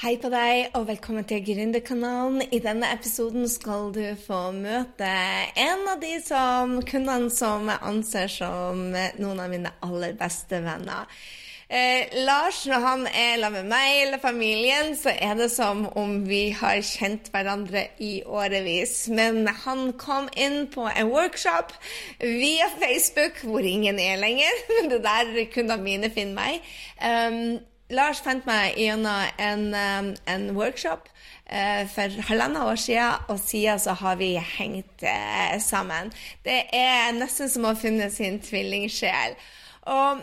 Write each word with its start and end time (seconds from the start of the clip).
Hei 0.00 0.14
på 0.16 0.30
deg, 0.32 0.70
og 0.78 0.86
velkommen 0.88 1.26
til 1.28 1.42
Gründerkanalen. 1.44 2.40
I 2.56 2.62
denne 2.64 2.88
episoden 2.88 3.44
skal 3.52 3.90
du 3.92 4.00
få 4.16 4.38
møte 4.56 5.10
en 5.60 5.82
av 5.92 6.00
de 6.00 6.14
som, 6.24 6.72
kundene 6.88 7.28
som 7.28 7.68
jeg 7.68 7.84
anser 7.90 8.32
som 8.32 8.80
noen 8.94 9.44
av 9.44 9.52
mine 9.52 9.74
aller 9.84 10.16
beste 10.16 10.62
venner. 10.64 11.04
Eh, 11.68 12.08
Lars, 12.24 12.64
når 12.66 12.80
han 12.82 13.04
er 13.12 13.36
sammen 13.44 13.68
med 13.68 13.68
meg 13.70 13.98
eller 14.06 14.22
familien, 14.24 14.96
så 14.96 15.12
er 15.12 15.36
det 15.36 15.50
som 15.52 15.84
om 15.92 16.16
vi 16.26 16.48
har 16.56 16.80
kjent 16.80 17.28
hverandre 17.30 17.84
i 18.00 18.24
årevis. 18.24 19.04
Men 19.12 19.44
han 19.66 19.92
kom 20.00 20.32
inn 20.32 20.64
på 20.72 20.88
en 20.88 21.12
workshop 21.12 21.76
via 22.24 22.72
Facebook, 22.80 23.44
hvor 23.44 23.60
ingen 23.60 24.00
er 24.00 24.16
lenger. 24.16 24.64
Men 24.72 24.90
Det 24.96 25.04
der 25.04 25.44
kundene 25.52 25.84
mine 25.84 26.10
finner 26.10 26.40
meg. 26.40 26.72
Um, 27.04 27.60
Lars 27.90 28.20
fant 28.24 28.46
meg 28.46 28.78
gjennom 28.78 29.40
en, 29.42 29.64
um, 29.74 30.10
en 30.30 30.48
workshop 30.56 31.08
uh, 31.50 31.84
for 31.90 32.20
halvannet 32.30 32.62
år 32.62 32.80
siden, 32.80 33.24
og 33.28 33.38
siden 33.42 33.78
så 33.82 33.94
har 33.98 34.18
vi 34.20 34.34
hengt 34.56 35.06
uh, 35.06 35.56
sammen. 35.62 36.12
Det 36.46 36.62
er 36.76 37.14
nesten 37.18 37.50
som 37.50 37.66
å 37.66 37.76
finne 37.78 38.10
sin 38.14 38.38
tvillingsjel. 38.44 39.38
Og 39.90 40.22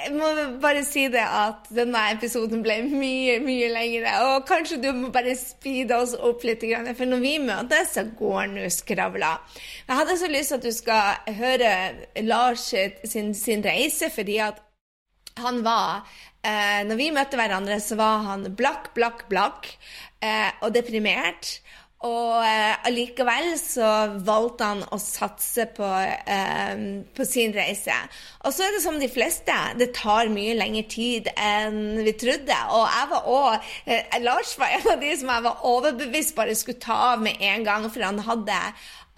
jeg 0.00 0.12
må 0.16 0.28
bare 0.62 0.82
si 0.84 1.04
det 1.12 1.22
at 1.22 1.68
denne 1.74 2.00
episoden 2.14 2.62
ble 2.64 2.78
mye, 2.88 3.36
mye 3.44 3.68
lengre. 3.72 4.14
Og 4.26 4.46
kanskje 4.48 4.80
du 4.82 4.88
må 4.96 5.10
bare 5.14 5.36
speede 5.38 5.98
oss 6.00 6.14
opp 6.16 6.44
litt, 6.46 6.64
for 6.96 7.08
når 7.08 7.22
vi 7.22 7.34
møtes, 7.44 7.94
så 7.96 8.06
går 8.18 8.48
nå 8.54 8.66
skravla. 8.72 9.36
Jeg 9.86 10.00
hadde 10.00 10.18
så 10.18 10.32
lyst 10.32 10.52
til 10.52 10.60
at 10.60 10.66
du 10.66 10.72
skal 10.74 11.36
høre 11.40 11.72
Lars 12.26 12.70
sin, 13.04 13.34
sin 13.36 13.64
reise, 13.64 14.10
fordi 14.14 14.40
at 14.44 14.60
han 15.40 15.62
var 15.64 16.08
eh, 16.42 16.80
Når 16.88 17.00
vi 17.00 17.10
møtte 17.14 17.40
hverandre, 17.40 17.80
så 17.82 17.98
var 18.00 18.24
han 18.28 18.48
blakk, 18.56 18.92
blakk, 18.96 19.26
blakk 19.32 19.70
eh, 20.22 20.50
og 20.60 20.74
deprimert. 20.76 21.58
Og 22.00 22.40
eh, 22.40 22.78
allikevel 22.88 23.50
så 23.60 23.86
valgte 24.24 24.68
han 24.70 24.78
å 24.88 24.96
satse 24.96 25.66
på, 25.76 25.84
eh, 25.84 26.78
på, 27.12 27.26
sin 27.28 27.52
reise. 27.52 27.96
Og 28.48 28.54
så 28.56 28.64
er 28.64 28.72
det 28.72 28.80
som 28.86 28.96
de 28.96 29.08
fleste, 29.12 29.56
det 29.76 29.90
tar 29.98 30.32
mye 30.32 30.54
lengre 30.56 30.86
tid 30.88 31.28
enn 31.34 32.00
vi 32.00 32.14
trodde. 32.16 32.56
Og 32.72 32.86
jeg 32.88 33.10
var 33.12 33.28
også, 33.34 33.74
eh, 33.84 34.16
Lars 34.24 34.54
var 34.56 34.72
en 34.78 34.88
av 34.94 35.04
de 35.04 35.12
som 35.20 35.34
jeg 35.34 35.46
var 35.50 35.68
overbevist 35.74 36.34
bare 36.38 36.56
skulle 36.56 36.80
ta 36.80 36.96
av 37.10 37.26
med 37.26 37.36
en 37.36 37.68
gang, 37.68 37.84
for 37.92 38.08
han 38.08 38.24
hadde 38.24 38.62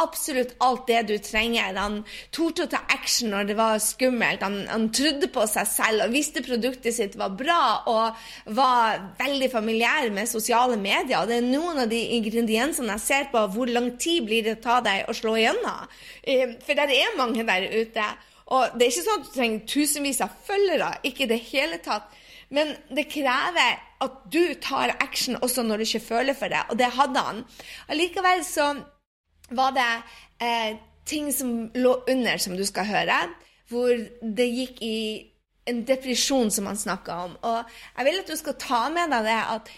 absolutt 0.02 0.54
alt 0.64 0.86
det 0.90 1.00
du 1.08 1.14
trenger. 1.22 1.76
Han 1.78 2.00
torde 2.34 2.66
å 2.66 2.70
ta 2.72 2.82
action 2.92 3.32
når 3.32 3.50
det 3.50 3.56
var 3.58 3.82
skummelt. 3.82 4.44
Han, 4.44 4.58
han, 4.70 4.88
trodde 4.94 5.30
på 5.32 5.46
seg 5.50 5.68
selv 5.70 6.06
og 6.06 6.16
visste 6.16 6.44
produktet 6.44 6.96
sitt 6.96 7.16
var 7.20 7.36
bra 7.38 7.62
og 7.90 8.24
var 8.56 9.00
veldig 9.20 9.50
familiær 9.52 10.10
med 10.14 10.30
sosiale 10.30 10.76
medier. 10.80 11.22
Og 11.22 11.30
det 11.30 11.38
er 11.40 11.48
noen 11.48 11.84
av 11.84 11.92
de 11.92 12.00
ingrediensene 12.18 12.98
jeg 12.98 13.06
ser 13.06 13.30
på 13.32 13.46
hvor 13.54 13.70
lang 13.70 13.94
tid 14.02 14.26
blir 14.28 14.44
det 14.46 14.60
ta 14.64 14.80
deg 14.84 15.08
å 15.08 15.16
slå 15.16 15.38
igjennom. 15.40 15.88
Eh, 16.22 16.58
for 16.62 16.78
det 16.78 16.98
er 16.98 17.18
mange 17.18 17.46
der 17.48 17.68
ute. 17.72 18.10
Og 18.52 18.74
det 18.76 18.86
er 18.86 18.92
ikke 18.92 19.06
sånn 19.06 19.22
at 19.22 19.28
du 19.28 19.36
trenger 19.36 19.70
tusenvis 19.70 20.20
av 20.24 20.34
følgere, 20.46 20.90
ikke 21.08 21.24
i 21.24 21.30
det 21.30 21.40
hele 21.48 21.78
tatt. 21.84 22.10
Men 22.52 22.74
det 22.92 23.06
krever 23.08 23.78
at 24.02 24.16
du 24.32 24.54
tar 24.60 24.92
action 25.00 25.38
også 25.40 25.64
når 25.64 25.80
du 25.80 25.86
ikke 25.86 26.04
føler 26.04 26.36
for 26.36 26.52
det, 26.52 26.60
og 26.68 26.76
det 26.80 26.90
hadde 26.98 27.22
han. 27.28 27.44
Allikevel 27.92 28.42
så 28.44 28.72
var 29.56 29.76
det 29.76 29.90
eh, 30.42 30.80
ting 31.08 31.32
som 31.34 31.70
lå 31.74 31.96
under, 32.08 32.36
som 32.38 32.56
du 32.56 32.64
skal 32.66 32.88
høre, 32.88 33.20
hvor 33.70 33.94
det 34.22 34.48
gikk 34.48 34.82
i 34.82 34.98
en 35.70 35.84
depresjon, 35.86 36.50
som 36.50 36.66
han 36.66 36.78
snakka 36.78 37.16
om. 37.28 37.38
Og 37.46 37.62
jeg 37.96 38.06
vil 38.08 38.20
at 38.22 38.30
du 38.30 38.36
skal 38.38 38.58
ta 38.58 38.82
med 38.92 39.12
deg 39.14 39.26
det 39.30 39.40
at 39.54 39.72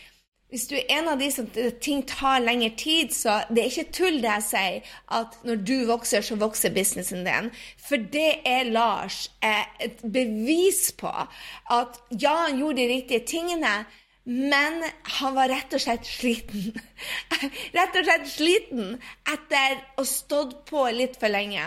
hvis 0.55 0.69
du 0.71 0.77
er 0.77 0.91
en 1.01 1.09
av 1.11 1.19
de 1.19 1.27
som 1.35 1.49
ting 1.83 2.05
tar 2.07 2.45
lengre 2.45 2.71
tid, 2.79 3.11
så 3.11 3.41
det 3.51 3.65
er 3.65 3.73
ikke 3.73 3.95
tull 3.97 4.21
det 4.23 4.31
jeg 4.37 4.45
sier, 4.47 4.93
at 5.19 5.35
når 5.43 5.65
du 5.67 5.75
vokser, 5.89 6.23
så 6.23 6.37
vokser 6.39 6.71
businessen 6.77 7.25
din. 7.27 7.49
For 7.83 7.99
det 7.99 8.45
er 8.47 8.71
Lars 8.71 9.25
eh, 9.43 9.67
et 9.83 10.05
bevis 10.05 10.93
på 11.01 11.11
at 11.11 11.99
ja, 12.13 12.37
han 12.45 12.61
gjorde 12.61 12.79
de 12.85 12.87
riktige 12.93 13.27
tingene, 13.27 13.81
men 14.25 14.81
han 15.19 15.35
var 15.37 15.51
rett 15.53 15.75
og 15.77 15.83
slett 15.85 16.07
sliten. 16.09 16.73
rett 17.77 17.99
og 17.99 18.07
slett 18.07 18.25
sliten 18.33 18.95
etter 19.29 19.77
å 19.99 20.01
ha 20.01 20.07
stått 20.09 20.63
på 20.71 20.87
litt 20.97 21.19
for 21.21 21.33
lenge. 21.33 21.67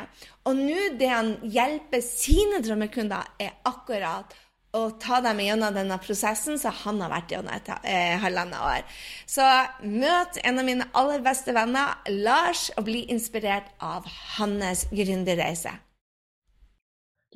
Og 0.49 0.57
nå 0.57 0.89
det 0.97 1.11
han 1.11 1.35
hjelper 1.45 2.01
sine 2.01 2.63
drømmekunder, 2.65 3.29
er 3.37 3.53
akkurat 3.69 4.33
å 4.75 4.89
ta 5.01 5.21
dem 5.23 5.39
gjennom 5.41 5.75
denne 5.75 5.97
prosessen 6.01 6.57
som 6.59 6.75
han 6.83 6.99
har 7.05 7.13
vært 7.13 7.31
gjennom 7.33 7.53
et 7.53 7.69
eh, 7.77 8.17
halvannet 8.21 8.59
år. 8.59 8.99
Så 9.29 9.45
møt 9.85 10.41
en 10.43 10.61
av 10.61 10.67
mine 10.67 10.89
aller 10.97 11.23
beste 11.25 11.53
venner, 11.55 11.95
Lars, 12.25 12.67
og 12.77 12.87
bli 12.89 13.05
inspirert 13.13 13.69
av 13.83 14.07
hans 14.37 14.87
gründerreise. 14.91 15.77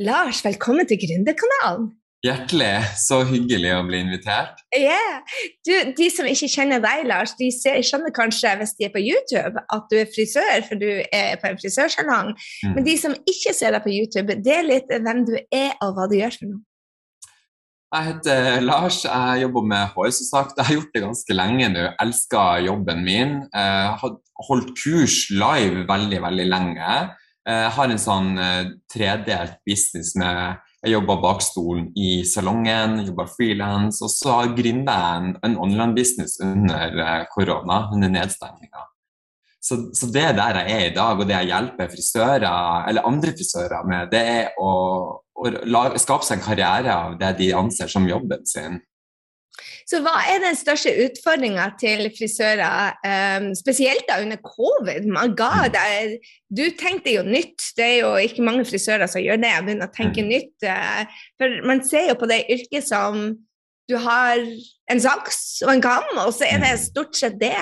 Lars, 0.02 0.42
velkommen 0.46 0.88
til 0.90 0.98
Gründerkanalen. 1.02 1.92
Hjertelig. 2.22 2.86
Så 3.02 3.24
hyggelig 3.26 3.72
å 3.74 3.84
bli 3.88 4.00
invitert. 4.04 4.60
Yeah. 4.78 5.22
Du, 5.66 5.74
de 5.98 6.10
som 6.14 6.28
ikke 6.30 6.50
kjenner 6.54 6.82
deg, 6.84 7.08
Lars, 7.10 7.34
de 7.40 7.50
ser, 7.56 7.80
skjønner 7.86 8.14
kanskje 8.14 8.54
hvis 8.60 8.76
de 8.78 8.86
er 8.86 8.94
på 8.94 9.02
YouTube 9.02 9.64
at 9.74 9.88
du 9.90 9.98
er 10.04 10.12
frisør, 10.14 10.62
for 10.68 10.78
du 10.82 10.90
er 11.02 11.40
på 11.42 11.50
en 11.50 11.58
frisørsalong. 11.58 12.36
Mm. 12.38 12.76
Men 12.76 12.86
de 12.86 12.98
som 13.02 13.18
ikke 13.26 13.56
ser 13.58 13.74
deg 13.74 13.82
på 13.86 13.96
YouTube, 13.96 14.38
del 14.46 14.70
litt 14.70 14.94
hvem 14.94 15.26
du 15.32 15.34
er 15.42 15.74
og 15.82 15.98
hva 15.98 16.06
du 16.12 16.20
gjør 16.20 16.38
for 16.38 16.52
noe. 16.52 16.62
Jeg 17.92 18.08
heter 18.08 18.62
Lars, 18.64 19.02
jeg 19.04 19.42
jobber 19.42 19.66
med 19.68 19.90
hår. 19.98 20.12
som 20.16 20.28
sagt. 20.30 20.54
Jeg 20.56 20.70
har 20.70 20.78
gjort 20.78 20.94
det 20.94 21.02
ganske 21.04 21.36
lenge 21.36 21.72
nå. 21.74 21.90
Elsker 22.00 22.62
jobben 22.70 23.02
min. 23.04 23.34
Jeg 23.52 23.96
har 24.00 24.14
holdt 24.48 24.70
kurs 24.80 25.26
live 25.34 25.84
veldig, 25.90 26.22
veldig 26.24 26.46
lenge. 26.54 27.00
Jeg 27.50 27.74
har 27.76 27.92
en 27.92 28.00
sånn 28.00 28.38
eh, 28.40 28.70
tredelt 28.94 29.58
business 29.68 30.14
med 30.16 30.62
jeg 30.82 30.96
jobba 30.96 31.18
bak 31.22 31.44
stolen 31.46 31.90
i 31.94 32.24
salongen, 32.26 33.04
jobba 33.06 33.28
frilans, 33.30 34.02
og 34.02 34.10
så 34.10 34.40
gründa 34.58 34.96
jeg 34.98 35.20
en, 35.20 35.36
en 35.46 35.58
online-business 35.62 36.40
under 36.42 37.04
eh, 37.06 37.26
korona, 37.34 37.84
under 37.94 38.10
nedstenginga. 38.10 38.88
Så, 39.62 39.78
så, 39.94 40.10
det 40.10 40.24
er 40.26 40.34
der 40.34 40.58
jeg 40.64 40.74
er 40.74 40.88
i 40.88 40.96
dag, 40.96 41.20
og 41.20 41.28
det 41.30 41.36
jeg 41.36 41.52
hjelper 41.52 41.92
frisører, 41.92 42.48
eller 42.90 43.06
andre 43.06 43.34
frisører 43.38 43.86
med, 43.86 44.10
det 44.10 44.22
er 44.32 44.56
å, 44.58 44.72
å 45.22 45.52
lage, 45.70 46.02
skape 46.02 46.26
seg 46.26 46.40
en 46.40 46.48
karriere 46.48 46.96
av 46.96 47.20
det 47.20 47.36
de 47.44 47.52
anser 47.60 47.92
som 47.92 48.10
jobben 48.10 48.42
sin. 48.50 48.82
Så 49.90 50.00
hva 50.04 50.14
er 50.32 50.42
den 50.44 50.56
største 50.58 50.94
utfordringa 51.06 51.68
til 51.80 52.06
frisører, 52.16 52.96
um, 53.04 53.50
spesielt 53.58 54.08
da 54.10 54.22
under 54.24 54.40
covid? 54.46 55.08
My 55.12 55.28
God, 55.38 55.76
mm. 55.76 56.16
du 56.58 56.64
tenkte 56.80 57.14
jo 57.14 57.24
nytt. 57.28 57.72
Det 57.78 57.86
er 57.86 57.98
jo 58.02 58.12
ikke 58.22 58.46
mange 58.48 58.66
frisører 58.68 59.10
som 59.12 59.24
gjør 59.24 59.42
det. 59.42 59.52
Jeg 59.52 59.68
begynner 59.68 59.92
å 59.92 59.96
tenke 59.96 60.26
mm. 60.26 60.32
nytt. 60.32 60.56
Uh, 60.66 61.24
for 61.42 61.64
man 61.68 61.84
ser 61.88 62.10
jo 62.12 62.20
på 62.20 62.30
det 62.32 62.44
yrket 62.54 62.88
som 62.88 63.34
du 63.92 63.98
har 64.00 64.40
en 64.92 65.02
saks 65.04 65.42
og 65.66 65.74
en 65.76 65.84
kam, 65.84 66.08
og 66.24 66.32
så 66.36 66.48
er 66.48 66.62
det 66.64 66.76
mm. 66.78 66.86
stort 66.86 67.18
sett 67.20 67.42
det. 67.42 67.58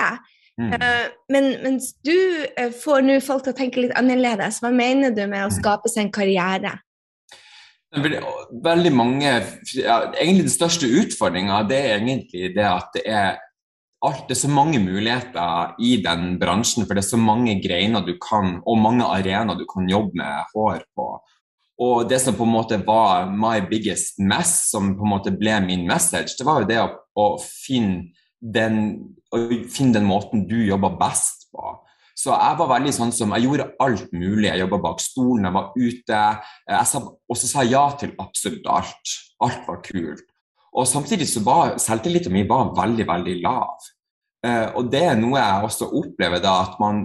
Uh, 0.60 1.08
men 1.32 1.54
mens 1.64 1.94
du 2.04 2.14
uh, 2.14 2.70
får 2.82 3.02
nå 3.06 3.18
folk 3.24 3.46
til 3.46 3.54
å 3.54 3.58
tenke 3.58 3.82
litt 3.82 3.96
annerledes, 3.98 4.60
hva 4.62 4.70
mener 4.74 5.14
du 5.16 5.24
med 5.26 5.46
å 5.46 5.54
skape 5.54 5.90
seg 5.90 6.06
en 6.06 6.14
karriere? 6.14 6.76
Veldig 7.90 8.92
mange 8.94 9.30
ja, 9.74 9.96
Egentlig 10.14 10.44
den 10.46 10.52
største 10.52 10.86
utfordringa 11.00 11.64
er 11.74 11.96
egentlig 11.96 12.52
det 12.54 12.66
at 12.66 12.92
det 12.94 13.02
er, 13.10 13.40
alt, 14.06 14.28
det 14.28 14.36
er 14.36 14.42
så 14.44 14.50
mange 14.52 14.78
muligheter 14.78 15.74
i 15.82 15.96
den 16.04 16.36
bransjen. 16.40 16.86
For 16.86 16.94
det 16.94 17.02
er 17.02 17.10
så 17.10 17.20
mange 17.20 17.58
greiner 17.64 18.06
du 18.06 18.14
kan, 18.22 18.60
og 18.62 18.78
mange 18.78 19.08
arenaer 19.08 19.58
du 19.58 19.66
kan 19.70 19.90
jobbe 19.90 20.22
med 20.22 20.54
hår 20.54 20.84
på. 20.94 21.10
Og 21.80 22.08
det 22.08 22.20
som 22.20 22.36
på 22.36 22.44
en 22.44 22.52
måte 22.52 22.78
var 22.84 23.30
my 23.32 23.58
biggest 23.68 24.20
mess, 24.20 24.70
som 24.70 24.94
på 24.96 25.06
en 25.06 25.14
måte 25.14 25.32
ble 25.32 25.56
min 25.64 25.86
message, 25.88 26.36
det 26.38 26.46
var 26.46 26.62
jo 26.62 26.68
det 26.68 26.80
å, 26.82 26.88
å 27.16 27.28
finne, 27.40 28.10
den, 28.40 28.82
å 29.32 29.46
finne 29.72 29.96
den 29.96 30.08
måten 30.08 30.44
du 30.48 30.58
jobber 30.60 30.98
best 31.00 31.48
på. 31.50 31.72
Så 32.20 32.34
jeg 32.34 32.58
var 32.58 32.68
veldig 32.74 32.92
sånn 32.92 33.14
som 33.16 33.32
Jeg 33.36 33.46
gjorde 33.46 33.70
alt 33.80 34.10
mulig. 34.12 34.48
Jeg 34.50 34.64
jobba 34.64 34.80
bak 34.88 35.00
stolen, 35.00 35.46
jeg 35.48 35.56
var 35.56 35.70
ute. 35.76 36.24
Og 37.30 37.38
så 37.38 37.48
sa 37.48 37.64
jeg 37.64 37.76
ja 37.76 37.86
til 38.00 38.12
absolutt 38.20 38.68
alt. 38.68 39.14
Alt 39.40 39.64
var 39.68 39.80
kult. 39.86 40.26
Og 40.76 40.86
samtidig 40.86 41.26
så 41.30 41.42
var 41.42 41.78
selvtilliten 41.82 42.34
min 42.34 42.50
var 42.50 42.74
veldig, 42.76 43.06
veldig 43.08 43.40
lav. 43.42 43.88
Uh, 44.40 44.70
og 44.78 44.86
det 44.88 45.02
er 45.04 45.18
noe 45.20 45.36
jeg 45.36 45.64
også 45.66 45.90
opplever, 45.98 46.40
da, 46.40 46.54
at 46.64 46.78
man, 46.80 47.02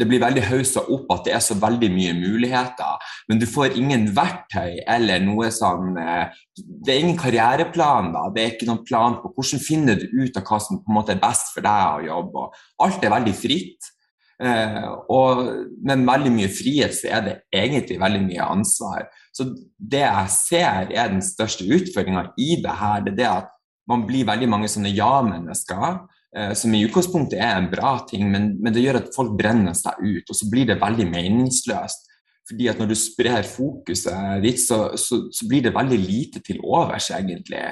det 0.00 0.06
blir 0.08 0.22
veldig 0.22 0.46
haussa 0.48 0.80
opp 0.88 1.10
at 1.12 1.26
det 1.26 1.34
er 1.36 1.42
så 1.44 1.58
veldig 1.60 1.90
mye 1.92 2.14
muligheter, 2.16 3.10
men 3.28 3.42
du 3.42 3.44
får 3.44 3.76
ingen 3.76 4.06
verktøy 4.16 4.78
eller 4.88 5.20
noe 5.20 5.50
sånn 5.52 5.98
uh, 6.00 6.32
Det 6.56 6.94
er 6.94 7.02
ingen 7.02 7.20
karriereplan, 7.20 8.14
da. 8.14 8.22
Det 8.32 8.42
er 8.42 8.54
ikke 8.54 8.70
noen 8.70 8.86
plan 8.88 9.18
på 9.20 9.28
hvordan 9.34 9.60
finner 9.60 10.00
du 10.00 10.08
ut 10.22 10.40
av 10.40 10.46
hva 10.48 10.60
som 10.64 10.80
på 10.80 10.88
en 10.88 10.96
måte 11.02 11.12
er 11.12 11.20
best 11.20 11.52
for 11.52 11.68
deg 11.68 11.98
å 11.98 12.06
jobbe. 12.06 12.46
Alt 12.86 13.04
er 13.04 13.18
veldig 13.18 13.36
fritt. 13.36 13.92
Eh, 14.40 14.84
og 15.12 15.42
med 15.84 16.06
veldig 16.08 16.30
mye 16.32 16.50
frihet 16.52 16.94
så 16.96 17.10
er 17.12 17.24
det 17.26 17.34
egentlig 17.52 17.98
veldig 18.00 18.22
mye 18.24 18.46
ansvar. 18.56 19.08
Så 19.36 19.50
det 19.76 20.04
jeg 20.06 20.32
ser 20.34 20.94
er 20.94 21.12
den 21.12 21.24
største 21.24 21.66
utfordringa 21.68 22.30
i 22.40 22.56
det 22.64 22.76
her, 22.80 23.04
det 23.04 23.12
er 23.14 23.18
det 23.18 23.28
at 23.30 23.50
man 23.90 24.06
blir 24.08 24.28
veldig 24.28 24.48
mange 24.48 24.70
sånne 24.70 24.92
ja-mennesker. 24.94 26.00
Eh, 26.36 26.52
som 26.54 26.74
i 26.74 26.84
utgangspunktet 26.86 27.40
er 27.42 27.56
en 27.58 27.70
bra 27.72 27.96
ting, 28.08 28.28
men, 28.30 28.54
men, 28.62 28.72
det 28.74 28.84
gjør 28.84 29.00
at 29.02 29.12
folk 29.16 29.34
brenner 29.38 29.76
seg 29.76 29.98
ut. 30.00 30.24
Og 30.30 30.38
så 30.38 30.48
blir 30.50 30.68
det 30.70 30.80
veldig 30.80 31.08
meningsløst. 31.10 32.08
Fordi 32.50 32.66
at 32.70 32.80
når 32.80 32.90
du 32.90 32.96
sprer 32.98 33.46
fokuset 33.46 34.40
ditt, 34.42 34.58
så, 34.62 34.96
så, 34.98 35.24
så 35.30 35.46
blir 35.46 35.66
det 35.66 35.74
veldig 35.76 35.98
lite 36.00 36.42
til 36.42 36.62
overs, 36.64 37.10
egentlig. 37.14 37.62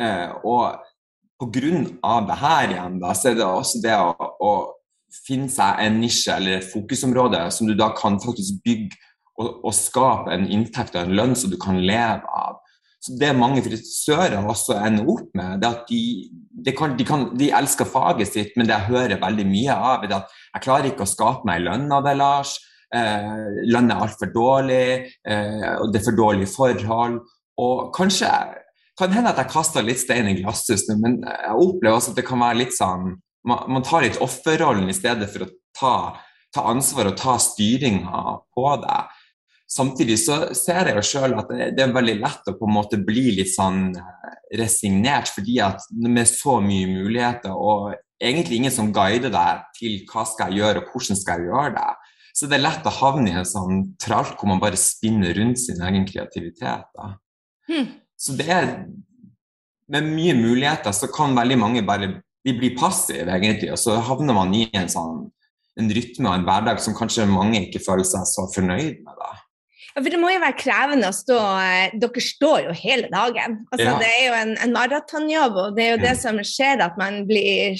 Eh, 0.00 0.32
og 0.46 0.80
pga. 1.36 2.14
det 2.26 2.38
her 2.40 2.72
igjen, 2.72 2.98
da, 3.02 3.12
så 3.12 3.30
er 3.30 3.38
det 3.38 3.46
også 3.46 3.82
det 3.84 3.94
å, 4.00 4.30
å 4.40 4.52
finne 5.26 5.48
seg 5.52 5.80
en 5.82 5.98
nisje 6.02 6.34
eller 6.34 6.58
et 6.58 6.68
fokusområde 6.70 7.40
som 7.54 7.68
du 7.68 7.74
da 7.78 7.90
kan 7.96 8.18
faktisk 8.22 8.62
bygge 8.66 8.96
og, 9.36 9.64
og 9.66 9.74
skape 9.76 10.32
en 10.32 10.46
inntekt 10.52 10.96
og 10.96 11.06
en 11.06 11.16
lønn 11.18 11.36
som 11.38 11.52
du 11.52 11.58
kan 11.60 11.80
leve 11.80 12.24
av. 12.24 12.60
Så 13.02 13.14
Det 13.20 13.30
mange 13.36 13.62
frisører 13.62 14.38
også 14.40 14.78
ender 14.80 15.08
opp 15.12 15.28
med, 15.36 15.60
det 15.62 15.68
at 15.68 15.90
de, 15.90 16.00
de, 16.64 16.72
kan, 16.74 16.96
de, 16.98 17.04
kan, 17.06 17.26
de, 17.38 17.52
elsker 17.54 17.88
faget 17.88 18.32
sitt, 18.32 18.54
men 18.56 18.66
det 18.66 18.74
jeg 18.74 18.90
hører 18.90 19.20
veldig 19.22 19.46
mye 19.46 19.76
av, 19.76 20.06
er 20.06 20.16
at 20.16 20.38
jeg 20.56 20.64
klarer 20.64 20.90
ikke 20.90 21.04
å 21.04 21.12
skape 21.12 21.46
meg 21.46 21.62
lønn 21.66 21.92
av 21.92 22.06
det, 22.06 22.16
Lars. 22.18 22.56
Eh, 22.94 23.60
lønn 23.68 23.92
er 23.92 24.02
altfor 24.02 24.32
dårlig, 24.34 24.88
eh, 25.28 25.68
og 25.76 25.92
det 25.92 26.00
er 26.00 26.06
for 26.08 26.18
dårlige 26.18 26.50
forhold. 26.50 27.20
Og 27.62 27.92
kanskje 27.94 28.32
kan 28.98 29.12
hende 29.12 29.30
at 29.30 29.40
jeg 29.42 29.52
kaster 29.52 29.84
litt 29.84 30.00
stein 30.00 30.28
i 30.30 30.38
glasshus 30.38 30.86
men 30.96 31.18
jeg 31.20 31.52
opplever 31.52 31.98
også 31.98 32.14
at 32.14 32.20
det 32.20 32.26
kan 32.28 32.40
være 32.40 32.62
litt 32.62 32.74
sånn 32.76 33.10
Man, 33.46 33.66
man 33.70 33.84
tar 33.86 34.04
litt 34.04 34.18
offerrollen 34.22 34.88
i 34.90 34.96
stedet 34.96 35.28
for 35.32 35.46
å 35.46 35.52
ta, 35.76 35.94
ta 36.54 36.66
ansvar 36.72 37.12
og 37.12 37.18
ta 37.20 37.36
styringa 37.42 38.22
på 38.54 38.66
det. 38.82 38.98
Samtidig 39.70 40.16
så 40.22 40.38
ser 40.54 40.90
jeg 40.90 40.98
jo 40.98 41.04
sjøl 41.06 41.36
at 41.40 41.48
det, 41.50 41.70
det, 41.74 41.84
er 41.84 41.94
veldig 41.94 42.16
lett 42.20 42.50
å 42.50 42.54
på 42.58 42.68
en 42.68 42.76
måte 42.76 43.00
bli 43.02 43.32
litt 43.40 43.50
sånn 43.50 43.88
eh, 43.98 44.34
resignert, 44.60 45.30
fordi 45.34 45.58
at 45.64 45.82
med 45.90 46.28
så 46.30 46.60
mye 46.62 46.86
muligheter 46.90 47.54
og 47.54 47.96
egentlig 48.22 48.60
ingen 48.60 48.74
som 48.74 48.92
guider 48.94 49.32
deg 49.34 49.64
til 49.76 49.98
hva 50.08 50.22
skal 50.28 50.52
jeg 50.52 50.62
gjøre 50.62 50.82
og 50.82 50.92
hvordan 50.92 51.18
skal 51.18 51.42
jeg 51.42 51.50
gjøre 51.50 51.72
det, 51.74 52.14
så 52.36 52.48
det 52.48 52.58
er 52.58 52.66
lett 52.66 52.86
å 52.86 52.94
havne 52.98 53.32
i 53.32 53.36
en 53.40 53.48
sånn 53.48 53.82
tralt 54.02 54.36
hvor 54.36 54.50
man 54.50 54.60
bare 54.60 54.78
spinner 54.80 55.34
rundt 55.38 55.60
sin 55.60 55.80
egen 55.82 56.04
kreativitet. 56.08 57.02
Hmm. 57.66 57.90
Så 58.16 58.36
det 58.38 58.48
er 58.52 58.70
Med 59.86 60.02
mye 60.02 60.32
muligheter 60.34 60.90
så 60.90 61.06
kan 61.14 61.36
veldig 61.36 61.56
mange 61.60 61.80
bare 61.86 62.08
de 62.46 62.54
blir 62.54 62.76
passive, 62.78 63.26
egentlig, 63.26 63.72
og 63.74 63.80
så 63.80 63.96
havner 64.06 64.36
man 64.36 64.54
i 64.54 64.68
en 64.76 64.90
sånn 64.90 65.24
en 65.76 65.90
rytme 65.92 66.30
og 66.30 66.38
en 66.38 66.46
hverdag 66.46 66.78
som 66.80 66.96
kanskje 66.96 67.26
mange 67.28 67.66
ikke 67.66 67.82
føler 67.84 68.06
seg 68.08 68.24
så 68.30 68.46
fornøyd 68.54 69.02
med. 69.04 69.18
da. 69.18 69.32
Ja, 69.96 70.02
for 70.02 70.12
Det 70.12 70.20
må 70.20 70.30
jo 70.32 70.40
være 70.40 70.60
krevende 70.60 71.10
å 71.10 71.16
stå 71.16 71.36
eh, 71.60 71.96
Dere 72.00 72.22
står 72.24 72.66
jo 72.68 72.72
hele 72.76 73.10
dagen. 73.12 73.58
Altså, 73.70 73.90
ja. 73.90 73.98
Det 74.00 74.08
er 74.08 74.24
jo 74.26 74.38
en, 74.38 74.54
en 74.64 74.74
maratonjobb, 74.76 75.60
og 75.62 75.76
det 75.76 75.84
er 75.84 75.94
jo 75.94 76.02
det 76.04 76.14
som 76.22 76.40
skjer, 76.40 76.82
at 76.84 76.96
man 77.00 77.22
blir 77.28 77.76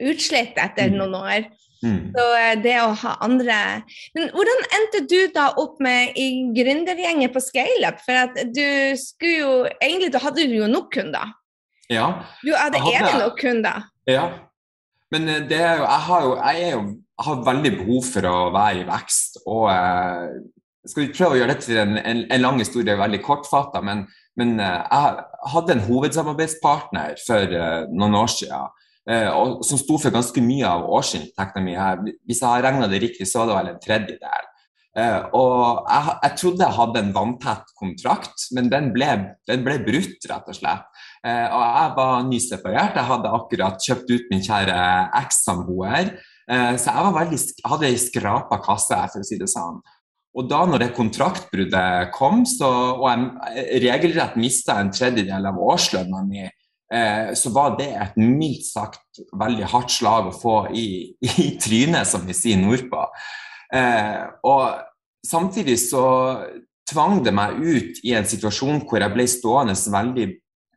utslitt 0.00 0.60
etter 0.60 0.92
mm. 0.92 1.00
noen 1.00 1.18
år. 1.20 1.48
Mm. 1.80 2.00
Så 2.12 2.24
eh, 2.36 2.54
det 2.60 2.74
å 2.82 2.90
ha 2.92 3.14
andre 3.24 3.54
Men 4.12 4.26
hvordan 4.34 4.58
endte 4.76 4.98
du 5.08 5.30
da 5.32 5.46
opp 5.56 5.78
med 5.80 6.12
i 6.12 6.26
gründergjengen 6.52 7.32
på 7.32 7.40
ScaleUp? 7.40 8.02
For 8.04 8.20
at 8.20 8.36
du 8.52 8.66
skulle 9.00 9.38
jo 9.38 9.54
Egentlig 9.78 10.10
da 10.12 10.20
hadde 10.20 10.44
du 10.44 10.58
jo 10.58 10.68
nok 10.68 10.90
kunder. 10.92 11.32
Ja. 11.88 12.10
Du 12.44 12.52
hadde, 12.52 12.82
hadde 12.84 12.98
evig 13.00 13.14
nok 13.22 13.40
kunder. 13.40 13.88
Ja. 14.10 14.28
Men 15.10 15.28
eh, 15.28 15.44
det 15.50 15.58
er 15.58 15.80
jo 15.80 15.84
Jeg 15.86 16.06
har 16.06 16.24
jo 16.24 16.32
jeg, 16.36 16.62
er 16.62 16.72
jo, 16.76 16.82
jeg 17.18 17.26
har 17.26 17.44
veldig 17.50 17.76
behov 17.82 18.08
for 18.08 18.30
å 18.30 18.38
være 18.54 18.82
i 18.82 18.88
vekst. 18.88 19.40
Og 19.46 19.68
eh, 19.72 20.40
skal 20.88 21.04
vi 21.04 21.14
prøve 21.14 21.36
å 21.36 21.40
gjøre 21.40 21.54
dette 21.54 21.68
til 21.68 21.80
en, 21.82 21.96
en, 21.98 22.26
en 22.32 22.44
lang 22.44 22.60
historie, 22.62 22.98
veldig 22.98 23.22
kortfatta. 23.24 23.82
Men, 23.84 24.04
men 24.40 24.54
eh, 24.62 24.84
jeg 24.84 25.24
hadde 25.54 25.76
en 25.76 25.88
hovedsamarbeidspartner 25.88 27.18
for 27.26 27.56
eh, 27.58 27.80
noen 27.90 28.20
år 28.22 28.30
siden 28.32 28.70
uh, 29.10 29.30
og, 29.34 29.64
som 29.66 29.80
sto 29.80 29.98
for 30.00 30.14
ganske 30.14 30.44
mye 30.44 30.68
av 30.68 30.86
årsinntekten 31.00 31.66
min. 31.66 31.80
her. 31.80 32.00
Hvis 32.28 32.40
jeg 32.40 32.48
har 32.48 32.64
regna 32.64 32.88
det 32.90 33.02
riktig, 33.02 33.28
så 33.28 33.42
var 33.42 33.50
det 33.50 33.58
vel 33.58 33.74
en 33.74 33.84
tredjedel. 33.84 34.48
og 35.38 35.86
jeg, 35.86 36.14
jeg, 36.22 36.32
trodde 36.40 36.64
jeg 36.64 36.76
hadde 36.76 37.00
en 37.00 37.12
vanntett 37.14 37.74
kontrakt, 37.78 38.48
men 38.56 38.70
den 38.72 38.90
ble, 38.94 39.10
den 39.48 39.62
ble 39.66 39.78
brutt, 39.86 40.26
rett 40.30 40.50
og 40.50 40.56
slett. 40.56 41.04
Og 41.20 41.62
jeg 41.62 41.88
var 41.96 42.22
nyseparert. 42.24 42.94
Jeg 42.96 43.08
hadde 43.10 43.32
akkurat 43.36 43.86
kjøpt 43.86 44.12
ut 44.14 44.28
min 44.32 44.44
kjære 44.44 44.76
ekssamboer. 45.20 46.14
så 46.48 46.94
jeg, 46.94 47.12
veldig, 47.14 47.40
hadde 47.68 47.88
ei 47.90 47.98
skrapa 48.00 48.56
kasse, 48.64 48.96
for 49.12 49.20
å 49.20 49.26
si 49.28 49.36
det 49.38 49.50
sånn. 49.52 49.82
Og 50.38 50.46
da 50.46 50.62
når 50.68 50.84
det 50.84 50.94
kontraktbruddet 50.94 52.12
kom, 52.14 52.44
så, 52.46 52.70
og 53.02 53.08
jeg 53.10 53.80
regelrett 53.82 54.38
mista 54.38 54.78
en 54.78 54.92
tredjedel 54.94 55.48
av 55.50 55.58
årslønna 55.58 56.22
mi, 56.26 56.44
eh, 56.46 57.32
så 57.34 57.50
var 57.54 57.74
det 57.80 57.90
et 57.98 58.18
mildt 58.20 58.68
sagt 58.68 59.22
veldig 59.34 59.66
hardt 59.72 59.90
slag 59.90 60.30
å 60.30 60.36
få 60.36 60.56
i, 60.70 60.86
i 61.44 61.48
trynet, 61.62 62.06
som 62.06 62.22
vi 62.28 62.36
sier 62.36 62.62
nordpå. 62.62 63.08
Eh, 63.74 64.22
og 64.46 65.26
samtidig 65.26 65.80
så 65.82 66.04
tvang 66.90 67.24
det 67.26 67.34
meg 67.34 67.58
ut 67.58 68.00
i 68.06 68.14
en 68.18 68.26
situasjon 68.26 68.84
hvor 68.86 69.02
jeg 69.02 69.14
ble 69.14 69.26
stående 69.30 69.74
veldig 69.74 70.28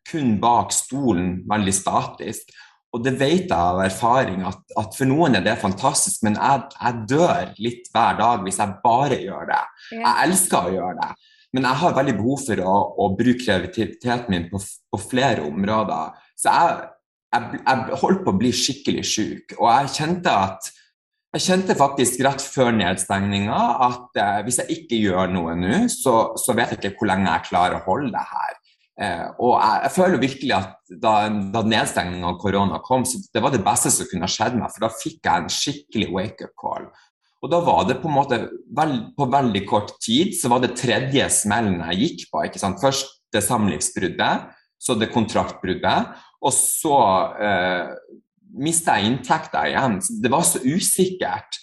kun 0.09 0.38
bak 0.41 0.73
stolen, 0.75 1.41
veldig 1.50 1.73
statisk. 1.75 2.53
Og 2.94 3.01
det 3.01 3.15
vet 3.17 3.47
jeg 3.47 3.57
av 3.57 3.81
erfaring 3.81 4.44
at, 4.45 4.59
at, 4.77 4.94
for 4.94 5.09
noen 5.09 5.39
er 5.39 5.45
det 5.45 5.55
fantastisk, 5.61 6.21
men 6.27 6.38
jeg, 6.38 6.67
jeg, 6.77 7.05
dør 7.09 7.53
litt 7.65 7.89
hver 7.94 8.19
dag 8.19 8.44
hvis 8.45 8.59
jeg 8.61 8.77
bare 8.83 9.17
gjør 9.23 9.50
det. 9.50 9.61
Jeg 9.95 10.27
elsker 10.27 10.69
å 10.69 10.75
gjøre 10.75 10.97
det, 11.00 11.09
men 11.57 11.67
jeg 11.69 11.81
har 11.81 11.97
veldig 11.97 12.15
behov 12.19 12.44
for 12.45 12.61
å, 12.61 12.75
å 13.01 13.09
bruke 13.17 13.41
kreativiteten 13.41 14.35
min 14.35 14.45
på, 14.51 14.61
på, 14.61 15.01
flere 15.01 15.47
områder. 15.47 16.13
Så 16.38 16.53
jeg, 16.53 16.85
jeg, 17.33 17.63
jeg 17.63 17.99
holdt 18.03 18.23
på 18.27 18.35
å 18.35 18.41
bli 18.44 18.53
skikkelig 18.61 19.09
sjuk, 19.09 19.57
og 19.57 19.67
jeg 19.71 19.94
kjente 19.97 20.38
at 20.45 20.73
jeg 21.33 21.47
kjente 21.47 21.73
faktisk 21.73 22.19
rett 22.27 22.44
før 22.45 22.75
nedstengninga 22.77 23.59
at 23.88 24.19
eh, 24.21 24.41
hvis 24.45 24.59
jeg 24.61 24.75
ikke 24.75 24.99
gjør 25.01 25.31
noe 25.33 25.56
nå, 25.57 25.79
så, 25.89 26.35
så, 26.38 26.53
vet 26.53 26.75
jeg 26.75 26.91
ikke 26.91 26.99
hvor 26.99 27.09
lenge 27.09 27.25
jeg 27.25 27.47
klarer 27.47 27.79
å 27.79 27.85
holde 27.88 28.11
det 28.13 28.25
her. 28.29 28.52
Eh, 29.01 29.25
og 29.42 29.56
jeg, 29.57 29.80
jeg, 29.88 29.92
føler 29.95 30.22
virkelig 30.22 30.54
at 30.54 30.92
da, 31.01 31.13
da 31.54 31.63
nedstengningen 31.66 32.28
av 32.30 32.38
korona 32.42 32.78
kom, 32.86 33.06
så 33.10 33.18
det 33.34 33.42
var 33.42 33.54
det 33.54 33.63
beste 33.66 33.90
som 33.94 34.10
kunne 34.10 34.30
skjedd 34.30 34.60
meg, 34.60 34.69
for 34.74 34.86
da 34.86 34.92
fikk 34.94 35.25
jeg 35.25 35.42
en 35.42 35.54
skikkelig 35.54 36.10
wake-up 36.13 36.54
call. 36.62 36.86
Og 37.44 37.51
da 37.51 37.60
var 37.66 37.88
det 37.90 37.98
på 38.00 38.07
en 38.07 38.16
måte 38.16 38.38
vel, 38.72 38.94
På 39.18 39.28
veldig 39.28 39.63
kort 39.68 39.98
tid 40.04 40.31
så 40.38 40.51
var 40.54 40.62
det 40.63 40.78
tredje 40.80 41.25
smellen 41.34 41.81
jeg 41.90 42.06
gikk 42.06 42.28
på. 42.31 42.45
ikke 42.48 42.62
sant? 42.62 42.80
Først 42.80 43.19
det 43.34 43.42
samlivsbruddet, 43.44 44.54
så 44.80 44.95
det 45.00 45.12
kontraktbruddet, 45.12 46.13
og 46.44 46.54
så 46.54 46.98
eh, 47.42 47.92
mista 48.62 48.98
jeg 49.00 49.10
inntekta 49.10 49.66
igjen. 49.69 50.00
Det 50.22 50.31
var 50.31 50.44
så 50.45 50.62
usikkert. 50.62 51.59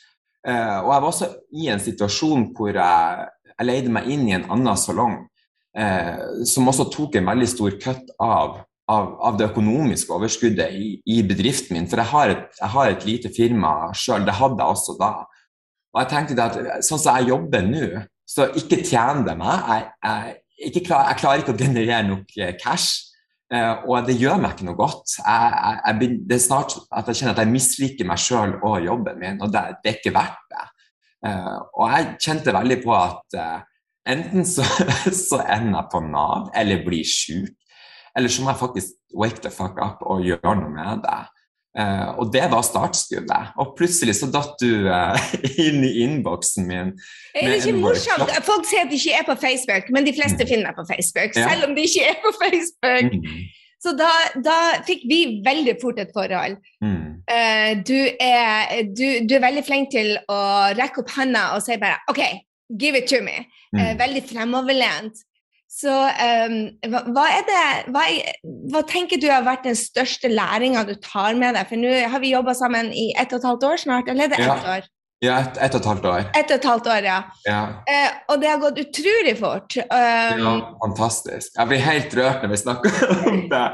Eh, 0.46 0.78
og 0.82 0.90
jeg 0.90 1.02
var 1.04 1.08
også 1.08 1.28
i 1.52 1.68
en 1.70 1.82
situasjon 1.84 2.48
hvor 2.56 2.74
jeg, 2.74 3.26
jeg 3.52 3.68
leide 3.68 3.92
meg 3.92 4.08
inn 4.10 4.26
i 4.28 4.36
en 4.38 4.48
annen 4.50 4.80
salong 4.80 5.18
eh, 5.76 6.44
som 6.48 6.68
også 6.70 6.88
tok 6.92 7.18
en 7.18 7.30
veldig 7.30 7.48
stor 7.50 7.76
kutt 7.82 8.12
av, 8.20 8.60
av, 8.90 9.10
av, 9.18 9.38
det 9.38 9.50
økonomiske 9.50 10.14
overskuddet 10.14 10.76
i, 10.76 10.92
i, 11.06 11.20
bedriften 11.26 11.76
min. 11.76 11.88
For 11.90 12.02
jeg 12.02 12.12
har 12.12 12.34
et, 12.34 12.46
jeg 12.60 12.74
har 12.76 12.94
et 12.94 13.06
lite 13.08 13.32
firma 13.34 13.74
sjøl, 13.96 14.26
det 14.26 14.38
hadde 14.38 14.60
jeg 14.62 14.76
også 14.76 14.96
da. 15.00 15.12
Og 15.90 16.02
jeg 16.02 16.10
tenkte 16.12 16.46
at 16.46 16.86
sånn 16.86 17.02
som 17.02 17.18
jeg 17.18 17.32
jobber 17.32 17.66
nå, 17.66 17.86
så 18.30 18.46
ikke 18.58 18.82
tjener 18.86 19.24
det 19.26 19.36
meg. 19.38 19.70
Jeg, 20.06 20.34
jeg, 20.60 20.82
klar, 20.86 21.08
jeg, 21.10 21.18
klarer 21.22 21.42
ikke 21.42 21.54
å 21.56 21.58
generere 21.60 22.02
nok 22.06 22.36
eh, 22.38 22.52
cash. 22.60 23.06
Uh, 23.50 23.82
og 23.90 24.06
det 24.06 24.14
gjør 24.14 24.36
meg 24.38 24.52
ikke 24.54 24.68
noe 24.68 24.78
godt. 24.78 25.16
Jeg, 25.18 26.10
det 26.30 26.36
er 26.36 26.42
snart 26.44 26.76
at 26.94 27.08
jeg 27.10 27.18
kjenner 27.18 27.32
at 27.34 27.40
jeg 27.42 27.50
misliker 27.50 28.06
meg 28.06 28.20
sjøl 28.22 28.52
og 28.60 28.76
jobben 28.84 29.18
min, 29.18 29.40
og 29.42 29.50
det, 29.50 29.64
det 29.82 29.90
er 29.90 29.96
ikke 29.98 30.12
verdt 30.14 30.44
det. 30.52 30.66
Uh, 31.26 31.56
og 31.74 31.90
jeg 31.90 32.12
kjente 32.22 32.54
veldig 32.54 32.76
på 32.84 32.94
at 32.94 33.36
uh, 33.40 33.56
Enten 34.08 34.46
så, 34.48 34.64
så 35.28 35.42
ender 35.44 35.82
jeg 35.82 35.90
på 35.92 36.00
Nav 36.06 36.48
eller 36.56 36.84
blir 36.86 37.04
sjuk, 37.04 37.52
eller 38.16 38.32
så 38.32 38.42
må 38.42 38.52
jeg 38.52 38.62
faktisk 38.62 38.96
wake 39.16 39.42
the 39.44 39.52
fuck 39.52 39.78
up 39.82 40.00
og 40.06 40.24
gjøre 40.24 40.56
noe 40.60 40.72
med 40.72 41.04
det. 41.04 41.20
Uh, 41.78 42.18
og 42.18 42.32
det 42.34 42.42
var 42.50 42.64
startskuddet. 42.66 43.52
Og 43.62 43.76
plutselig 43.78 44.16
så 44.18 44.26
datt 44.34 44.56
du 44.58 44.88
uh, 44.90 45.14
inn 45.66 45.84
i 45.86 45.92
innboksen 46.02 46.66
min. 46.66 46.90
Er 47.34 47.46
det 47.46 47.60
ikke 47.60 47.76
morsomt? 47.78 48.32
Folk 48.46 48.66
sier 48.66 48.88
at 48.88 48.90
de 48.90 48.98
ikke 48.98 49.20
er 49.20 49.26
på 49.28 49.36
Facebook, 49.38 49.92
men 49.94 50.08
de 50.08 50.14
fleste 50.16 50.42
mm. 50.42 50.48
finner 50.50 50.70
meg 50.70 50.80
på 50.80 50.88
Facebook. 50.88 51.38
Ja. 51.38 51.46
Selv 51.52 51.68
om 51.68 51.76
de 51.78 51.86
ikke 51.86 52.10
er 52.10 52.18
på 52.24 52.34
Facebook. 52.40 53.14
Mm. 53.14 53.40
Så 53.80 53.94
da, 53.96 54.10
da, 54.44 54.56
fikk 54.84 55.06
vi 55.08 55.20
veldig 55.46 55.76
fort 55.80 56.02
et 56.02 56.10
forhold. 56.16 56.58
Mm. 56.82 57.22
Uh, 57.30 57.70
du, 57.86 57.98
er, 58.18 58.82
du, 58.90 59.06
du, 59.30 59.38
er, 59.38 59.46
veldig 59.46 59.64
flink 59.64 59.94
til 59.94 60.16
å 60.26 60.40
rekke 60.74 61.04
opp 61.04 61.14
hånda 61.14 61.52
og 61.54 61.62
si 61.64 61.78
bare 61.80 62.02
OK, 62.10 62.24
Give 62.78 62.98
it 62.98 63.10
to 63.10 63.20
me. 63.24 63.48
Eh, 63.76 63.80
mm. 63.80 63.98
veldig 63.98 64.22
fremoverlent. 64.30 65.26
Så 65.70 65.90
um, 65.94 66.54
hva, 66.90 67.00
hva, 67.14 67.24
er 67.30 67.44
det 67.46 67.58
hva, 67.94 68.02
hva, 68.72 68.80
tenker 68.90 69.20
du 69.22 69.28
har 69.30 69.44
vært 69.46 69.68
den 69.68 69.76
største 69.78 70.26
læringa 70.32 70.82
du 70.88 70.96
tar 70.98 71.38
med 71.38 71.54
deg? 71.54 71.68
For 71.70 71.78
nå 71.78 71.92
har 72.10 72.22
vi 72.22 72.32
jobba 72.32 72.56
sammen 72.58 72.90
i 72.90 73.12
ett 73.14 73.30
og 73.30 73.38
et 73.38 73.46
halvt 73.52 73.68
år 73.68 73.84
snart, 73.84 74.10
eller 74.10 74.26
er 74.26 74.32
det 74.34 74.40
ett 74.42 74.66
år? 74.74 74.88
Ja, 75.20 75.36
ett 75.44 75.60
et 75.60 75.76
og 75.76 75.82
et 75.82 75.86
halvt 75.92 76.08
år. 76.10 76.26
Et 76.32 76.50
og 76.50 76.56
et 76.56 76.66
halvt 76.72 76.90
år, 76.90 77.06
ja. 77.06 77.20
ja. 77.46 77.62
Uh, 77.86 78.10
og 78.32 78.42
det 78.42 78.50
har 78.50 78.60
gått 78.62 78.82
utrolig 78.82 79.36
fort. 79.38 79.78
Um, 79.84 80.42
ja, 80.42 80.52
fantastisk. 80.82 81.54
Jeg 81.54 81.70
blir 81.70 81.86
helt 81.86 82.18
rørt 82.18 82.42
når 82.42 82.54
vi 82.54 82.60
snakker 82.64 83.00
om 83.30 83.42
det. 83.52 83.64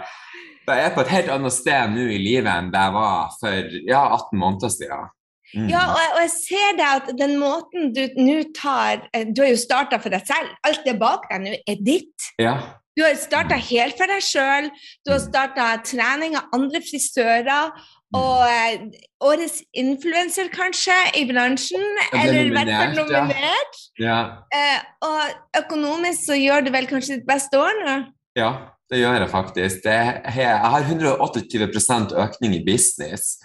jeg 0.66 0.84
er 0.84 0.94
på 0.96 1.04
et 1.06 1.12
helt 1.14 1.30
annet 1.32 1.54
sted 1.54 1.94
nå 1.94 2.08
i 2.10 2.18
livet 2.20 2.50
enn 2.50 2.72
det 2.74 2.82
jeg 2.82 2.96
var 2.98 3.36
for 3.40 3.76
ja, 3.86 4.02
18 4.18 4.42
måneder 4.42 4.74
siden. 4.74 5.12
Mm. 5.54 5.68
Ja, 5.70 5.84
og 5.92 6.00
jeg, 6.00 6.10
og 6.14 6.22
jeg, 6.24 6.32
ser 6.34 6.72
det 6.78 6.86
at 6.88 7.12
den 7.18 7.36
måten 7.38 7.92
du 7.94 8.02
nå 8.18 8.40
tar 8.56 9.04
eh, 9.14 9.28
Du 9.30 9.44
har 9.44 9.52
jo 9.52 9.60
starta 9.60 10.00
for 10.02 10.10
deg 10.12 10.26
selv. 10.26 10.50
Alt 10.66 10.82
det 10.88 10.96
bak 10.98 11.28
deg 11.30 11.44
nå 11.44 11.54
er 11.54 11.84
ditt. 11.86 12.32
Ja. 12.42 12.56
Du 12.96 13.04
har 13.04 13.12
starta 13.20 13.58
helt 13.60 13.98
for 13.98 14.08
deg 14.08 14.24
sjøl. 14.24 14.70
Du 15.04 15.12
har 15.12 15.20
starta 15.20 15.68
trening 15.84 16.34
av 16.38 16.48
andre 16.56 16.80
frisører. 16.84 17.74
Og 18.16 18.46
eh, 18.48 18.86
årets 19.26 19.58
influenser, 19.76 20.48
kanskje, 20.52 20.94
i 21.20 21.26
bransjen. 21.28 21.84
Eller 22.14 22.46
i 22.46 22.54
hvert 22.54 22.70
fall 22.72 22.94
nominert. 22.96 23.82
Ja. 24.00 24.20
Eh, 24.54 24.78
og 25.04 25.60
økonomisk 25.60 26.24
så 26.30 26.38
gjør 26.38 26.66
du 26.66 26.72
vel 26.74 26.88
kanskje 26.90 27.18
ditt 27.18 27.28
beste 27.28 27.60
år 27.60 27.82
nå? 27.82 27.98
Ja, 28.38 28.50
det 28.92 29.02
gjør 29.02 29.18
jeg 29.20 29.32
faktisk. 29.32 29.82
Det 29.84 29.96
jeg 30.38 30.56
har 30.62 30.88
128% 30.88 32.16
økning 32.22 32.56
i 32.56 32.64
business. 32.64 33.36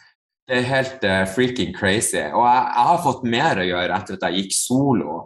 Det 0.50 0.58
er 0.58 0.68
helt 0.68 1.06
uh, 1.06 1.22
freaking 1.30 1.72
crazy. 1.76 2.20
Og 2.20 2.44
jeg, 2.44 2.66
jeg, 2.66 2.88
har 2.90 3.06
fått 3.06 3.24
mer 3.30 3.62
å 3.62 3.68
gjøre 3.68 3.98
etter 3.98 4.18
at 4.18 4.28
jeg 4.28 4.44
gikk 4.44 4.58
solo. 4.58 5.22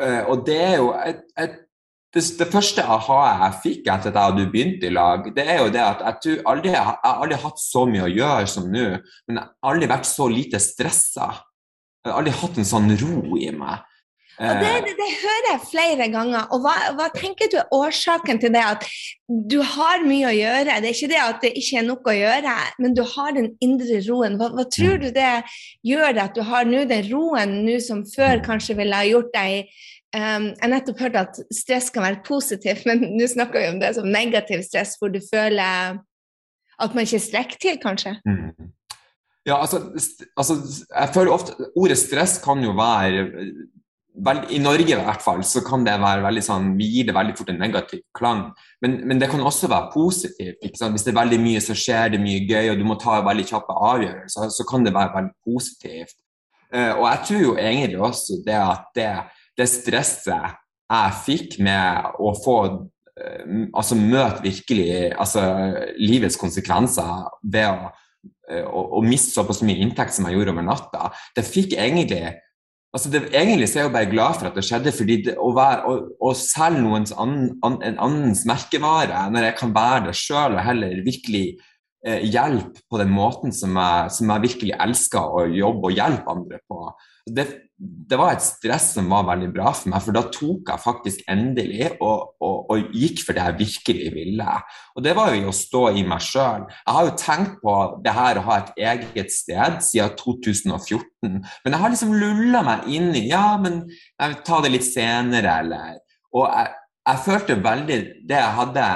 Uh, 0.00 0.22
og 0.32 0.46
det 0.46 0.58
er 0.62 0.76
jo 0.78 0.92
et, 1.02 1.22
et 1.38 1.60
det, 2.12 2.22
det, 2.38 2.48
første 2.52 2.84
aha 2.84 3.20
jeg 3.28 3.60
fikk 3.64 3.86
etter 3.86 4.10
at 4.10 4.16
jeg 4.18 4.30
hadde 4.30 4.50
begynt 4.52 4.82
i 4.84 4.90
lag, 4.92 5.28
det 5.32 5.46
er 5.48 5.62
jo 5.62 5.70
det 5.72 5.80
at 5.80 6.26
jeg, 6.26 6.42
aldri, 6.48 6.74
jeg 6.74 6.84
har 6.84 6.98
aldri 7.08 7.38
hatt 7.40 7.62
så 7.62 7.86
mye 7.88 8.04
å 8.04 8.12
gjøre 8.12 8.50
som 8.52 8.66
nå, 8.68 8.84
men 9.28 9.38
jeg 9.38 9.46
har 9.46 9.70
aldri 9.72 9.88
vært 9.94 10.08
så 10.10 10.26
lite 10.28 10.60
stressa. 10.60 11.30
Jeg 12.02 12.12
har 12.12 12.20
aldri 12.20 12.34
hatt 12.36 12.60
en 12.60 12.68
sånn 12.68 12.92
ro 13.00 13.38
i 13.40 13.48
meg. 13.56 13.88
Og 14.42 14.58
det, 14.58 14.70
det, 14.86 14.92
det, 14.98 15.08
hører 15.22 15.48
jeg 15.52 15.66
flere 15.70 16.06
ganger. 16.10 16.48
Og 16.54 16.64
hva, 16.64 16.74
hva, 16.98 17.06
tenker 17.14 17.50
du 17.52 17.58
er 17.60 17.74
årsaken 17.76 18.40
til 18.42 18.50
det 18.54 18.62
at 18.66 18.86
du 19.28 19.60
har 19.62 20.02
mye 20.02 20.32
å 20.32 20.34
gjøre? 20.34 20.80
Det 20.82 20.90
er 20.90 20.96
ikke 20.96 21.10
det 21.12 21.20
at 21.22 21.40
det 21.44 21.52
ikke 21.60 21.78
er 21.78 21.86
noe 21.86 22.12
å 22.12 22.16
gjøre, 22.16 22.56
men 22.82 22.96
du 22.98 23.04
har 23.14 23.36
den 23.36 23.52
indre 23.62 24.00
roen. 24.08 24.38
Hva, 24.40 24.50
hva 24.56 24.66
tror 24.66 24.98
du 25.02 25.08
det 25.14 25.30
gjør 25.86 26.22
at 26.24 26.34
du 26.34 26.42
har 26.48 26.66
nå 26.68 26.84
den 26.90 27.06
roen 27.12 27.60
nå 27.66 27.78
som 27.84 28.02
før 28.08 28.42
kanskje 28.44 28.78
ville 28.80 28.98
ha 28.98 29.06
gjort 29.06 29.30
deg 29.36 29.70
um, 30.16 30.50
Jeg 30.50 30.72
nettopp 30.74 31.04
hørte 31.06 31.26
at 31.28 31.42
stress 31.54 31.92
kan 31.94 32.06
være 32.08 32.24
positivt, 32.26 32.86
men 32.88 33.12
nå 33.14 33.30
snakker 33.30 33.62
vi 33.62 33.72
om 33.76 33.82
det 33.82 33.94
som 33.98 34.10
negativ 34.10 34.66
stress, 34.66 34.98
hvor 34.98 35.12
du 35.12 35.20
føler 35.30 36.00
at 36.82 36.94
man 36.96 37.06
ikke 37.06 37.22
strekker 37.22 37.62
til, 37.62 37.78
kanskje. 37.82 38.16
Mm. 38.26 38.72
Ja, 39.46 39.60
altså, 39.60 39.78
altså, 40.38 40.54
jeg 40.94 41.10
føler 41.14 41.32
ofte 41.34 41.54
Ordet 41.74 41.98
stress 41.98 42.36
kan 42.44 42.62
jo 42.62 42.74
være 42.78 43.24
vel, 44.14 44.42
I 44.52 44.58
Norge 44.62 44.92
i 44.92 44.98
hvert 44.98 45.24
fall 45.24 45.42
så 45.46 45.62
kan 45.64 45.84
det 45.86 45.94
være 46.02 46.24
veldig 46.26 46.42
sånn, 46.44 46.72
vi 46.78 46.88
gir 46.90 47.08
det 47.08 47.16
veldig 47.16 47.36
fort 47.38 47.52
en 47.52 47.60
negativ 47.62 48.02
klang. 48.16 48.42
Men, 48.84 48.98
men 49.08 49.20
det 49.22 49.30
kan 49.32 49.40
også 49.40 49.70
være 49.72 49.92
positivt. 49.94 50.60
Hvis 50.62 51.06
det 51.06 51.12
er 51.12 51.20
veldig 51.20 51.40
mye 51.42 51.62
som 51.64 51.78
skjer, 51.78 52.12
det 52.12 52.20
er 52.20 52.26
mye 52.26 52.44
gøy, 52.44 52.72
og 52.72 52.80
du 52.80 52.86
må 52.88 52.98
ta 53.00 53.20
veldig 53.24 53.46
kjappe 53.48 53.78
avgjørelser, 53.92 54.52
så 54.56 54.68
kan 54.68 54.86
det 54.86 54.94
være 54.96 55.14
veldig 55.16 55.34
positivt. 55.48 56.16
Uh, 56.72 56.92
og 56.98 57.06
jeg 57.08 57.24
tror 57.28 57.42
jo 57.42 57.56
egentlig 57.60 58.00
også 58.00 58.40
det 58.46 58.56
at 58.56 58.86
det, 58.96 59.10
det 59.60 59.68
stresset 59.68 60.58
jeg 60.92 61.18
fikk 61.24 61.58
med 61.64 62.14
å 62.20 62.32
få 62.36 62.56
uh, 62.68 63.42
altså 63.76 63.98
møte 63.98 64.44
virkelig 64.44 65.10
altså, 65.10 65.42
livets 66.00 66.38
konsekvenser 66.40 67.28
ved 67.44 67.68
å, 67.68 67.90
uh, 68.48 69.04
miste 69.04 69.34
såpass 69.34 69.60
mye 69.68 69.84
inntekt 69.84 70.16
som 70.16 70.28
jeg 70.28 70.38
gjorde 70.38 70.56
over 70.56 70.64
natta, 70.64 71.12
det 71.36 71.44
fikk 71.48 71.76
egentlig 71.76 72.24
Altså 72.92 73.08
det, 73.08 73.22
egentlig 73.32 73.70
så 73.70 73.78
er 73.78 73.82
jeg 73.82 73.88
jo 73.88 73.94
bare 73.94 74.10
glad 74.10 74.34
for 74.36 74.48
at 74.50 74.56
det 74.58 74.66
skjedde, 74.68 74.92
fordi 74.92 75.14
det, 75.24 75.34
å, 75.40 75.48
være, 75.56 75.88
å, 75.88 75.92
å, 76.28 76.32
selge 76.36 76.82
noen 76.84 77.06
annen, 77.24 77.46
an, 77.64 77.78
en 77.88 78.00
annens 78.04 78.42
merkevare 78.48 79.22
når 79.32 79.46
jeg 79.48 79.58
kan 79.62 79.72
være 79.72 80.10
det 80.10 80.16
sjøl 80.20 80.58
og 80.58 80.66
heller 80.66 81.00
virkelig 81.06 81.46
eh, 82.04 82.26
hjelpe 82.28 82.84
på 82.92 83.00
den 83.00 83.14
måten 83.16 83.54
som 83.56 83.78
jeg, 83.80 84.12
som 84.18 84.34
jeg 84.34 84.44
virkelig 84.44 84.76
elsker 84.76 85.38
å 85.40 85.46
jobbe 85.48 85.88
og 85.88 85.96
hjelpe 85.96 86.36
andre 86.36 86.60
på, 86.68 86.82
det, 87.32 87.48
det, 87.82 88.16
var 88.18 88.34
et 88.36 88.44
stress 88.44 88.92
som 88.94 89.08
var 89.10 89.24
veldig 89.26 89.48
bra 89.54 89.72
for 89.74 89.90
meg, 89.90 90.02
for 90.04 90.14
da 90.14 90.22
tok 90.30 90.70
jeg 90.70 90.82
faktisk 90.84 91.22
endelig 91.30 91.88
og, 91.96 92.34
og, 92.42 92.70
og 92.70 92.92
gikk 92.94 93.22
for 93.26 93.34
det 93.34 93.46
jeg 93.46 93.58
virkelig 93.58 94.10
ville. 94.14 94.58
Og 94.94 95.06
det 95.06 95.14
var 95.18 95.32
jo 95.34 95.50
å 95.50 95.56
stå 95.56 95.82
i 95.98 96.04
meg 96.06 96.22
sjøl. 96.22 96.68
Jeg 96.70 96.96
har 96.96 97.08
jo 97.08 97.16
tenkt 97.18 97.56
på 97.62 97.76
det 98.04 98.14
her 98.18 98.38
å 98.38 98.44
ha 98.50 98.58
et 98.60 98.84
eget 98.90 99.34
sted 99.34 99.80
siden 99.86 100.14
2014, 100.20 101.02
men 101.24 101.74
jeg 101.74 101.82
har 101.82 101.94
liksom 101.94 102.14
lulla 102.18 102.62
meg 102.66 102.86
inn 102.92 103.10
i 103.18 103.26
ja, 103.30 103.56
men 103.62 103.82
jeg 103.88 104.34
vil 104.34 104.38
ta 104.46 104.62
det 104.62 104.74
litt 104.76 104.86
senere, 104.86 105.58
eller 105.64 105.98
Og 106.32 106.46
jeg, 106.46 106.70
jeg 107.08 107.24
følte 107.26 107.60
veldig 107.66 107.98
det 108.28 108.38
jeg 108.38 108.56
hadde 108.60 108.86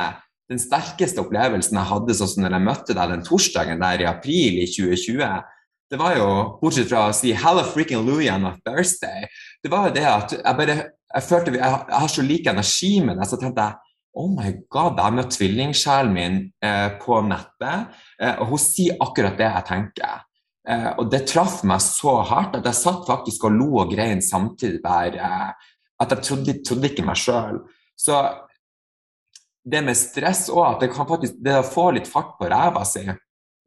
den 0.47 0.63
sterkeste 0.63 1.25
opplevelsen 1.25 1.75
jeg 1.75 1.91
hadde 1.91 2.15
sånn 2.15 2.45
når 2.45 2.55
jeg 2.55 2.67
møtte 2.69 2.95
deg 2.95 3.13
den 3.13 3.25
torsdagen 3.27 3.83
der 3.83 4.05
i 4.05 4.09
april 4.09 4.61
i 4.63 4.69
2020 4.71 5.25
det 5.91 5.99
var 6.01 6.17
jo, 6.19 6.29
bortsett 6.61 6.89
fra 6.91 7.09
å 7.09 7.15
si 7.15 7.33
'Halla 7.33 7.65
freaking 7.65 8.07
Louie 8.07 8.31
on 8.33 8.47
a 8.49 8.57
Thursday', 8.67 9.29
det 9.63 9.71
var 9.71 9.89
jo 9.89 9.95
det 9.95 10.07
at 10.07 10.33
jeg 10.33 10.57
bare 10.59 10.77
jeg 11.17 11.23
følte 11.23 11.53
jeg, 11.55 11.63
jeg 11.63 12.01
har 12.03 12.09
så 12.13 12.23
lik 12.23 12.47
energi 12.51 12.93
med 13.05 13.19
det, 13.21 13.29
så 13.29 13.39
tenkte 13.41 13.67
jeg 13.67 13.83
Oh 14.17 14.31
my 14.33 14.49
god, 14.73 14.97
jeg 14.97 15.13
møtte 15.13 15.37
tvillingsjelen 15.37 16.13
min 16.15 16.37
eh, 16.65 16.89
på 17.03 17.19
nettet, 17.21 17.93
eh, 18.17 18.39
og 18.41 18.55
hun 18.55 18.63
sier 18.63 18.97
akkurat 19.05 19.37
det 19.37 19.45
jeg 19.45 19.67
tenker. 19.69 20.23
Eh, 20.65 20.87
og 20.97 21.11
det 21.13 21.27
traff 21.29 21.59
meg 21.69 21.83
så 21.85 22.15
hardt 22.25 22.57
at 22.57 22.65
jeg 22.65 22.79
satt 22.79 23.05
faktisk 23.05 23.45
og 23.45 23.59
lo 23.59 23.69
og 23.83 23.93
grein 23.93 24.25
samtidig 24.25 24.81
der. 24.87 25.19
Eh, 25.21 25.75
at 26.01 26.15
jeg 26.15 26.25
trodde, 26.25 26.55
trodde 26.65 26.89
ikke 26.89 27.05
meg 27.05 27.21
sjøl. 27.21 27.61
Så 27.93 28.23
det 29.69 29.85
med 29.85 30.01
stress 30.01 30.47
òg, 30.49 30.65
at 30.71 30.87
det 30.87 30.91
kan 30.95 31.09
faktisk 31.13 31.37
det 31.45 31.59
å 31.61 31.69
få 31.69 31.91
litt 31.99 32.09
fart 32.09 32.39
på 32.41 32.49
ræva 32.49 32.87
si, 32.89 33.05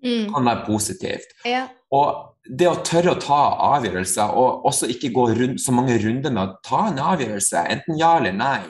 mm. 0.06 0.34
kan 0.34 0.50
være 0.50 0.66
positivt. 0.68 1.38
Ja. 1.48 1.68
Og 1.96 2.26
det 2.50 2.68
å 2.70 2.80
tørre 2.86 3.14
å 3.14 3.22
ta 3.22 3.40
avgjørelser, 3.76 4.34
og 4.38 4.66
også 4.70 4.90
ikke 4.94 5.14
gå 5.14 5.30
rundt, 5.38 5.62
så 5.62 5.74
mange 5.76 5.98
runder 6.02 6.34
med 6.34 6.44
å 6.44 6.60
ta 6.66 6.88
en 6.90 7.02
avgjørelse, 7.14 7.66
enten 7.76 8.00
ja 8.00 8.16
eller 8.18 8.36
nei. 8.36 8.62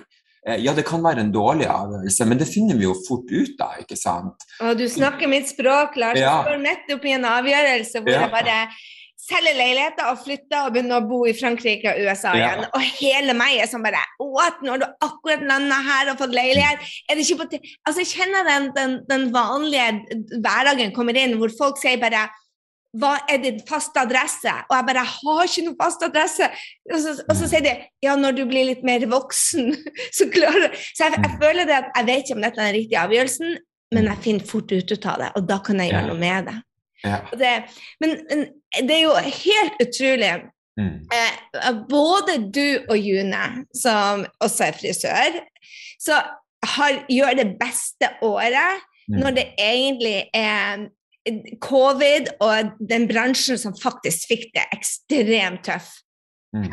Eh, 0.48 0.60
ja, 0.64 0.74
det 0.76 0.86
kan 0.88 1.04
være 1.04 1.26
en 1.26 1.34
dårlig 1.36 1.68
avgjørelse, 1.72 2.28
men 2.28 2.40
det 2.42 2.48
finner 2.50 2.80
vi 2.80 2.88
jo 2.88 2.96
fort 3.08 3.32
ut 3.32 3.60
av, 3.64 3.80
ikke 3.84 3.98
sant? 4.00 4.48
Og 4.64 4.78
du 4.80 4.86
snakker 4.92 5.32
mitt 5.32 5.52
språk, 5.52 6.00
Lars. 6.00 6.20
Ja. 6.20 6.40
Du 6.40 6.50
står 6.50 6.64
nettopp 6.64 7.08
i 7.08 7.16
en 7.18 7.28
avgjørelse 7.30 8.04
hvor 8.04 8.16
ja. 8.16 8.24
jeg 8.26 8.34
bare 8.34 8.62
selger 9.30 9.58
leiligheter 9.58 10.10
og 10.10 10.20
flytter 10.24 10.66
og 10.66 10.74
begynner 10.76 11.00
å 11.00 11.08
bo 11.10 11.22
i 11.30 11.36
Frankrike 11.38 11.94
og 11.94 12.02
USA 12.04 12.34
ja. 12.36 12.50
igjen. 12.50 12.68
Og 12.74 12.86
hele 13.00 13.36
meg 13.38 13.60
er 13.60 13.70
sånn 13.72 13.86
bare 13.86 14.02
What? 14.20 14.60
Nå 14.64 14.76
har 14.76 14.82
du 14.82 14.88
akkurat 15.06 15.46
landa 15.46 15.80
her 15.86 16.12
og 16.12 16.20
fått 16.22 16.36
leilighet 16.36 16.84
er 17.10 17.18
det 17.18 17.26
ikke 17.26 17.46
på 17.46 17.60
Altså, 17.60 18.04
jeg 18.04 18.12
kjenner 18.12 18.46
den, 18.48 18.70
den, 18.76 19.00
den 19.10 19.26
vanlige 19.34 19.90
hverdagen 20.44 20.94
kommer 20.96 21.18
inn 21.18 21.38
hvor 21.40 21.54
folk 21.56 21.82
sier 21.82 22.00
bare 22.02 22.28
hva 22.98 23.20
er 23.30 23.38
din 23.44 23.60
faste 23.70 24.02
adresse? 24.02 24.50
Og 24.66 24.74
jeg 24.74 24.86
bare 24.88 25.06
har 25.06 25.42
ikke 25.46 25.66
noen 25.68 25.78
fast 25.78 26.06
adresse. 26.08 26.48
Og 26.90 27.02
så, 27.04 27.12
og 27.22 27.36
så, 27.38 27.50
sier 27.52 27.62
de 27.62 27.74
ja, 28.02 28.16
når 28.18 28.40
du 28.40 28.44
blir 28.50 28.66
litt 28.72 28.82
mer 28.88 29.06
voksen, 29.12 29.76
så 30.18 30.26
klarer 30.34 30.66
du 30.70 30.80
Så 30.80 31.06
jeg, 31.06 31.20
jeg, 31.20 31.36
føler 31.42 31.70
det 31.70 31.78
at 31.78 31.92
jeg 31.94 32.10
vet 32.10 32.24
ikke 32.26 32.40
om 32.40 32.48
dette 32.48 32.64
er 32.64 32.72
den 32.72 32.78
riktige 32.80 33.04
avgjørelsen, 33.04 33.60
men 33.94 34.10
jeg 34.10 34.24
finner 34.26 34.50
fort 34.50 34.74
ut 34.74 34.98
av 34.98 35.22
det, 35.22 35.30
og 35.38 35.46
da 35.50 35.62
kan 35.66 35.80
jeg 35.82 35.94
gjøre 35.94 36.10
noe 36.12 36.20
med 36.20 36.50
det. 36.50 36.58
Ja. 37.04 37.20
det 37.32 37.52
men, 38.02 38.18
men, 38.30 38.46
det 38.88 38.96
er 38.98 39.04
jo 39.06 39.16
helt 39.46 39.82
utrolig. 39.86 40.34
Mm. 40.80 41.00
Eh, 41.16 41.72
både 41.90 42.38
du 42.56 42.86
og 42.90 42.98
June, 42.98 43.66
som 43.76 44.26
også 44.40 44.70
er 44.70 44.78
frisør, 44.80 45.40
så 46.00 46.22
har, 46.76 47.02
gjør 47.10 47.36
det 47.40 47.50
beste 47.60 48.12
året 48.22 48.84
mm. 49.08 49.20
når 49.20 49.36
det 49.36 49.46
egentlig 49.60 50.24
er 50.34 50.88
covid 51.62 52.32
og 52.40 52.72
den 52.90 53.08
bransjen 53.10 53.60
som 53.60 53.76
faktisk 53.78 54.32
fikk 54.32 54.48
det 54.56 54.66
ekstremt 54.76 55.66
tøff. 55.68 55.92
Mm. 56.56 56.72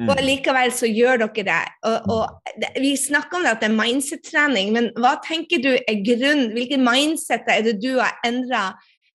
Mm. 0.00 0.08
Og 0.08 0.22
likevel 0.24 0.72
så 0.72 0.88
gjør 0.88 1.26
dere 1.26 1.44
det. 1.50 1.64
Og, 1.84 1.96
mm. 2.06 2.12
og 2.14 2.80
vi 2.80 2.94
snakker 2.96 3.36
om 3.36 3.44
det 3.44 3.52
at 3.52 3.60
det 3.60 3.68
er 3.68 3.76
mindset-trening, 3.76 4.72
men 4.76 4.88
hva 4.96 5.18
tenker 5.26 5.60
du 5.60 5.74
er 5.76 6.00
grunnen? 6.06 6.54
Hvilke 6.56 6.80
mindset 6.80 7.50
er 7.52 7.66
det 7.66 7.76
du 7.82 7.92
har 7.98 8.16
endra 8.26 8.70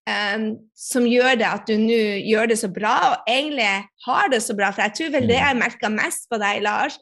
um, 0.09 0.47
som 0.77 1.07
gjør 1.09 1.39
det 1.41 1.47
at 1.49 1.69
du 1.69 1.75
nå 1.81 2.01
gjør 2.25 2.51
det 2.51 2.59
så 2.61 2.69
bra, 2.73 2.95
og 3.11 3.31
egentlig 3.31 3.69
har 4.07 4.33
det 4.33 4.41
så 4.45 4.57
bra? 4.57 4.71
For 4.73 4.85
jeg 4.85 4.97
tror 4.99 5.15
vel 5.17 5.29
det 5.29 5.39
mm. 5.39 5.45
jeg 5.45 5.61
merka 5.63 5.93
mest 5.93 6.29
på 6.31 6.41
deg, 6.41 6.61
Lars, 6.65 6.99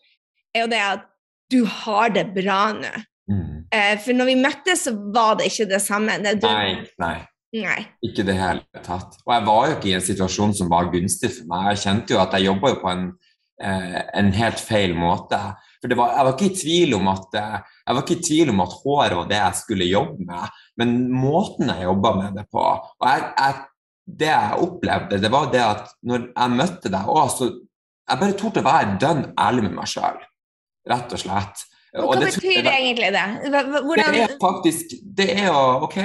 er 0.53 0.65
jo 0.65 0.71
det 0.71 0.85
at 0.85 1.09
du 1.53 1.61
har 1.83 2.13
det 2.15 2.29
bra 2.35 2.61
nå. 2.77 2.93
Mm. 3.31 3.67
Uh, 3.73 3.93
for 4.03 4.17
når 4.17 4.31
vi 4.31 4.39
møttes, 4.41 4.87
så 4.87 4.95
var 5.15 5.37
det 5.39 5.51
ikke 5.51 5.69
det 5.71 5.83
samme. 5.83 6.17
Det 6.23 6.39
du, 6.41 6.49
nei, 6.49 6.81
nei. 7.01 7.17
Nei. 7.53 7.83
Ikke 8.01 8.25
det 8.25 8.33
hele 8.33 8.81
tatt. 8.81 9.19
Og 9.27 9.29
jeg 9.29 9.45
var 9.45 9.67
jo 9.67 9.75
ikke 9.75 9.89
i 9.91 9.95
en 9.99 10.03
situasjon 10.03 10.55
som 10.57 10.71
var 10.71 10.89
gunstig 10.93 11.29
for 11.35 11.49
meg. 11.51 11.67
Jeg 11.73 11.83
kjente 11.83 12.15
jo 12.15 12.21
at 12.23 12.33
jeg 12.33 12.47
jobba 12.47 12.71
på 12.81 12.89
en, 12.89 13.03
eh, 13.61 13.99
en, 14.17 14.31
helt 14.33 14.61
feil 14.61 14.95
måte. 14.97 15.37
For 15.77 15.93
var, 15.93 16.15
jeg, 16.17 16.25
var 16.25 16.33
ikke 16.33 16.49
i 16.49 16.57
tvil 16.63 16.95
om 16.97 17.11
at, 17.13 17.37
eh, 17.37 17.72
jeg 17.83 17.95
var 17.95 18.05
ikke 18.05 18.15
i 18.15 18.25
tvil 18.27 18.53
om 18.53 18.63
at 18.63 18.75
håret 18.79 19.17
var 19.17 19.29
det 19.29 19.39
jeg 19.39 19.59
skulle 19.59 19.89
jobbe 19.89 20.25
med, 20.27 20.57
men 20.79 20.95
måten 21.11 21.71
jeg 21.71 21.87
jobba 21.87 22.13
med 22.19 22.39
det 22.39 22.47
på 22.51 22.63
og 22.63 23.07
jeg, 23.07 23.29
jeg, 23.37 23.61
Det 24.03 24.27
jeg 24.27 24.57
opplevde, 24.59 25.21
det 25.23 25.31
var 25.31 25.45
det 25.51 25.61
at 25.63 25.91
når 26.03 26.25
jeg 26.35 26.55
møtte 26.57 26.89
deg 26.91 27.07
òg, 27.07 27.29
så 27.31 27.45
jeg 28.09 28.19
bare 28.19 28.35
torde 28.35 28.59
å 28.59 28.65
være 28.65 28.97
dønn 28.99 29.21
ærlig 29.39 29.63
med 29.63 29.77
meg 29.77 29.87
sjøl, 29.87 30.17
rett 30.91 31.15
og 31.15 31.21
slett. 31.21 31.63
Og 32.01 32.09
hva 32.09 32.17
betyr 32.19 32.65
det 32.65 32.73
egentlig 32.73 33.11
det? 33.15 33.23
Hvordan... 33.53 34.11
Det 34.17 34.23
er 34.25 34.35
faktisk 34.41 34.95
Det 35.03 35.27
er 35.37 35.47
jo 35.47 35.61
OK, 35.87 35.97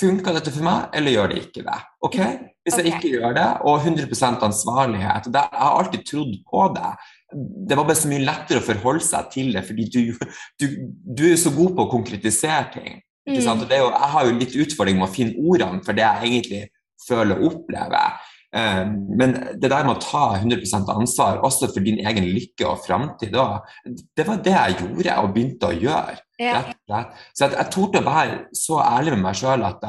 funker 0.00 0.38
dette 0.38 0.52
for 0.54 0.66
meg, 0.66 0.88
eller 0.98 1.14
gjør 1.14 1.30
det 1.32 1.42
ikke 1.44 1.64
det? 1.66 1.78
OK? 2.08 2.18
Hvis 2.64 2.80
jeg 2.80 2.90
ikke 2.92 3.12
gjør 3.14 3.36
det, 3.36 3.46
og 3.64 3.86
100 3.86 4.44
ansvarlighet 4.48 5.30
det, 5.32 5.44
Jeg 5.52 5.62
har 5.62 5.78
alltid 5.78 6.04
trodd 6.10 6.34
på 6.50 6.64
det. 6.74 6.90
Det 7.28 7.76
var 7.76 7.84
bare 7.84 7.98
så 7.98 8.08
mye 8.08 8.24
lettere 8.24 8.62
å 8.62 8.64
forholde 8.64 9.04
seg 9.04 9.28
til 9.34 9.52
det, 9.52 9.64
fordi 9.68 9.84
du, 9.92 10.00
du, 10.60 10.66
du 11.04 11.26
er 11.28 11.36
så 11.40 11.52
god 11.52 11.74
på 11.76 11.84
å 11.84 11.92
konkretisere 11.92 12.70
ting. 12.72 12.98
Ikke 13.28 13.44
sant? 13.44 13.66
Mm. 13.66 13.74
Jo, 13.76 13.90
jeg 13.92 14.10
har 14.14 14.26
jo 14.26 14.38
litt 14.38 14.56
utfordring 14.64 14.98
med 15.00 15.08
å 15.08 15.12
finne 15.12 15.44
ordene 15.44 15.84
for 15.84 15.96
det 15.96 16.06
jeg 16.06 16.30
egentlig 16.30 16.62
føler 17.04 17.36
og 17.36 17.52
opplever. 17.52 18.18
Um, 18.48 18.94
men 19.20 19.34
det 19.60 19.68
der 19.68 19.84
med 19.84 19.98
å 19.98 20.00
ta 20.00 20.22
100% 20.38 20.88
ansvar 20.88 21.42
også 21.44 21.68
for 21.68 21.84
din 21.84 22.00
egen 22.00 22.30
lykke 22.32 22.64
og 22.64 22.80
framtid, 22.86 23.34
det 23.36 24.24
var 24.24 24.40
det 24.40 24.54
jeg 24.54 24.78
gjorde 24.78 25.16
og 25.20 25.34
begynte 25.34 25.68
å 25.68 25.76
gjøre. 25.76 26.16
Ja. 26.40 26.62
Så 27.36 27.44
jeg, 27.44 27.58
jeg 27.58 27.70
torde 27.74 28.00
å 28.00 28.08
være 28.08 28.38
så 28.56 28.80
ærlig 28.80 29.18
med 29.18 29.26
meg 29.26 29.36
sjøl 29.36 29.66
at, 29.68 29.84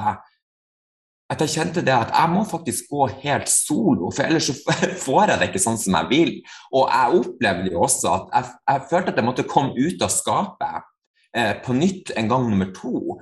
at 1.30 1.44
jeg 1.46 1.54
kjente 1.54 1.84
det 1.86 1.94
at 1.94 2.14
jeg 2.16 2.34
må 2.34 2.42
faktisk 2.50 2.90
gå 2.90 3.08
helt 3.22 3.50
solo, 3.52 4.10
for 4.10 4.26
ellers 4.26 4.50
så 4.50 4.56
får 5.06 5.34
jeg 5.34 5.42
det 5.42 5.50
ikke 5.52 5.62
sånn 5.62 5.78
som 5.82 5.98
jeg 6.00 6.10
vil. 6.10 6.32
Og 6.74 6.90
jeg 6.90 7.20
opplevde 7.22 7.74
jo 7.74 7.84
også 7.86 8.14
at 8.16 8.32
jeg, 8.34 8.56
jeg 8.72 8.88
følte 8.90 9.14
at 9.14 9.22
jeg 9.22 9.28
måtte 9.28 9.50
komme 9.50 9.76
ut 9.78 10.06
av 10.06 10.14
skapet 10.14 10.90
eh, 11.38 11.54
på 11.62 11.78
nytt 11.78 12.16
en 12.18 12.32
gang 12.32 12.50
nummer 12.50 12.72
to. 12.74 13.20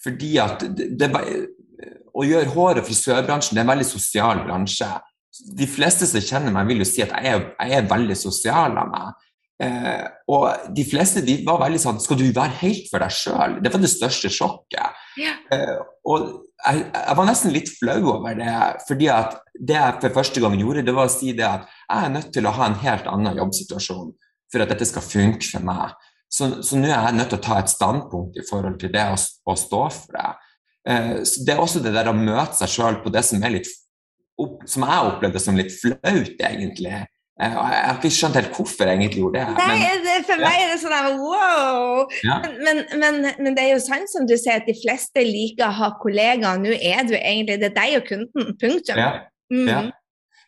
Fordi 0.00 0.32
at 0.40 0.64
det, 0.64 0.88
det, 0.96 1.10
å 2.16 2.26
gjøre 2.26 2.52
hår- 2.54 2.80
og 2.80 2.88
frisørbransjen 2.88 3.56
det 3.56 3.62
er 3.62 3.68
en 3.68 3.74
veldig 3.74 3.88
sosial 3.88 4.44
bransje. 4.46 4.88
De 5.56 5.68
fleste 5.68 6.08
som 6.08 6.24
kjenner 6.24 6.54
meg, 6.54 6.68
vil 6.70 6.82
jo 6.82 6.88
si 6.88 7.04
at 7.04 7.12
jeg 7.14 7.34
er, 7.34 7.44
jeg 7.60 7.76
er 7.76 7.90
veldig 7.90 8.16
sosial 8.18 8.80
av 8.80 8.88
meg. 8.90 9.26
Eh, 9.60 10.06
og 10.32 10.72
de 10.72 10.84
fleste 10.88 11.20
de 11.24 11.34
var 11.44 11.58
veldig 11.60 11.80
sånn 11.82 11.98
Skal 12.00 12.16
du 12.16 12.30
være 12.32 12.54
helt 12.62 12.86
for 12.88 13.04
deg 13.04 13.12
sjøl? 13.12 13.58
Det 13.60 13.68
var 13.74 13.82
det 13.82 13.92
største 13.92 14.30
sjokket. 14.32 14.99
Eh, 15.54 15.78
og 16.06 16.26
jeg, 16.60 16.84
jeg, 16.84 17.16
var 17.18 17.28
nesten 17.28 17.54
litt 17.54 17.72
flau 17.72 17.98
over 18.14 18.36
det, 18.38 18.56
fordi 18.88 19.08
at 19.12 19.38
det 19.56 19.78
jeg 19.78 19.96
for 20.04 20.18
første 20.20 20.42
gang 20.44 20.56
gjorde, 20.60 20.84
det 20.86 20.94
var 20.96 21.08
å 21.08 21.12
si 21.12 21.32
det 21.36 21.46
at 21.48 21.66
jeg 21.66 22.04
er 22.06 22.14
nødt 22.14 22.30
til 22.36 22.46
å 22.46 22.54
ha 22.56 22.68
en 22.68 22.78
helt 22.84 23.10
annen 23.10 23.40
jobbsituasjon 23.40 24.14
for 24.50 24.64
at 24.64 24.72
dette 24.72 24.88
skal 24.88 25.06
funke 25.06 25.46
for 25.46 25.66
meg. 25.66 25.98
Så, 26.30 26.46
nå 26.78 26.86
er 26.86 26.94
jeg 26.94 27.18
nødt 27.18 27.32
til 27.32 27.40
å 27.40 27.42
ta 27.42 27.58
et 27.58 27.72
standpunkt 27.72 28.38
i 28.38 28.46
forhold 28.46 28.78
til 28.80 28.92
det 28.94 29.08
å, 29.10 29.18
å 29.18 29.58
stå 29.58 29.82
for 29.96 30.16
det. 30.18 30.30
Eh, 30.88 31.14
så 31.26 31.46
Det 31.46 31.54
er 31.54 31.62
også 31.62 31.82
det 31.84 31.94
der 31.96 32.10
å 32.10 32.16
møte 32.16 32.60
seg 32.60 32.74
sjøl 32.76 33.00
på 33.04 33.12
det 33.14 33.24
som 33.26 33.42
er 33.42 33.58
litt 33.58 33.70
som 34.64 34.84
jeg 34.86 35.08
opplevde 35.10 35.40
som 35.42 35.58
litt 35.58 35.72
flaut, 35.74 36.38
egentlig. 36.40 37.02
Jeg 37.40 37.52
har 37.56 37.96
ikke 37.96 38.10
skjønt 38.12 38.36
helt 38.36 38.56
hvorfor 38.56 38.88
jeg 38.90 38.98
egentlig 38.98 39.22
gjorde 39.22 39.40
det. 39.40 39.54
Nei, 39.56 39.76
men, 39.80 40.02
det, 40.04 40.16
For 40.28 40.42
meg 40.42 40.58
er 40.60 40.72
det 40.74 40.80
sånn 40.82 40.92
der, 40.92 41.06
wow! 41.22 42.18
Ja. 42.26 42.36
Men, 42.66 42.82
men, 43.00 43.20
men, 43.38 43.56
det 43.56 43.64
er 43.64 43.70
jo 43.72 43.80
sant 43.80 44.12
som 44.12 44.26
du 44.28 44.34
sier, 44.36 44.60
at 44.60 44.68
de 44.68 44.76
fleste 44.76 45.24
liker 45.24 45.70
å 45.70 45.78
ha 45.78 45.90
kollegaer. 46.02 46.60
Nå 46.60 46.76
er 46.76 47.06
du 47.08 47.16
egentlig 47.16 47.56
det 47.62 47.70
er 47.72 47.78
deg 47.78 47.96
og 48.02 48.10
kunden. 48.10 48.52
Punktum. 48.60 49.00
Ja. 49.00 49.10
Mm. 49.50 49.66
ja. 49.66 49.80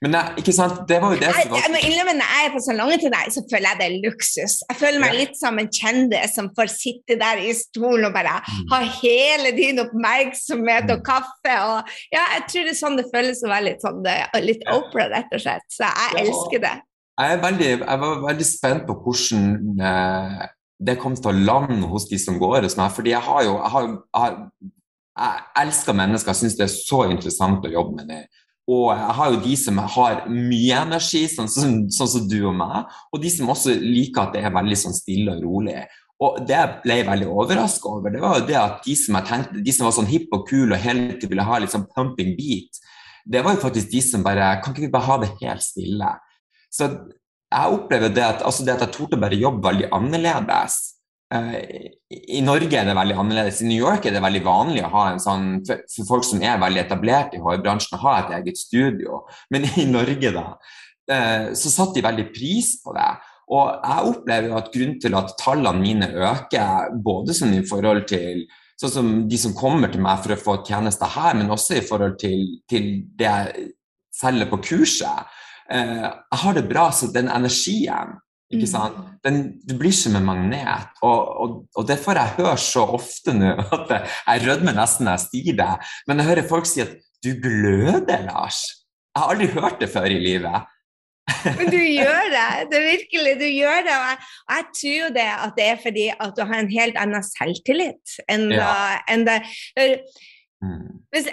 Men 0.03 0.17
nei, 0.17 0.23
ikke 0.41 0.53
sant, 0.55 0.81
det 0.91 0.99
var 0.99 1.15
jo 1.15 1.21
det 1.21 1.29
som 1.31 1.53
var 1.53 1.61
Jeg 1.63 1.71
må 1.71 1.81
innrømme 1.87 2.15
Når 2.19 2.31
jeg 2.35 2.47
er 2.47 2.53
på 2.55 2.63
salongen 2.65 3.03
til 3.03 3.13
deg, 3.15 3.29
så 3.31 3.43
føler 3.47 3.69
jeg 3.69 3.79
det 3.79 3.87
er 3.87 3.99
luksus. 4.03 4.57
Jeg 4.67 4.79
føler 4.81 5.03
meg 5.05 5.15
litt 5.15 5.37
som 5.39 5.61
en 5.63 5.71
kjendis 5.79 6.35
som 6.39 6.49
får 6.57 6.73
sitte 6.75 7.17
der 7.21 7.43
i 7.43 7.53
stolen 7.55 8.09
og 8.09 8.17
bare 8.17 8.41
mm. 8.43 8.65
ha 8.73 8.81
hele 8.99 9.53
din 9.55 9.79
oppmerksomhet 9.83 10.91
og 10.91 11.05
mm. 11.05 11.05
kaffe. 11.07 11.59
Og, 11.69 11.93
ja, 12.15 12.25
jeg 12.35 12.49
tror 12.51 12.67
det 12.67 12.75
er 12.75 12.81
sånn 12.81 12.99
det 12.99 13.07
føles 13.13 13.45
å 13.47 13.53
være 13.53 13.67
litt, 13.69 13.85
sånn, 13.85 14.03
litt 14.43 14.67
Opera, 14.73 15.07
rett 15.13 15.39
og 15.39 15.45
slett. 15.45 15.69
Så 15.71 15.87
jeg 15.87 16.27
elsker 16.27 16.67
det. 16.67 16.75
Jeg, 17.23 17.39
veldig, 17.47 17.71
jeg 17.71 18.03
var 18.03 18.21
veldig 18.27 18.49
spent 18.49 18.87
på 18.89 18.99
hvordan 19.05 19.83
eh, 19.87 20.45
det 20.83 20.99
kom 20.99 21.15
til 21.15 21.31
å 21.31 21.39
lande 21.47 21.87
hos 21.91 22.09
de 22.11 22.19
som 22.19 22.43
går 22.43 22.67
hos 22.67 22.79
meg. 22.81 22.91
Fordi 22.95 23.15
jeg 23.15 23.23
har 23.23 23.47
jo 23.47 23.55
jeg, 23.55 23.73
har, 23.77 23.91
jeg, 24.19 24.71
jeg 25.23 25.43
elsker 25.63 25.99
mennesker, 26.03 26.35
jeg 26.35 26.43
syns 26.43 26.59
det 26.59 26.67
er 26.67 26.75
så 26.75 27.05
interessant 27.13 27.69
å 27.69 27.77
jobbe 27.77 28.01
med 28.01 28.11
dem. 28.11 28.31
Og 28.71 28.93
jeg 28.95 29.15
har 29.19 29.33
jo 29.33 29.41
de 29.43 29.57
som 29.59 29.81
har 29.95 30.21
mye 30.31 30.77
energi, 30.85 31.25
sånn 31.31 31.51
som, 31.51 31.75
sånn 31.91 32.11
som 32.13 32.29
du 32.31 32.39
og 32.47 32.55
meg, 32.61 32.93
og 33.11 33.23
de 33.23 33.33
som 33.35 33.51
også 33.51 33.75
liker 33.81 34.23
at 34.23 34.37
det 34.37 34.45
er 34.47 34.55
veldig 34.55 34.79
sånn 34.79 34.95
stille 34.95 35.35
og 35.35 35.43
rolig. 35.43 35.81
Og 36.23 36.39
det 36.47 36.55
jeg 36.55 36.75
ble 36.85 36.99
veldig 37.09 37.31
overraska 37.33 37.91
over, 37.91 38.15
det 38.15 38.23
var 38.23 38.39
jo 38.39 38.47
det 38.47 38.59
at 38.61 38.85
de 38.85 38.95
som 38.99 39.19
tenkte, 39.27 39.63
de 39.67 39.75
som 39.75 39.89
var 39.89 39.97
sånn 39.97 40.11
hipp 40.11 40.31
og 40.37 40.45
kule 40.47 40.77
og 40.77 40.85
hele 40.85 41.17
tiden 41.17 41.33
ville 41.33 41.47
ha 41.49 41.59
litt 41.59 41.75
sånn 41.75 41.89
pumping 41.91 42.37
beat, 42.39 42.79
det 43.27 43.43
var 43.43 43.57
jo 43.57 43.63
faktisk 43.63 43.91
de 43.93 44.01
som 44.03 44.23
bare 44.27 44.57
Kan 44.63 44.75
ikke 44.75 44.89
vi 44.89 44.91
bare 44.91 45.07
ha 45.07 45.17
det 45.23 45.29
helt 45.39 45.63
stille? 45.63 46.09
Så 46.75 46.89
jeg 47.53 47.75
opplever 47.77 48.11
det 48.11 48.25
at, 48.25 48.43
altså 48.47 48.65
det 48.67 48.75
at 48.75 48.87
jeg 48.87 48.95
torde 48.97 49.21
bare 49.21 49.39
jobbe 49.39 49.67
veldig 49.69 49.91
annerledes. 49.95 50.79
Eh, 51.33 51.89
I 52.37 52.43
Norge 52.45 52.77
er 52.77 52.89
det 52.89 52.97
veldig 52.97 53.17
annerledes. 53.23 53.63
I 53.63 53.71
New 53.71 53.81
York 53.81 54.07
er 54.07 54.17
det 54.17 54.23
veldig 54.25 54.45
vanlig 54.45 54.85
å 54.85 54.93
ha 54.93 55.09
en 55.13 55.23
sånn, 55.23 55.51
for, 55.67 56.09
folk 56.09 56.27
som 56.29 56.43
er 56.45 56.61
veldig 56.61 56.83
etablert 56.85 57.37
i 57.37 57.43
HR-bransjen, 57.43 57.97
å 57.97 58.03
ha 58.05 58.17
et 58.21 58.33
eget 58.41 58.61
studio. 58.61 59.23
Men 59.53 59.69
i 59.81 59.87
Norge, 59.89 60.33
da, 60.35 60.47
eh, 61.09 61.53
så 61.59 61.73
satte 61.73 61.99
de 61.99 62.09
veldig 62.09 62.29
pris 62.35 62.75
på 62.85 62.95
det. 62.97 63.11
Og 63.53 63.69
jeg 63.69 64.11
opplever 64.13 64.49
jo 64.49 64.59
at 64.59 64.73
grunnen 64.73 64.99
til 65.03 65.17
at 65.19 65.33
tallene 65.41 65.83
mine 65.83 66.09
øker, 66.13 66.93
både 67.05 67.37
sånn 67.37 67.57
i 67.59 67.65
forhold 67.69 68.07
til 68.09 68.45
sånn 68.81 68.93
som 68.93 69.11
de 69.29 69.39
som 69.39 69.55
kommer 69.55 69.93
til 69.93 70.03
meg 70.03 70.23
for 70.25 70.35
å 70.35 70.41
få 70.41 70.57
tjenester 70.67 71.11
her, 71.13 71.37
men 71.39 71.53
også 71.53 71.79
i 71.79 71.85
forhold 71.87 72.17
til, 72.21 72.47
til 72.71 72.89
det 73.19 73.29
jeg 73.29 73.67
selger 74.17 74.51
på 74.51 74.61
kurset. 74.65 75.33
Eh, 75.71 76.03
jeg 76.07 76.41
har 76.45 76.57
det 76.57 76.69
bra, 76.71 76.89
så 76.91 77.11
den 77.13 77.31
energien 77.33 78.17
ikke 78.53 78.67
mm. 78.67 78.73
sant? 78.73 78.99
Den, 79.25 79.41
du 79.65 79.77
blir 79.81 79.95
som 79.97 80.17
en 80.19 80.27
magnet. 80.27 80.93
Og, 81.01 81.21
og, 81.43 81.55
og, 81.77 81.87
det 81.89 81.97
får 82.03 82.21
jeg 82.21 82.37
høre 82.41 82.59
så 82.61 82.85
ofte 82.99 83.35
nå 83.37 83.55
at 83.79 83.97
jeg 83.97 84.45
rødmer 84.47 84.77
nesten 84.77 85.09
når 85.09 85.19
jeg 85.19 85.29
sier 85.31 85.59
det. 85.63 85.73
Men 86.09 86.21
jeg 86.21 86.31
hører 86.33 86.51
folk 86.51 86.69
si 86.69 86.85
at 86.85 86.93
'du 87.23 87.33
gløder, 87.39 88.27
Lars'. 88.27 88.63
Jeg 89.15 89.23
har 89.23 89.31
aldri 89.31 89.47
hørt 89.55 89.81
det 89.81 89.89
før 89.93 90.11
i 90.11 90.19
livet. 90.19 90.69
Men 91.59 91.71
du 91.71 91.79
gjør 91.79 92.25
det. 92.35 92.49
Det 92.71 92.79
er 92.79 92.87
virkelig, 92.89 93.35
du 93.41 93.47
gjør 93.47 93.85
det. 93.87 93.95
Og 93.95 94.09
jeg, 94.11 94.19
og 94.49 94.55
jeg 94.57 94.67
tror 94.81 95.15
det 95.17 95.29
at 95.37 95.53
det 95.59 95.67
er 95.69 95.79
fordi 95.83 96.07
at 96.11 96.33
du 96.37 96.43
har 96.49 96.59
en 96.59 96.73
helt 96.73 96.99
annen 96.99 97.27
selvtillit 97.27 98.17
enn, 98.33 98.49
ja. 98.57 98.73
enn 99.13 99.27
det. 99.29 99.39
Mm. 100.63 100.89
Hvis, 101.15 101.29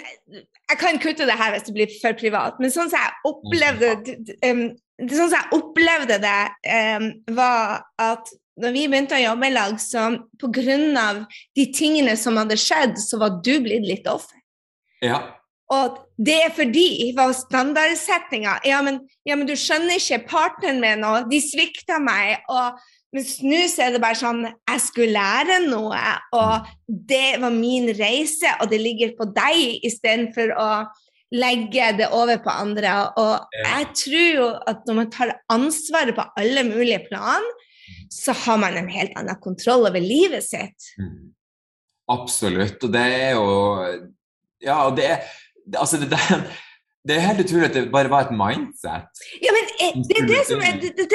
jeg 0.70 0.78
kan 0.78 1.00
kutte 1.02 1.26
det 1.26 1.38
her 1.38 1.54
hvis 1.54 1.66
det 1.66 1.74
blir 1.74 1.98
for 2.02 2.18
privat, 2.18 2.58
men 2.60 2.72
sånn 2.74 2.90
som 2.92 2.98
jeg 2.98 3.30
opplevde 3.30 3.90
um, 4.46 4.64
sånn 5.08 5.30
som 5.30 5.38
jeg 5.38 5.56
opplevde 5.56 6.20
det, 6.22 6.38
um, 7.00 7.10
var 7.36 7.82
at 8.00 8.30
når 8.60 8.74
vi 8.76 8.86
begynte 8.92 9.16
å 9.16 9.22
jobbe 9.22 9.48
i 9.48 9.54
lag, 9.54 9.76
så 9.80 10.10
pga. 10.40 11.26
de 11.56 11.66
tingene 11.72 12.16
som 12.16 12.36
hadde 12.36 12.58
skjedd, 12.60 12.98
så 13.00 13.18
var 13.20 13.40
du 13.44 13.54
blitt 13.64 13.86
litt 13.86 14.08
offer. 14.10 14.36
Ja. 15.00 15.20
Og 15.70 16.00
det 16.18 16.36
er 16.44 16.52
fordi 16.52 17.12
var 17.16 17.30
standardsettinga 17.32 18.58
ja, 18.66 18.80
ja, 19.24 19.36
men 19.36 19.46
du 19.46 19.54
skjønner 19.56 19.96
ikke, 19.96 20.26
partneren 20.28 20.80
min 20.82 21.04
og 21.06 21.30
de 21.30 21.38
svikta 21.40 22.00
meg. 22.02 22.42
og 22.50 22.80
mens 23.14 23.38
nå 23.42 23.62
er 23.82 23.94
det 23.94 24.02
bare 24.02 24.18
sånn 24.18 24.44
Jeg 24.46 24.82
skulle 24.84 25.14
lære 25.16 25.60
noe, 25.66 26.00
og 26.36 26.68
det 26.86 27.40
var 27.42 27.54
min 27.54 27.88
reise, 27.98 28.52
og 28.60 28.70
det 28.70 28.82
ligger 28.82 29.16
på 29.18 29.26
deg 29.34 29.86
istedenfor 29.86 30.54
å 30.54 30.70
legge 31.34 31.90
det 31.98 32.08
over 32.16 32.40
på 32.42 32.52
andre. 32.52 32.94
Og 33.20 33.58
jeg 33.64 33.90
tror 34.02 34.30
jo 34.34 34.46
at 34.70 34.86
når 34.88 34.98
man 35.02 35.10
tar 35.14 35.34
ansvaret 35.52 36.16
på 36.16 36.26
alle 36.40 36.64
mulige 36.68 37.02
plan, 37.08 37.44
så 38.10 38.34
har 38.44 38.58
man 38.62 38.78
en 38.78 38.90
helt 38.90 39.14
annen 39.18 39.38
kontroll 39.42 39.86
over 39.88 40.02
livet 40.02 40.46
sitt. 40.46 40.90
Mm. 40.98 41.30
Absolutt. 42.10 42.82
Og 42.82 42.90
det 42.94 43.06
er 43.20 43.30
jo 43.38 43.46
Ja, 44.60 44.82
og 44.88 44.96
det 44.98 45.06
er 45.14 45.22
Altså, 45.78 46.00
det, 46.00 46.08
det, 46.10 46.38
det 47.06 47.14
er 47.14 47.28
helt 47.28 47.44
utrolig 47.44 47.68
at 47.68 47.76
det 47.76 47.92
bare 47.92 48.10
var 48.10 48.26
et 48.26 48.32
mindset. 48.34 49.20
Ja, 49.44 49.52
men 49.54 49.59
det 50.08 50.16
er 50.20 50.26
det 50.28 50.40
som 50.48 50.60
det, 50.62 50.90
det, 50.98 51.06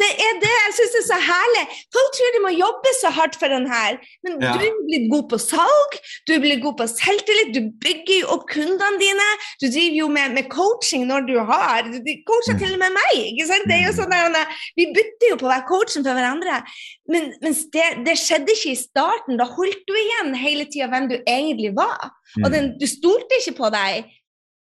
det, 0.00 0.08
er 0.26 0.38
det 0.42 0.50
jeg 0.50 0.74
syns 0.78 0.96
er 1.00 1.04
så 1.08 1.18
herlig. 1.24 1.64
Folk 1.94 2.10
tror 2.16 2.34
de 2.34 2.42
må 2.44 2.52
jobbe 2.54 2.92
så 2.98 3.12
hardt 3.16 3.38
for 3.40 3.52
den 3.52 3.66
her, 3.70 3.98
men 4.26 4.36
ja. 4.42 4.52
du 4.54 4.64
er 4.66 4.76
blitt 4.88 5.08
god 5.12 5.26
på 5.32 5.40
salg, 5.42 5.96
du 6.28 6.34
er 6.36 6.42
blitt 6.44 6.62
god 6.64 6.76
på 6.80 6.88
selvtillit, 6.92 7.52
du 7.56 7.70
bygger 7.82 8.14
jo 8.22 8.30
opp 8.36 8.46
kundene 8.52 9.00
dine, 9.02 9.28
du 9.62 9.66
driver 9.68 9.98
jo 10.02 10.08
med, 10.16 10.36
med 10.38 10.50
coaching 10.52 11.08
når 11.10 11.26
du 11.28 11.34
har 11.38 11.90
Du 11.90 12.12
coacher 12.28 12.58
til 12.60 12.74
og 12.76 12.80
med 12.82 12.94
meg, 12.94 13.16
ikke 13.32 13.48
sant? 13.50 13.66
Det 13.70 13.76
er 13.76 13.84
jo 13.88 13.96
sånn 13.98 14.14
der, 14.14 14.56
Vi 14.78 14.88
bytter 14.94 15.34
jo 15.34 15.40
på 15.40 15.48
å 15.48 15.52
være 15.52 15.68
coachen 15.68 16.06
for 16.06 16.16
hverandre. 16.16 16.62
Men, 17.10 17.32
det, 17.42 18.14
skjedde 18.20 18.54
ikke 18.54 18.72
i 18.74 18.78
starten. 18.78 19.38
Da 19.40 19.46
holdt 19.48 19.82
du 19.88 19.94
igjen 19.96 20.34
hele 20.38 20.66
tida 20.70 20.90
hvem 20.92 21.08
du 21.10 21.16
egentlig 21.20 21.72
var. 21.76 22.12
Og 22.40 22.48
mm. 22.48 22.54
den, 22.54 22.72
du 22.80 22.86
stolte 22.90 23.40
ikke 23.40 23.56
på 23.58 23.70
deg 23.74 24.10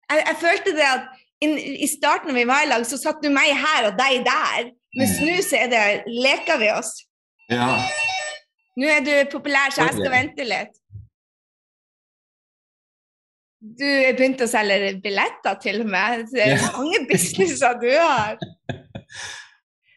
jeg, 0.07 0.23
jeg 0.23 0.37
følte 0.41 0.73
det 0.77 0.87
at 0.87 1.07
in, 1.43 1.57
i 1.57 1.87
starten 1.89 2.31
når 2.31 2.39
vi 2.39 2.47
var 2.49 2.65
i 2.65 2.69
lag, 2.71 2.85
så 2.87 2.99
satt 2.99 3.21
du 3.23 3.29
meg 3.33 3.53
her 3.57 3.91
og 3.91 3.97
deg 3.99 4.25
der. 4.25 4.71
Mens 4.97 5.17
mm. 5.19 5.27
nå 5.27 5.37
så 5.45 5.61
er 5.61 5.71
det 5.73 5.85
leker 6.07 6.61
vi 6.61 6.73
oss. 6.73 6.93
Ja. 7.51 7.69
Nå 8.77 8.91
er 8.91 9.01
du 9.05 9.13
populær, 9.31 9.71
så 9.73 9.87
jeg 9.87 9.97
skal 9.99 10.13
vente 10.13 10.45
litt. 10.47 10.75
Du 13.57 13.87
begynte 14.15 14.45
å 14.45 14.51
selge 14.51 14.93
billetter 15.01 15.57
til 15.61 15.81
og 15.81 15.89
med. 15.91 16.27
Det 16.29 16.45
er 16.45 16.61
mange 16.77 17.01
businesser 17.09 17.79
du 17.81 17.91
har. 17.95 18.37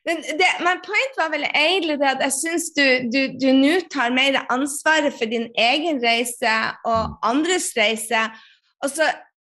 Men, 0.08 0.22
det, 0.24 0.46
men 0.64 0.78
point 0.80 1.18
var 1.18 1.28
vel 1.28 1.42
egentlig 1.44 1.98
det 2.00 2.06
at 2.08 2.22
jeg 2.24 2.32
syns 2.32 2.70
du 2.72 3.48
nå 3.52 3.74
tar 3.92 4.14
mer 4.16 4.38
ansvaret 4.50 5.12
for 5.12 5.28
din 5.28 5.44
egen 5.60 6.00
reise 6.00 6.54
og 6.88 7.18
andres 7.28 7.68
reise, 7.76 8.22
og 8.80 8.88
så 8.88 9.10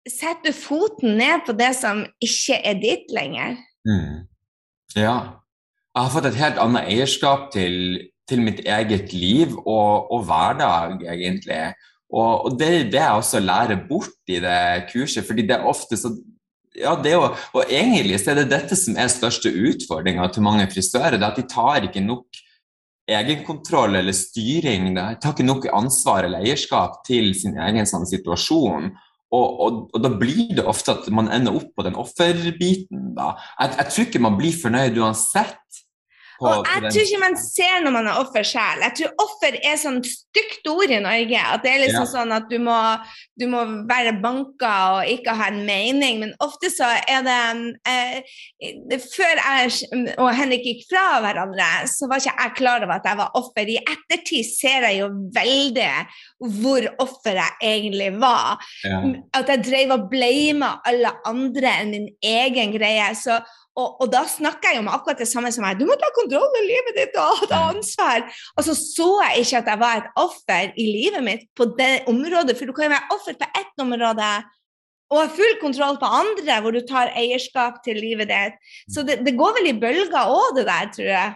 setter 0.09 0.51
du 0.51 0.57
foten 0.57 1.17
ned 1.19 1.45
på 1.47 1.55
det 1.59 1.73
som 1.79 2.03
ikke 2.23 2.59
er 2.59 2.81
ditt 2.83 3.13
lenger. 3.15 3.57
Mm. 3.89 4.27
Ja. 4.97 5.17
Jeg 5.93 6.01
har 6.01 6.13
fått 6.15 6.29
et 6.31 6.41
helt 6.41 6.61
annet 6.63 6.89
eierskap 6.89 7.51
til, 7.55 7.75
til 8.29 8.43
mitt 8.45 8.63
eget 8.65 9.13
liv 9.13 9.55
og, 9.61 10.11
og 10.13 10.25
hverdag, 10.29 11.03
egentlig. 11.05 11.63
Og, 12.13 12.47
og 12.47 12.59
det 12.61 12.69
er 12.69 12.91
det 12.93 13.01
jeg 13.01 13.21
også 13.23 13.41
lærer 13.41 13.83
bort 13.89 14.33
i 14.33 14.41
det 14.43 14.61
kurset, 14.93 15.25
fordi 15.27 15.47
det 15.49 15.59
er 15.59 15.69
ofte 15.69 15.99
så 16.01 16.13
ja, 16.73 16.95
det 16.97 17.13
jo, 17.13 17.27
og 17.53 17.69
egentlig 17.69 18.17
så 18.23 18.33
er 18.33 18.41
det 18.41 18.53
dette 18.53 18.77
som 18.81 18.97
er 18.97 19.11
største 19.13 19.51
utfordringa 19.53 20.25
til 20.33 20.45
mange 20.47 20.65
frisører. 20.73 21.19
det 21.19 21.29
at 21.29 21.37
De 21.37 21.45
tar 21.49 21.85
ikke 21.85 22.01
nok 22.01 22.41
egenkontroll 23.13 23.99
eller 24.01 24.17
styring. 24.17 24.95
De 24.97 25.05
tar 25.21 25.35
ikke 25.35 25.45
nok 25.45 25.69
ansvar 25.73 26.25
eller 26.25 26.41
eierskap 26.41 27.03
til 27.07 27.35
sin 27.37 27.59
egen 27.61 27.89
sånn, 27.89 28.09
situasjon. 28.09 28.89
Og, 29.33 29.61
og, 29.65 29.77
og, 29.95 29.99
da 30.05 30.11
blir 30.21 30.53
det 30.59 30.67
ofte 30.69 30.93
at 30.93 31.07
man 31.15 31.31
ender 31.33 31.57
opp 31.57 31.71
på 31.77 31.85
den 31.87 31.97
offerbiten. 31.97 33.13
Da. 33.17 33.33
Jeg, 33.61 33.79
jeg 33.79 33.89
tror 33.89 34.09
ikke 34.09 34.25
man 34.27 34.37
blir 34.37 34.59
fornøyd 34.61 34.99
uansett 35.01 35.82
på, 36.43 36.51
og 36.53 36.69
jeg 36.69 36.91
tror 36.91 37.07
ikke 37.07 37.21
man 37.23 37.37
ser 37.41 37.85
når 37.85 37.95
man 37.95 38.09
er 38.11 38.19
offer 38.21 38.47
sjøl. 38.47 38.83
Jeg 38.87 38.97
tror 38.99 39.25
offer 39.25 39.57
er 39.59 39.79
sånn 39.81 40.01
stygt 40.07 40.69
ord 40.71 40.93
i 40.93 41.01
Norge. 41.03 41.43
At 41.55 41.65
det 41.65 41.73
er 41.73 41.83
liksom 41.85 42.05
ja. 42.05 42.11
sånn 42.11 42.35
at 42.35 42.49
du 42.51 42.59
må, 42.63 42.77
du 43.39 43.47
må, 43.53 43.63
være 43.89 44.15
banka 44.23 44.73
og 44.97 45.11
ikke 45.13 45.37
ha 45.39 45.49
en 45.53 45.63
mening. 45.69 46.21
Men 46.23 46.35
ofte 46.45 46.71
så 46.73 46.89
er 47.01 47.25
det 47.27 47.39
eh, 47.89 48.35
Før 49.03 49.41
jeg 49.41 50.13
og 50.17 50.31
Henrik 50.37 50.67
gikk 50.67 50.85
fra 50.91 51.21
hverandre, 51.25 51.71
så 51.91 52.09
var 52.11 52.23
ikke 52.23 52.37
jeg 52.37 52.57
klar 52.59 52.87
over 52.87 52.97
at 52.99 53.09
jeg 53.11 53.21
var 53.23 53.39
offer. 53.39 53.73
I 53.73 53.79
ettertid 53.83 54.49
ser 54.49 54.89
jeg 54.89 55.03
jo 55.03 55.11
veldig 55.35 55.91
hvor 56.63 56.87
offer 57.03 57.39
jeg 57.39 57.73
egentlig 57.73 58.13
var. 58.23 58.63
Ja. 58.87 59.03
At 59.39 59.51
jeg 59.53 59.67
drev 59.69 59.97
og 59.97 60.07
blama 60.13 60.75
alle 60.89 61.15
andre 61.29 61.77
enn 61.83 61.93
min 61.95 62.09
egen 62.33 62.75
greie. 62.77 63.11
Så 63.19 63.39
og, 63.73 64.03
og, 64.03 64.09
da 64.13 64.23
snakker 64.29 64.69
jeg 64.69 64.81
jo 64.81 64.85
med 64.85 64.93
akkurat 64.93 65.21
det 65.23 65.29
samme 65.31 65.49
som 65.55 65.65
meg. 65.65 65.79
Du 65.81 65.87
må 65.89 65.97
ta 65.97 66.11
kontroll 66.13 66.49
med 66.53 66.67
livet 66.69 66.99
ditt 66.99 67.15
og 67.21 67.45
ta 67.49 67.61
ansvar. 67.71 68.27
Og 68.57 68.67
så 68.67 68.75
så 68.77 69.07
jeg 69.25 69.47
ikke 69.47 69.63
at 69.63 69.71
jeg 69.73 69.81
var 69.81 70.01
et 70.01 70.19
offer 70.21 70.75
i 70.77 70.89
livet 70.91 71.25
mitt 71.25 71.47
på 71.57 71.71
det 71.79 72.05
området. 72.11 72.59
For 72.59 72.69
du 72.69 72.75
kan 72.77 72.91
jo 72.91 72.93
være 72.93 73.17
offer 73.17 73.39
på 73.41 73.49
ett 73.63 73.85
område 73.85 74.33
og 75.13 75.21
ha 75.21 75.29
full 75.29 75.57
kontroll 75.61 75.99
på 76.01 76.09
andre, 76.09 76.59
hvor 76.65 76.73
du 76.73 76.81
tar 76.89 77.13
eierskap 77.17 77.81
til 77.85 78.01
livet 78.01 78.31
ditt. 78.33 78.61
Så 78.93 79.05
det, 79.09 79.21
det 79.25 79.37
går 79.37 79.57
vel 79.59 79.71
i 79.73 79.79
bølger 79.81 80.21
òg, 80.21 80.55
det 80.57 80.67
der, 80.69 80.93
tror 80.93 81.11
jeg. 81.11 81.35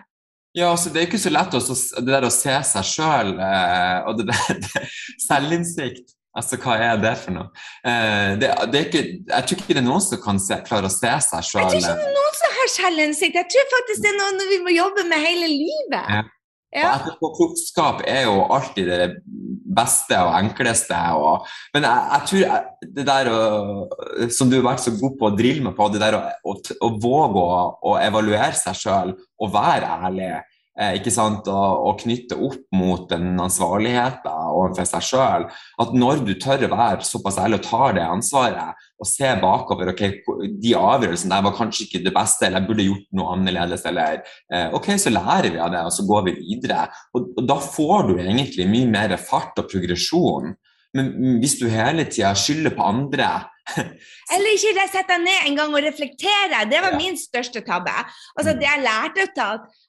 Ja, 0.57 0.71
altså 0.71 0.89
Det 0.89 1.03
er 1.03 1.09
ikke 1.11 1.21
så 1.21 1.33
lett 1.33 1.55
også, 1.57 1.77
det 2.01 2.15
der 2.15 2.25
å 2.25 2.33
se 2.33 2.55
seg 2.65 2.87
sjøl 2.89 3.35
eh, 3.37 3.99
og 4.09 4.23
det 4.23 4.31
der 4.31 4.87
selvinnsikt. 5.29 6.16
Altså, 6.37 6.59
hva 6.61 6.77
er 6.85 7.01
det 7.01 7.15
for 7.23 7.33
noe? 7.33 7.49
Eh, 7.87 8.37
det, 8.41 8.53
det 8.73 8.85
ikke, 8.87 9.05
jeg 9.31 9.49
tror 9.49 9.61
ikke 9.63 9.75
det 9.75 9.83
er 9.83 9.89
noen 9.89 10.05
som 10.05 10.21
kan 10.23 10.41
se, 10.43 10.61
klare 10.69 10.91
å 10.91 10.93
se 10.93 11.13
seg 11.29 11.51
sjøl. 11.51 11.63
Jeg 11.63 11.71
tror 11.73 11.81
ikke 11.81 11.97
det 11.97 12.09
er 12.11 12.17
noen 12.21 12.41
som 12.41 12.57
har 12.61 12.73
selvinnsikt. 12.75 13.39
Jeg 13.41 13.53
tror 13.55 13.69
faktisk 13.75 14.05
det 14.05 14.13
er 14.13 14.19
noe 14.21 14.49
vi 14.53 14.63
må 14.67 14.75
jobbe 14.77 15.07
med 15.09 15.25
hele 15.25 15.53
livet. 15.53 16.03
Ja. 16.19 16.25
Ja. 16.75 16.91
Etterpåklokskap 16.99 18.03
er 18.05 18.27
jo 18.27 18.41
alltid 18.53 18.89
det 18.91 19.05
beste 19.77 20.19
og 20.25 20.35
enkleste. 20.37 20.99
Og, 21.17 21.47
men 21.75 21.87
jeg, 21.87 22.03
jeg, 22.11 22.27
tror 22.29 22.91
det 22.99 23.07
der 23.09 23.31
å, 23.33 23.39
som 24.35 24.51
du 24.51 24.59
har 24.59 24.67
vært 24.73 24.85
så 24.85 24.93
god 24.99 25.17
på 25.21 25.31
å 25.31 25.37
drille 25.39 25.65
meg 25.65 25.77
på, 25.79 25.89
det 25.93 26.03
der 26.03 26.19
å, 26.19 26.23
å, 26.45 26.57
å 26.57 26.91
våge 27.01 27.47
å, 27.47 27.97
evaluere 28.03 28.53
seg 28.59 28.77
sjøl 28.83 29.15
og 29.15 29.55
være 29.55 29.95
ærlig 30.09 30.31
ikke 30.77 31.13
sant, 31.13 31.47
og, 31.49 31.85
og, 31.89 31.95
knytte 32.03 32.37
opp 32.37 32.67
mot 32.77 33.07
den 33.09 33.39
ansvarligheten 33.41 34.29
overfor 34.29 34.89
seg 34.89 35.07
sjøl. 35.07 35.47
At 35.81 35.95
når 35.97 36.21
du 36.27 36.35
tør 36.41 36.67
å 36.67 36.73
være 36.75 37.07
såpass 37.09 37.39
ærlig 37.41 37.63
og 37.63 37.69
tar 37.69 37.97
det 37.97 38.05
ansvaret, 38.05 38.85
og 38.97 39.09
se 39.09 39.31
bakover 39.41 39.93
ok, 39.93 40.03
de 40.61 40.75
avgjørelsene 40.77 41.33
der 41.33 41.47
var 41.49 41.57
kanskje 41.57 41.87
ikke 41.87 42.03
det 42.05 42.13
beste, 42.17 42.47
eller 42.47 42.61
jeg 42.61 42.69
burde 42.69 42.89
gjort 42.91 43.09
noe 43.17 43.33
annerledes, 43.39 43.89
eller 43.89 44.21
eh, 44.53 44.69
ok, 44.77 44.93
så 45.01 45.13
lærer 45.13 45.51
vi 45.55 45.65
av 45.65 45.73
det, 45.73 45.83
og 45.89 45.97
så 45.97 46.07
går 46.09 46.29
vi 46.29 46.39
videre. 46.43 46.87
Og, 47.17 47.33
og 47.37 47.49
da 47.49 47.59
får 47.63 48.09
du 48.11 48.15
egentlig 48.19 48.69
mye 48.71 48.93
mer 48.93 49.17
fart 49.21 49.57
og 49.61 49.69
progresjon. 49.73 50.55
Men 50.97 51.13
hvis 51.43 51.59
du 51.61 51.67
hele 51.69 52.07
tida 52.09 52.33
skylder 52.37 52.73
på 52.77 52.85
andre 52.85 53.29
Eller 54.33 54.53
ikke 54.55 54.85
sette 54.87 55.11
deg 55.11 55.25
ned 55.25 55.49
en 55.49 55.57
gang 55.59 55.73
og 55.75 55.83
reflektere. 55.83 56.61
Det 56.71 56.79
var 56.85 56.95
ja. 56.95 57.01
min 57.01 57.17
største 57.19 57.63
tabbe. 57.67 57.95
Altså, 58.37 58.55
det 58.55 58.69
jeg 58.69 58.85
lærte 58.85 59.27
ut 59.27 59.41
av 59.43 59.57
at 59.57 59.86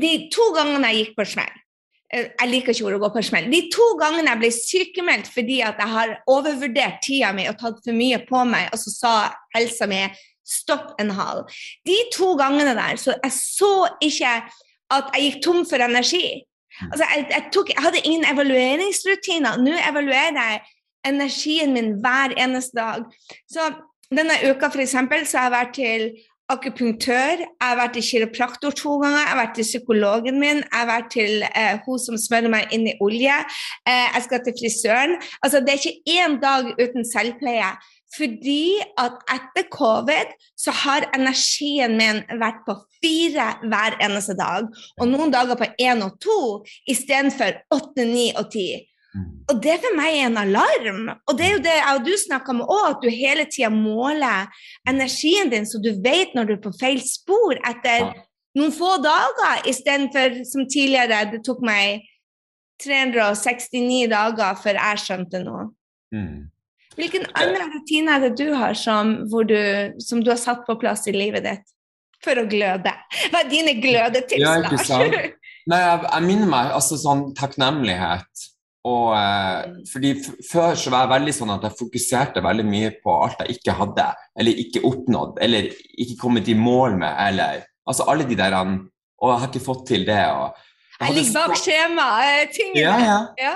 de 0.00 0.12
to 0.32 0.50
gangene 0.56 0.92
jeg 0.92 1.02
gikk 1.02 1.16
på 1.18 1.26
smell 1.28 1.56
eh, 2.14 2.28
jeg 2.30 2.52
liker 2.52 2.72
ikke 2.72 2.86
ordet 2.88 3.00
å 3.00 3.02
gå 3.04 3.10
på 3.16 3.24
smell. 3.28 3.50
De 3.52 3.60
to 3.74 3.88
gangene 4.00 4.30
jeg 4.32 4.42
ble 4.42 4.52
sykemeldt 4.54 5.28
fordi 5.32 5.58
at 5.66 5.82
jeg 5.82 5.92
har 5.92 6.14
overvurdert 6.32 7.02
tida 7.04 7.32
mi 7.36 7.48
og 7.50 7.58
tatt 7.60 7.82
for 7.84 7.96
mye 7.96 8.22
på 8.28 8.44
meg, 8.48 8.70
og 8.72 8.80
så 8.80 8.94
sa 8.94 9.14
helsa 9.56 9.88
mi 9.90 10.04
stopp 10.46 10.94
en 11.02 11.10
hal. 11.18 11.42
De 11.86 11.96
to 12.14 12.32
gangene 12.38 12.76
der 12.78 13.00
så 13.02 13.16
jeg 13.18 13.34
så 13.34 13.72
ikke 14.04 14.38
at 14.94 15.10
jeg 15.16 15.24
gikk 15.26 15.40
tom 15.42 15.64
for 15.66 15.82
energi. 15.82 16.44
Altså, 16.92 17.04
jeg, 17.08 17.26
jeg, 17.32 17.44
tok, 17.52 17.72
jeg 17.72 17.82
hadde 17.82 18.02
ingen 18.04 18.26
evalueringsrutiner. 18.28 19.58
Nå 19.62 19.74
evaluerer 19.80 20.36
jeg 20.36 20.60
energien 21.08 21.72
min 21.74 21.94
hver 22.02 22.36
eneste 22.38 22.76
dag. 22.78 23.06
Så 23.50 23.70
denne 24.12 24.36
uka 24.44 24.70
for 24.70 24.84
eksempel, 24.84 25.26
så 25.26 25.40
har 25.40 25.48
jeg 25.48 25.56
vært 25.56 25.74
til 25.74 26.06
akupunktør, 26.52 27.42
jeg 27.42 27.62
har 27.62 27.78
vært 27.78 27.96
til 27.96 28.06
kiropraktor 28.06 28.74
to 28.78 28.96
ganger, 29.02 29.18
jeg 29.18 29.30
har 29.32 29.40
vært 29.40 29.56
til 29.58 29.66
psykologen 29.66 30.38
min, 30.42 30.62
jeg 30.62 30.78
har 30.78 30.88
vært 30.90 31.10
til 31.14 31.44
eh, 31.48 31.78
hun 31.86 32.00
som 32.02 32.18
smører 32.20 32.52
meg 32.52 32.72
inn 32.74 32.86
i 32.90 32.96
olje, 33.02 33.40
eh, 33.88 34.06
jeg 34.14 34.24
skal 34.28 34.42
til 34.44 34.56
frisøren. 34.60 35.16
Altså, 35.42 35.60
det 35.60 35.74
er 35.74 35.82
ikke 35.82 36.16
én 36.22 36.40
dag 36.42 36.72
uten 36.78 37.06
selvpleie. 37.08 37.74
Fordi 38.16 38.78
at 39.02 39.16
etter 39.34 39.66
covid 39.74 40.30
så 40.56 40.72
har 40.84 41.08
energien 41.16 41.96
min 41.98 42.22
vært 42.40 42.62
på 42.64 42.76
fire 43.02 43.48
hver 43.66 43.98
eneste 44.06 44.36
dag. 44.38 44.70
Og 45.00 45.10
noen 45.10 45.34
dager 45.34 45.58
på 45.58 45.68
én 45.82 46.04
og 46.06 46.14
to 46.22 46.38
istedenfor 46.88 47.58
åtte, 47.74 48.06
ni 48.06 48.30
og 48.38 48.52
ti. 48.54 48.68
Mm. 49.16 49.28
Og 49.50 49.60
det 49.64 49.76
for 49.80 49.96
meg 49.96 50.18
er 50.18 50.28
en 50.28 50.40
alarm. 50.40 51.02
Og 51.26 51.38
det 51.38 51.46
er 51.46 51.54
jo 51.54 51.62
det 51.64 51.76
jeg 51.76 51.98
og 51.98 52.06
du 52.06 52.12
snakka 52.20 52.52
om 52.52 52.64
òg, 52.64 52.86
at 52.90 53.04
du 53.04 53.08
hele 53.12 53.46
tida 53.48 53.70
måler 53.72 54.50
energien 54.88 55.52
din, 55.52 55.68
så 55.68 55.80
du 55.82 55.92
vet 56.04 56.34
når 56.36 56.48
du 56.48 56.56
er 56.56 56.64
på 56.66 56.74
feil 56.80 57.00
spor 57.04 57.56
etter 57.66 58.10
noen 58.56 58.74
få 58.74 58.96
dager, 59.04 59.64
istedenfor 59.68 60.42
som 60.48 60.66
tidligere, 60.68 61.24
det 61.32 61.42
tok 61.46 61.62
meg 61.64 62.04
369 62.84 64.04
dager 64.12 64.60
før 64.60 64.80
jeg 64.80 65.02
skjønte 65.04 65.40
noe. 65.44 65.70
Mm. 66.14 66.48
Hvilken 66.96 67.26
andre 67.36 67.68
rutiner 67.74 68.16
er 68.16 68.28
det 68.28 68.36
du 68.40 68.54
har 68.56 68.76
som, 68.78 69.18
du, 69.28 69.58
som 70.00 70.22
du 70.24 70.30
har 70.32 70.40
satt 70.40 70.64
på 70.68 70.78
plass 70.80 71.04
i 71.10 71.16
livet 71.16 71.44
ditt 71.44 71.72
for 72.24 72.40
å 72.40 72.46
gløde? 72.48 72.92
Hva 73.32 73.42
er 73.44 73.52
dine 73.52 73.76
glødetips, 73.80 74.44
Lars? 74.64 74.92
Nei, 75.70 75.80
jeg, 75.82 76.04
jeg 76.06 76.22
minner 76.28 76.48
meg 76.48 76.76
altså 76.76 76.96
sånn 77.00 77.32
takknemlighet 77.36 78.46
og, 78.86 79.06
eh, 79.18 79.84
fordi 79.90 80.12
Før 80.50 80.76
så 80.78 80.92
var 80.92 81.04
jeg 81.04 81.14
veldig 81.14 81.34
sånn 81.34 81.54
at 81.56 81.64
jeg 81.66 81.78
fokuserte 81.80 82.44
veldig 82.44 82.66
mye 82.68 82.92
på 83.02 83.14
alt 83.24 83.42
jeg 83.44 83.58
ikke 83.58 83.76
hadde, 83.80 84.08
eller 84.38 84.62
ikke 84.64 84.84
oppnådd, 84.86 85.40
eller 85.46 85.70
ikke 85.96 86.18
kommet 86.20 86.50
i 86.52 86.58
mål 86.58 86.98
med, 87.00 87.14
eller 87.28 87.64
altså 87.86 88.06
alle 88.10 88.28
de 88.28 88.38
der 88.38 88.54
Og 88.56 89.30
jeg 89.30 89.40
har 89.40 89.48
ikke 89.48 89.64
fått 89.64 89.86
til 89.88 90.04
det. 90.06 90.24
og 90.28 90.54
Jeg, 91.00 91.14
ligger 91.14 91.48
bak 91.48 91.56
skjemaet, 91.56 92.58
Ja, 92.76 92.98
ja. 93.00 93.20
ja. 93.40 93.54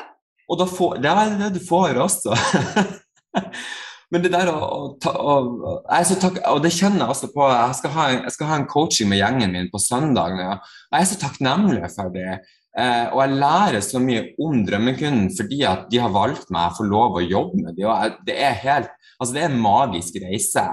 Og 0.51 0.59
da 0.59 0.67
får, 0.67 0.99
det 0.99 1.11
er 1.11 1.37
det 1.39 1.55
du 1.61 1.67
får 1.67 2.01
også. 2.01 2.35
Men 4.11 4.25
det 4.25 4.33
der 4.33 4.49
å, 4.51 4.57
å, 4.99 5.35
å, 5.71 5.75
takk, 5.87 6.41
Og 6.51 6.63
det 6.65 6.73
kjenner 6.75 7.05
jeg 7.05 7.13
også 7.13 7.29
på. 7.31 7.45
Jeg 7.47 7.77
skal, 7.79 7.93
ha 7.95 8.07
en, 8.11 8.25
jeg 8.27 8.35
skal 8.35 8.49
ha 8.51 8.57
en 8.59 8.67
coaching 8.71 9.11
med 9.13 9.21
gjengen 9.21 9.55
min 9.55 9.69
på 9.71 9.79
søndag. 9.79 10.35
Ja. 10.41 10.57
Jeg 10.91 11.05
er 11.05 11.11
så 11.13 11.19
takknemlig 11.21 11.93
for 11.95 12.11
det. 12.15 12.41
Eh, 12.79 13.07
og 13.11 13.19
jeg 13.25 13.39
lærer 13.41 13.83
så 13.83 13.99
mye 13.99 14.29
om 14.39 14.61
drømmekunden 14.67 15.27
fordi 15.35 15.65
at 15.67 15.89
de 15.91 15.99
har 15.99 16.13
valgt 16.15 16.53
meg 16.55 16.69
å 16.69 16.77
få 16.77 16.87
lov 16.87 17.19
å 17.19 17.25
jobbe 17.25 17.65
med 17.65 17.79
dem. 17.79 18.17
Det 18.27 18.37
er 18.39 18.59
helt, 18.63 18.93
altså 19.19 19.35
det 19.35 19.43
er 19.43 19.51
en 19.51 19.63
magisk 19.63 20.21
reise. 20.23 20.67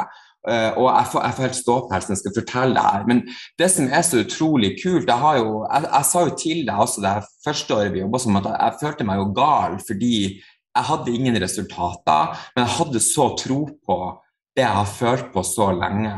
Uh, 0.47 0.71
og 0.79 0.85
jeg 0.85 1.07
får, 1.11 1.23
jeg 1.25 1.35
får 1.35 1.43
helt 1.43 1.57
ståpels 1.57 2.05
når 2.07 2.13
jeg 2.13 2.19
skal 2.21 2.33
fortelle 2.37 2.75
det 2.77 2.83
her. 2.85 3.07
Men 3.09 3.17
det 3.59 3.67
som 3.73 3.89
er 3.91 4.03
så 4.05 4.21
utrolig 4.21 4.69
kult 4.79 5.09
Jeg, 5.09 5.39
jo, 5.41 5.57
jeg, 5.65 5.87
jeg 5.89 6.07
sa 6.07 6.21
jo 6.23 6.35
til 6.39 6.61
deg 6.69 6.83
også 6.83 7.03
det 7.03 7.15
første 7.43 7.75
året 7.75 7.91
vi 7.91 8.03
jobba 8.03 8.21
som 8.23 8.39
at 8.39 8.47
jeg, 8.47 8.59
jeg 8.61 8.79
følte 8.83 9.07
meg 9.09 9.19
jo 9.19 9.25
gal 9.35 9.75
fordi 9.83 10.13
jeg 10.37 10.87
hadde 10.91 11.15
ingen 11.17 11.39
resultater, 11.41 12.37
men 12.53 12.63
jeg 12.63 12.75
hadde 12.77 13.01
så 13.03 13.25
tro 13.41 13.59
på 13.89 13.97
det 14.55 14.63
jeg 14.63 14.77
har 14.77 14.87
følt 14.93 15.33
på 15.33 15.43
så 15.49 15.71
lenge. 15.75 16.13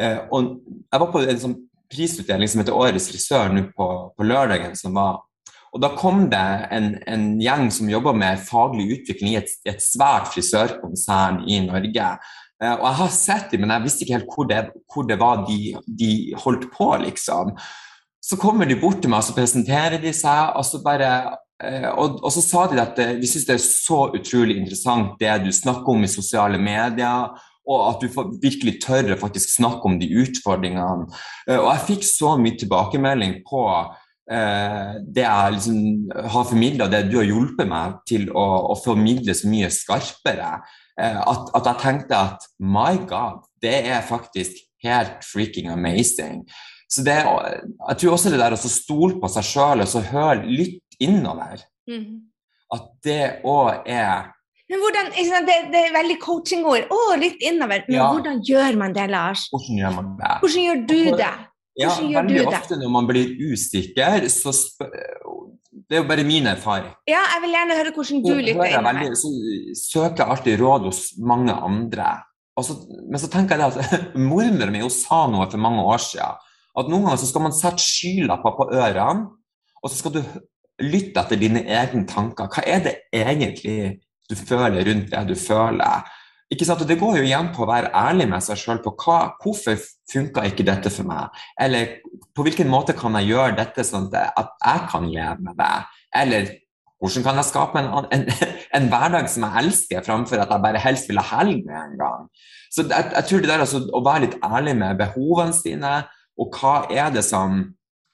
Uh, 0.00 0.18
og 0.30 0.48
jeg 0.86 1.02
var 1.02 1.12
på 1.12 1.24
en 1.26 1.42
sånn 1.44 1.58
prisutdeling 1.90 2.48
som 2.48 2.62
heter 2.62 2.76
Årets 2.76 3.10
frisør 3.10 3.52
nå 3.54 3.66
på, 3.74 3.88
på, 4.16 4.26
lørdagen. 4.26 4.76
som 4.78 4.94
var 4.94 5.20
og 5.70 5.78
Da 5.82 5.92
kom 5.94 6.24
det 6.32 6.46
en, 6.74 6.96
en 7.06 7.26
gjeng 7.38 7.68
som 7.70 7.90
jobber 7.90 8.16
med 8.18 8.40
faglig 8.42 8.88
utvikling 8.96 9.34
i 9.34 9.38
et, 9.38 9.52
et 9.70 9.82
svært 9.82 10.32
frisørkonsern 10.32 11.44
i 11.46 11.60
Norge. 11.62 12.08
Eh, 12.60 12.72
og 12.74 12.86
jeg 12.88 12.98
har 13.00 13.12
sett 13.14 13.52
dem, 13.52 13.62
men 13.62 13.74
jeg 13.76 13.84
visste 13.84 14.04
ikke 14.04 14.16
helt 14.18 14.32
hvor 14.34 14.48
det, 14.50 14.64
hvor 14.90 15.06
det 15.06 15.20
var 15.20 15.44
de, 15.46 15.76
de, 15.86 16.10
holdt 16.42 16.66
på, 16.74 16.90
liksom. 17.04 17.54
Så 18.20 18.38
kommer 18.40 18.66
de 18.66 18.80
bort 18.80 18.98
til 19.02 19.12
meg, 19.12 19.22
og 19.22 19.28
så 19.28 19.36
presenterer 19.36 20.02
de 20.02 20.10
seg, 20.16 20.56
og 20.58 20.66
så 20.66 20.82
bare 20.82 21.12
eh, 21.62 21.86
og, 21.92 22.18
og, 22.18 22.32
så 22.34 22.42
sa 22.42 22.66
de 22.72 22.82
at 22.82 22.98
vi 23.22 23.30
syns 23.30 23.46
det 23.46 23.54
er 23.54 23.62
så 23.62 24.02
utrolig 24.10 24.58
interessant 24.58 25.14
det 25.22 25.38
du 25.46 25.52
snakker 25.54 25.94
om 25.94 26.02
i 26.02 26.10
sosiale 26.10 26.58
medier, 26.58 27.30
og 27.70 27.82
at 27.86 28.02
du 28.02 28.38
virkelig 28.42 28.78
tør 28.82 29.14
å 29.14 29.20
faktisk 29.20 29.52
snakke 29.54 29.86
om 29.86 29.98
de 30.00 30.08
utfordringene. 30.24 31.06
Og 31.54 31.68
jeg 31.68 31.86
fikk 31.92 32.06
så 32.08 32.34
mye 32.40 32.58
tilbakemelding 32.58 33.36
på 33.46 33.62
eh, 34.30 34.96
det 35.06 35.26
jeg 35.26 35.56
liksom 35.56 36.24
har 36.34 36.48
formidla, 36.48 36.88
det 36.90 37.04
du 37.10 37.20
har 37.20 37.28
hjulpet 37.28 37.70
meg 37.70 38.00
til 38.10 38.26
å, 38.34 38.46
å 38.72 38.78
formidle 38.80 39.36
så 39.36 39.50
mye 39.50 39.70
skarpere, 39.74 40.56
eh, 40.98 41.20
at, 41.20 41.54
at, 41.54 41.70
jeg 41.70 41.82
tenkte 41.84 42.18
at 42.18 42.50
my 42.58 43.04
God, 43.10 43.46
det 43.62 43.78
er 43.92 44.02
faktisk 44.06 44.58
helt 44.84 45.22
freaking 45.26 45.70
amazing. 45.70 46.42
Så 46.90 47.04
det, 47.06 47.20
jeg 47.22 48.00
tror 48.00 48.16
også 48.16 48.32
det 48.32 48.40
der 48.40 48.56
å 48.56 48.58
stole 48.58 49.20
på 49.22 49.30
seg 49.30 49.46
sjøl 49.46 49.84
og 49.84 49.90
så 49.90 50.02
høre 50.10 50.42
litt 50.42 50.98
innover, 51.00 51.62
mm. 51.86 52.18
at 52.74 52.88
det 53.06 53.24
òg 53.46 53.86
er 53.86 54.32
men 54.70 54.78
hvordan, 54.84 55.08
det, 55.48 55.54
det, 55.72 55.80
er 55.88 55.94
veldig 55.96 56.16
coachingord. 56.22 56.90
Å, 56.94 56.98
litt 57.18 57.40
innover. 57.42 57.82
Men 57.88 57.96
ja. 57.96 58.08
hvordan 58.14 58.42
gjør 58.46 58.76
man 58.78 58.92
det, 58.94 59.06
Lars? 59.10 59.48
Hvordan 59.50 59.80
gjør 59.80 59.94
man 59.96 60.10
det? 60.20 60.34
Hvordan 60.44 60.66
gjør 60.68 60.82
du 60.86 60.98
det? 61.18 61.30
Ja, 61.80 61.94
veldig 61.98 62.44
ofte 62.50 62.76
når 62.78 62.92
man 62.92 63.08
blir 63.08 63.32
usikker, 63.50 64.26
så 64.30 64.52
Det 65.90 65.96
er 65.96 66.02
jo 66.02 66.06
bare 66.06 66.22
min 66.26 66.46
erfaring. 66.46 66.92
Ja, 67.08 67.22
jeg 67.34 67.42
vil 67.44 67.54
gjerne 67.56 67.78
høre 67.78 67.92
hvordan 67.96 68.20
du 68.22 68.34
lytter 68.36 68.68
inn. 68.68 68.86
Veldig, 68.86 69.16
så 69.18 69.30
søker 69.80 70.22
jeg 70.22 70.34
alltid 70.34 70.62
råd 70.62 70.86
hos 70.86 71.00
mange 71.18 71.54
andre. 71.54 72.12
Så, 72.60 72.76
men 73.08 73.18
så 73.18 73.30
tenker 73.32 73.56
jeg 73.56 73.72
det 73.72 73.88
at 73.88 74.14
min 74.30 74.90
sa 74.92 75.24
noe 75.32 75.48
for 75.50 75.62
mange 75.62 75.82
år 75.82 76.02
siden. 76.04 76.38
At 76.78 76.86
noen 76.86 77.08
ganger 77.08 77.18
så 77.18 77.30
skal 77.30 77.42
man 77.42 77.56
sette 77.56 77.82
skylapper 77.82 78.54
på 78.54 78.68
ørene, 78.70 79.26
og 79.82 79.90
så 79.90 79.98
skal 79.98 80.14
du 80.14 80.22
lytte 80.84 81.24
etter 81.24 81.40
dine 81.40 81.64
egne 81.66 82.06
tanker. 82.06 82.46
Hva 82.52 82.62
er 82.68 82.84
det 82.84 82.94
egentlig 83.10 83.98
du 84.30 84.38
føler 84.38 84.86
rundt 84.86 85.10
det 85.12 85.26
du 85.28 85.36
føler? 85.38 86.08
Ikke 86.50 86.66
sant? 86.66 86.82
Og 86.82 86.88
Det 86.88 86.98
går 86.98 87.20
jo 87.20 87.26
igjen 87.26 87.52
på 87.54 87.62
å 87.62 87.70
være 87.70 87.92
ærlig 87.94 88.26
med 88.30 88.42
seg 88.42 88.58
sjøl 88.58 88.80
på 88.82 88.94
hva, 88.98 89.18
hvorfor 89.42 89.78
funka 90.10 90.46
ikke 90.48 90.66
dette 90.66 90.90
for 90.90 91.06
meg? 91.06 91.42
Eller 91.60 92.00
på 92.34 92.46
hvilken 92.46 92.70
måte 92.70 92.96
kan 92.98 93.14
jeg 93.20 93.30
gjøre 93.30 93.58
dette 93.60 93.86
sånn 93.86 94.08
at 94.14 94.56
jeg 94.58 94.88
kan 94.90 95.06
leve 95.10 95.38
med 95.46 95.58
det? 95.60 95.76
Eller 96.22 96.50
hvordan 97.00 97.24
kan 97.24 97.38
jeg 97.40 97.48
skape 97.48 97.80
en, 97.80 98.08
en, 98.12 98.24
en, 98.76 98.88
hverdag 98.92 99.30
som 99.32 99.46
jeg 99.46 99.64
elsker, 99.64 100.02
framfor 100.04 100.42
at 100.42 100.50
jeg 100.52 100.64
bare 100.66 100.82
helst 100.82 101.08
vil 101.08 101.22
ha 101.22 101.38
helg 101.38 101.62
med 101.68 101.78
en 101.78 101.94
gang? 102.00 102.26
Så 102.70 102.84
jeg, 102.84 103.12
jeg 103.14 103.28
tror 103.28 103.44
det 103.44 103.50
der 103.50 103.64
altså, 103.64 103.80
Å 103.86 104.02
være 104.06 104.26
litt 104.26 104.36
ærlig 104.44 104.74
med 104.78 104.98
behovene 104.98 105.56
sine, 105.56 105.94
og 106.40 106.58
hva 106.58 106.74
er 106.90 107.14
det 107.14 107.24
som 107.26 107.62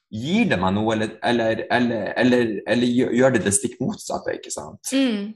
Gir 0.07 0.45
det 0.47 0.55
meg 0.55 0.71
noe, 0.71 0.93
eller, 0.95 1.09
eller, 1.27 1.65
eller, 1.67 2.51
eller, 2.63 3.07
gjør 3.11 3.33
det 3.35 3.41
det 3.43 3.51
stikk 3.57 3.73
motsatte? 3.83 4.37
ikke 4.37 4.53
sant? 4.53 4.79
Mm. 4.95 5.33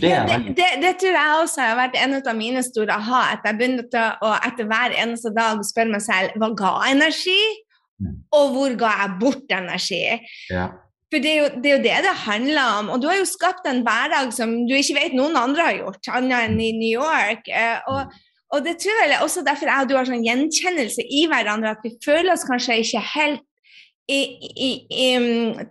Det, 0.00 0.10
det, 0.10 0.38
det, 0.58 0.70
det, 0.82 0.92
tror 0.98 1.14
jeg 1.14 1.36
også 1.44 1.62
har 1.62 1.78
vært 1.78 1.98
en 2.00 2.16
av 2.18 2.34
mine 2.34 2.64
store 2.66 2.96
aha. 2.96 3.20
At 3.36 3.46
jeg 3.46 3.60
begynte 3.60 4.02
å 4.26 4.32
etter 4.40 4.66
hver 4.66 4.96
eneste 5.04 5.30
dag 5.36 5.62
spørre 5.66 5.94
meg 5.94 6.02
selv 6.02 6.34
hva 6.42 6.50
ga 6.58 6.74
energi, 6.90 7.38
mm. 8.02 8.18
og 8.34 8.52
hvor 8.56 8.76
ga 8.82 8.92
jeg 9.04 9.16
bort 9.22 9.54
energi? 9.54 10.02
Ja. 10.50 10.66
For 11.08 11.22
det 11.24 11.30
er, 11.30 11.38
jo, 11.38 11.48
det 11.54 11.70
er, 11.70 11.76
jo, 11.76 11.82
det 11.86 11.98
det 12.04 12.18
handler 12.26 12.72
om. 12.82 12.90
Og 12.92 13.00
du 13.00 13.06
har 13.08 13.20
jo 13.20 13.28
skapt 13.28 13.70
en 13.70 13.84
hverdag 13.86 14.34
som 14.34 14.50
du 14.68 14.74
ikke 14.76 14.98
vet 14.98 15.14
noen 15.16 15.38
andre 15.40 15.70
har 15.70 15.78
gjort, 15.78 16.10
annet 16.10 16.50
enn 16.50 16.58
i 16.58 16.74
New 16.76 16.90
York. 16.90 17.46
Eh, 17.48 17.86
og, 17.86 18.10
mm. 18.10 18.42
og, 18.50 18.66
det 18.66 18.80
tror 18.82 18.98
jeg 18.98 19.22
også 19.22 19.46
derfor 19.46 19.70
jeg 19.70 19.86
og 19.86 19.92
du 19.92 19.96
har 19.96 20.10
sånn 20.10 20.26
gjenkjennelse 20.26 21.06
i 21.06 21.28
hverandre, 21.30 21.78
at 21.78 21.86
vi 21.86 21.94
føler 22.02 22.34
oss 22.34 22.44
kanskje 22.50 22.82
ikke 22.82 23.06
helt 23.14 23.44
i, 24.08 24.18
i, 24.48 24.68
i, 24.88 25.08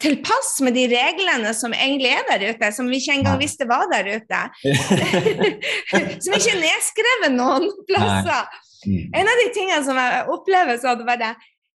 til 0.02 0.19
pass 0.26 0.60
med 0.62 0.76
de 0.78 0.86
reglene 0.91 1.54
som 1.58 1.73
egentlig 1.73 2.12
er 2.13 2.26
der 2.30 2.45
ute, 2.52 2.69
som 2.76 2.89
vi 2.91 3.00
ikke 3.02 3.15
engang 3.17 3.39
visste 3.41 3.65
var 3.69 3.88
der 3.89 4.12
ute. 4.13 4.41
som 6.23 6.38
ikke 6.38 6.54
er 6.54 6.62
nedskrevet 6.62 7.34
noen 7.34 7.69
plasser. 7.89 8.63
Mm. 8.86 9.04
En 9.17 9.32
av 9.34 9.41
de 9.41 9.47
tingene 9.56 9.84
som 9.88 9.97
jeg 10.00 10.26
opplever 10.34 10.78
så 10.82 10.93
det 11.02 11.32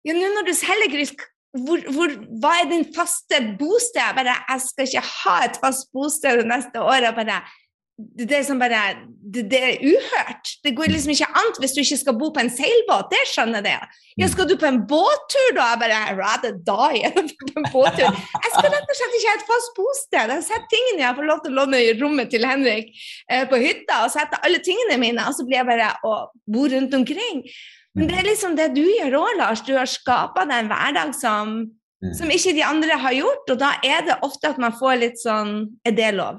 ja, 0.06 0.14
nå 0.16 0.28
når 0.32 0.46
du 0.48 0.54
selger 0.56 0.92
gris, 0.92 1.12
hvor, 1.50 1.80
hvor, 1.92 2.12
hva 2.40 2.52
er 2.60 2.68
din 2.70 2.86
faste 2.94 3.40
bosted? 3.58 4.00
Jeg 4.00 4.16
bare, 4.16 4.36
jeg 4.52 4.62
skal 4.64 4.86
ikke 4.86 5.02
ha 5.08 5.34
et 5.48 5.58
fast 5.64 5.88
bosted 5.96 6.40
det 6.40 6.46
neste 6.48 6.80
året. 6.80 7.10
Bare, 7.16 7.40
det 8.16 8.36
er, 8.36 8.44
sånn 8.46 8.60
bare, 8.60 8.80
det, 9.20 9.44
det 9.50 9.60
er 9.60 9.82
uhørt. 9.84 10.52
Det 10.64 10.72
går 10.76 10.92
liksom 10.92 11.12
ikke 11.14 11.28
an 11.40 11.50
hvis 11.62 11.74
du 11.76 11.80
ikke 11.82 11.98
skal 12.00 12.16
bo 12.20 12.30
på 12.34 12.42
en 12.42 12.52
seilbåt. 12.52 13.10
Det 13.12 13.20
skjønner 13.30 13.66
jeg. 13.66 13.98
Ja, 14.20 14.28
skal 14.32 14.48
du 14.50 14.56
på 14.60 14.68
en 14.68 14.82
båttur, 14.90 15.50
da? 15.56 15.70
Jeg 15.72 15.80
bare 15.82 16.00
rather 16.18 16.56
die 16.56 17.10
på 17.14 17.60
en 17.60 17.68
båttur. 17.72 18.06
Jeg 18.06 18.54
skal 18.54 18.70
rett 18.74 18.94
og 18.94 19.00
slett 19.00 19.18
ikke 19.18 19.32
ha 19.32 19.38
et 19.38 19.48
fast 19.48 19.74
bosted. 19.78 20.18
Jeg 20.20 20.32
har 20.32 20.46
sett 20.46 20.70
tingene 20.72 21.04
jeg 21.04 21.18
får 21.18 21.28
lov 21.30 21.42
til 21.44 21.54
å 21.54 21.58
låne 21.62 21.82
i 21.84 21.92
rommet 22.00 22.32
til 22.32 22.46
Henrik 22.48 22.90
eh, 23.30 23.44
på 23.50 23.60
hytta, 23.62 24.04
og 24.04 24.14
sette 24.14 24.40
alle 24.44 24.62
tingene 24.64 24.98
mine, 25.00 25.26
og 25.26 25.36
så 25.36 25.46
blir 25.46 25.60
jeg 25.60 25.70
bare 25.70 25.92
å 26.06 26.16
bo 26.50 26.66
rundt 26.70 26.96
omkring. 26.96 27.44
Men 27.98 28.10
det 28.10 28.20
er 28.20 28.28
liksom 28.28 28.54
det 28.58 28.70
du 28.76 28.84
gjør 28.84 29.18
òg, 29.24 29.32
Lars. 29.40 29.64
Du 29.66 29.74
har 29.76 29.88
skapa 29.90 30.44
deg 30.46 30.64
en 30.64 30.70
hverdag 30.70 31.16
som, 31.16 31.56
mm. 32.04 32.12
som 32.18 32.30
ikke 32.30 32.54
de 32.56 32.66
andre 32.66 33.00
har 33.02 33.16
gjort, 33.16 33.50
og 33.50 33.58
da 33.62 33.72
er 33.86 34.06
det 34.06 34.20
ofte 34.26 34.52
at 34.52 34.60
man 34.62 34.76
får 34.78 35.02
litt 35.02 35.20
sånn 35.22 35.56
Er 35.86 35.96
det 35.96 36.12
lov? 36.18 36.38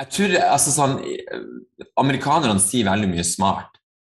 Jeg 0.00 0.10
tror 0.10 0.36
altså 0.42 0.72
sånn 0.74 0.94
Amerikanerne 2.00 2.62
sier 2.62 2.88
veldig 2.88 3.10
mye 3.12 3.24
smart. 3.26 3.74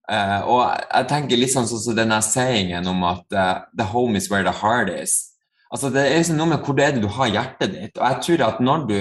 Uh, 0.05 0.41
og 0.45 0.59
jeg 0.69 1.07
tenker 1.09 1.39
litt 1.39 1.53
sånn 1.53 1.65
som 1.65 1.79
så, 1.81 1.89
så 1.89 1.97
denne 1.97 2.19
sayingen 2.21 2.85
om 2.91 2.99
at 3.09 3.25
uh, 3.33 3.65
'the 3.73 3.87
home 3.89 4.19
is 4.19 4.29
where 4.29 4.45
the 4.45 4.53
heart 4.53 4.91
is'. 4.93 5.33
Altså 5.73 5.89
Det 5.89 6.03
er 6.03 6.19
liksom 6.19 6.37
noe 6.37 6.51
med 6.53 6.61
hvor 6.61 6.77
det 6.77 6.85
er 6.85 6.99
du 7.01 7.07
har 7.09 7.31
hjertet 7.31 7.73
ditt. 7.73 7.97
Og 7.97 8.05
jeg 8.05 8.21
tror 8.27 8.43
at 8.45 8.59
når 8.61 8.85
du, 8.91 8.99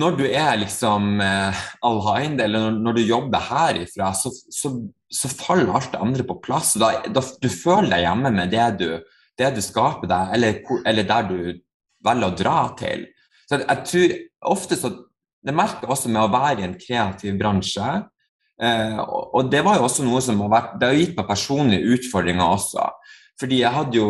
når 0.00 0.16
du 0.16 0.24
er 0.26 0.56
liksom 0.62 1.20
uh, 1.20 1.60
aligned, 1.84 2.40
eller 2.40 2.64
når, 2.64 2.80
når, 2.86 2.96
du 2.96 3.02
jobber 3.04 3.44
herifra, 3.50 4.10
så, 4.16 4.32
så, 4.32 4.72
så, 5.12 5.28
faller 5.28 5.70
alt 5.76 5.92
det 5.92 6.00
andre 6.02 6.24
på 6.24 6.40
plass. 6.44 6.72
Da, 6.80 6.90
da, 7.12 7.22
du 7.22 7.48
føler 7.52 7.92
deg 7.92 8.06
hjemme 8.06 8.32
med 8.40 8.54
det 8.56 8.68
du, 8.80 8.88
det 9.38 9.52
du 9.54 9.62
skaper 9.62 10.08
deg, 10.08 10.34
eller, 10.38 10.80
eller 10.88 11.08
der 11.12 11.28
du 11.28 11.38
velger 12.08 12.32
å 12.32 12.38
dra 12.42 12.58
til. 12.80 13.04
Så 13.44 13.60
jeg 13.60 13.84
tror 13.92 14.16
ofte 14.56 14.76
så 14.80 14.94
det 15.44 15.54
merker 15.54 15.90
også 15.90 16.10
med 16.12 16.24
å 16.24 16.32
være 16.32 16.62
i 16.62 16.66
en 16.66 16.76
kreativ 16.78 17.36
bransje. 17.38 17.88
Eh, 18.58 18.98
og 18.98 19.50
det 19.52 19.62
var 19.66 19.78
jo 19.78 19.86
også 19.86 20.06
noe 20.06 20.18
som 20.24 20.40
har 20.42 20.50
vært 20.50 20.72
Det 20.80 20.88
har 20.88 20.96
gitt 20.98 21.18
meg 21.18 21.28
personlige 21.28 21.94
utfordringer 21.94 22.56
også. 22.56 22.88
Fordi 23.38 23.62
jeg 23.62 23.74
hadde 23.74 24.00
jo 24.00 24.08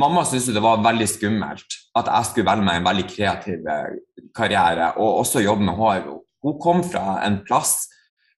Mamma 0.00 0.22
syntes 0.24 0.54
det 0.54 0.60
var 0.64 0.80
veldig 0.80 1.06
skummelt 1.08 1.74
at 2.00 2.06
jeg 2.08 2.28
skulle 2.28 2.48
velge 2.48 2.64
meg 2.64 2.78
en 2.78 2.86
veldig 2.86 3.04
kreativ 3.10 3.66
eh, 3.68 3.96
karriere 4.36 4.94
og 4.96 5.18
også 5.20 5.42
jobbe 5.44 5.66
med 5.66 5.76
hår. 5.76 6.06
Hun 6.42 6.54
kom 6.62 6.80
fra 6.86 7.18
en 7.26 7.42
plass 7.44 7.74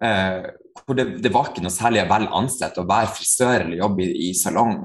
eh, 0.02 0.48
hvor 0.82 0.98
det, 0.98 1.20
det, 1.22 1.30
var 1.32 1.52
ikke 1.52 1.62
noe 1.62 1.72
særlig 1.72 2.02
vel 2.10 2.26
ansett 2.34 2.80
å 2.80 2.86
være 2.88 3.12
frisør 3.14 3.60
eller 3.60 3.78
jobbe 3.78 4.02
i, 4.02 4.10
i 4.26 4.32
salong. 4.34 4.80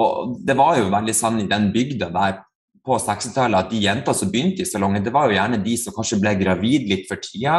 Og 0.00 0.38
det 0.48 0.56
var 0.56 0.78
jo 0.80 0.88
veldig 0.94 1.16
sånn 1.16 1.42
i 1.44 1.48
den 1.50 1.68
bygda 1.74 2.08
der 2.14 2.40
på 2.84 2.98
60-tallet 3.00 3.64
at 3.64 3.72
de 3.72 3.80
jentene 3.80 4.18
som 4.18 4.30
begynte 4.32 4.64
i 4.64 4.68
salongen, 4.68 5.04
det 5.04 5.12
var 5.14 5.28
jo 5.28 5.38
gjerne 5.38 5.62
de 5.64 5.76
som 5.80 5.94
kanskje 5.96 6.20
ble 6.20 6.34
gravid 6.40 6.88
litt 6.90 7.08
for 7.08 7.20
tida, 7.22 7.58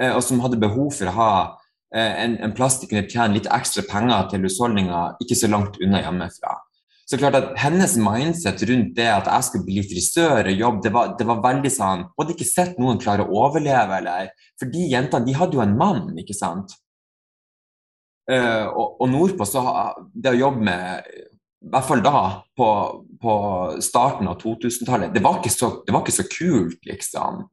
eh, 0.00 0.12
og 0.12 0.22
som 0.26 0.42
hadde 0.42 0.60
behov 0.62 0.90
for 0.96 1.10
å 1.10 1.16
ha 1.16 1.32
eh, 1.94 2.14
en, 2.24 2.38
en 2.42 2.54
plass 2.56 2.80
de 2.82 2.90
kunne 2.90 3.06
tjene 3.06 3.38
litt 3.38 3.50
ekstra 3.52 3.86
penger 3.86 4.32
til 4.32 4.46
husholdninga 4.48 5.02
ikke 5.22 5.38
så 5.38 5.50
langt 5.52 5.78
unna 5.82 6.02
hjemmefra. 6.02 6.56
Så 7.06 7.20
klart 7.20 7.36
at 7.38 7.52
Hennes 7.62 7.94
mindset 8.02 8.64
rundt 8.66 8.96
det 8.96 9.06
at 9.06 9.28
jeg 9.30 9.46
skulle 9.46 9.68
bli 9.68 9.84
frisør 9.86 10.50
og 10.50 10.62
jobbe, 10.64 10.82
det 10.82 10.92
var, 10.96 11.12
det 11.18 11.26
var 11.28 11.44
veldig 11.44 11.70
sånn 11.70 12.02
Hun 12.08 12.18
hadde 12.18 12.34
ikke 12.34 12.48
sett 12.48 12.80
noen 12.82 12.98
klare 12.98 13.22
å 13.22 13.44
overleve, 13.44 14.00
eller 14.00 14.32
For 14.58 14.72
de 14.72 14.88
jentene 14.90 15.28
de 15.28 15.36
hadde 15.38 15.54
jo 15.54 15.62
en 15.62 15.76
mann, 15.78 16.10
ikke 16.18 16.34
sant? 16.34 16.74
Uh, 18.26 18.66
og, 18.74 18.96
og 19.04 19.10
nordpå 19.12 19.46
så 19.46 19.62
det 20.10 20.32
å 20.32 20.40
jobbe 20.40 20.66
med 20.66 21.10
hvert 21.72 21.88
fall 21.88 22.02
da, 22.04 22.22
på, 22.56 22.68
på 23.22 23.34
starten 23.84 24.28
av 24.30 24.38
2000-tallet, 24.42 25.12
det, 25.14 25.20
det, 25.20 25.24
var 25.26 25.40
ikke 25.42 26.16
så 26.16 26.26
kult, 26.30 26.80
liksom. 26.86 27.46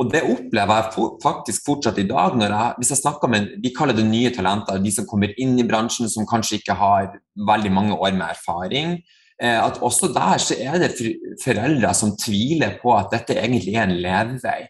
Og 0.00 0.08
det 0.08 0.22
opplever 0.24 0.78
jeg 0.78 0.92
for, 0.94 1.16
faktisk 1.22 1.66
fortsatt 1.68 1.98
i 2.00 2.06
dag. 2.08 2.38
Jeg, 2.40 2.68
hvis 2.80 2.92
jeg 2.94 3.02
snakker 3.02 3.28
med 3.28 3.50
Vi 3.62 3.74
kaller 3.76 3.96
det 3.96 4.06
nye 4.08 4.30
talenter, 4.32 4.80
de 4.80 4.92
som 4.94 5.06
kommer 5.08 5.34
inn 5.36 5.58
i 5.60 5.66
bransjen 5.68 6.08
som 6.10 6.28
kanskje 6.28 6.62
ikke 6.62 6.78
har 6.80 7.10
veldig 7.36 7.72
mange 7.72 7.98
år 7.98 8.14
med 8.16 8.32
erfaring. 8.32 8.96
Eh, 9.42 9.58
at 9.58 9.82
også 9.84 10.08
der 10.14 10.40
så 10.40 10.56
er 10.56 10.80
det 10.80 10.94
foreldre 11.42 11.92
som 11.96 12.16
tviler 12.16 12.78
på 12.80 12.94
at 12.96 13.12
dette 13.12 13.36
egentlig 13.36 13.76
er 13.76 13.88
en 13.88 14.00
levevei. 14.00 14.62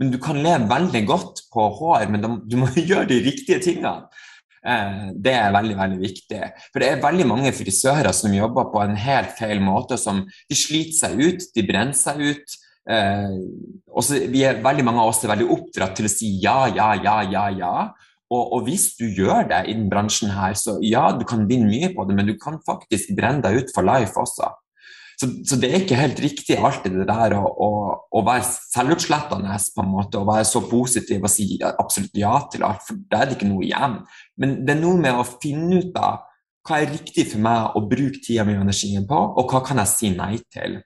Men 0.00 0.14
du 0.14 0.18
kan 0.22 0.40
leve 0.40 0.70
veldig 0.70 1.04
godt 1.06 1.44
på 1.52 1.66
hår, 1.76 2.08
men 2.08 2.24
du 2.48 2.56
må 2.56 2.72
gjøre 2.90 3.08
de 3.10 3.20
riktige 3.26 3.60
tingene. 3.60 4.08
Det 4.60 5.32
er 5.32 5.54
veldig 5.54 5.76
veldig 5.78 6.00
viktig. 6.02 6.40
For 6.68 6.82
det 6.82 6.88
er 6.90 7.04
veldig 7.04 7.26
mange 7.30 7.52
frisører 7.56 8.12
som 8.12 8.34
jobber 8.34 8.68
på 8.72 8.82
en 8.82 8.98
helt 8.98 9.32
feil 9.38 9.62
måte. 9.64 9.96
som 9.96 10.26
De 10.50 10.58
sliter 10.58 10.98
seg 10.98 11.16
ut, 11.20 11.46
de 11.54 11.64
brenner 11.64 11.96
seg 11.96 12.20
ut. 12.20 12.58
Også, 13.90 14.20
vi 14.28 14.44
er, 14.44 14.60
veldig 14.60 14.84
mange 14.84 15.00
av 15.00 15.14
oss 15.14 15.22
er 15.24 15.32
veldig 15.32 15.48
oppdratt 15.56 15.96
til 15.96 16.08
å 16.08 16.12
si 16.12 16.34
ja, 16.44 16.66
ja, 16.68 16.92
ja, 17.00 17.16
ja, 17.24 17.48
ja. 17.56 17.74
Og, 18.30 18.42
og, 18.54 18.60
hvis 18.68 18.92
du 18.98 19.08
gjør 19.08 19.48
det 19.50 19.64
i 19.66 19.74
den 19.74 19.88
bransjen 19.90 20.30
her, 20.30 20.54
så 20.54 20.76
ja, 20.86 21.08
du 21.16 21.24
kan 21.26 21.48
vinne 21.50 21.66
mye 21.66 21.90
på 21.96 22.04
det, 22.06 22.14
men 22.14 22.28
du 22.30 22.36
kan 22.38 22.60
faktisk 22.66 23.10
brenne 23.18 23.42
deg 23.42 23.64
ut 23.64 23.72
for 23.74 23.86
life 23.86 24.14
også. 24.20 24.52
Så, 25.20 25.26
så, 25.44 25.56
det 25.60 25.68
er 25.68 25.82
ikke 25.82 25.98
helt 25.98 26.20
riktig 26.22 26.56
alltid 26.56 26.94
det 26.96 27.04
der 27.10 27.34
å, 27.36 27.42
å, 27.44 27.70
å 28.16 28.20
være 28.24 28.46
selvutslettende 28.46 29.58
på 29.74 29.82
en 29.84 29.90
måte, 29.92 30.16
og 30.16 30.30
være 30.30 30.46
så 30.48 30.62
positiv 30.64 31.26
og 31.26 31.32
si 31.32 31.58
absolutt 31.68 32.16
ja 32.16 32.38
til 32.48 32.64
alt, 32.64 32.86
for 32.86 33.02
da 33.10 33.20
er 33.20 33.28
det 33.28 33.36
ikke 33.36 33.50
noe 33.50 33.66
igjen. 33.66 33.98
Men 34.40 34.54
det 34.64 34.78
er 34.78 34.80
noe 34.80 35.00
med 35.02 35.20
å 35.20 35.26
finne 35.28 35.82
ut 35.82 35.98
av 36.00 36.22
hva 36.64 36.78
er 36.80 36.92
riktig 36.94 37.26
for 37.34 37.42
meg 37.44 37.76
å 37.76 37.82
bruke 37.90 38.22
tida 38.24 38.46
mi 38.48 38.54
og 38.56 38.64
energien 38.64 39.04
på, 39.08 39.18
og 39.18 39.52
hva 39.52 39.60
kan 39.66 39.82
jeg 39.82 39.92
si 39.92 40.12
nei 40.14 40.38
til. 40.52 40.78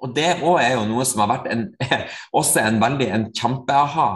Og 0.00 0.14
Det 0.16 0.30
òg 0.38 0.62
er 0.62 0.78
jo 0.78 0.86
noe 0.88 1.04
som 1.04 1.20
har 1.24 1.32
vært 1.34 1.50
en, 1.52 1.66
også 2.40 2.62
en 2.64 2.80
veldig 2.80 3.08
en 3.16 3.26
kjempe-aha 3.36 4.08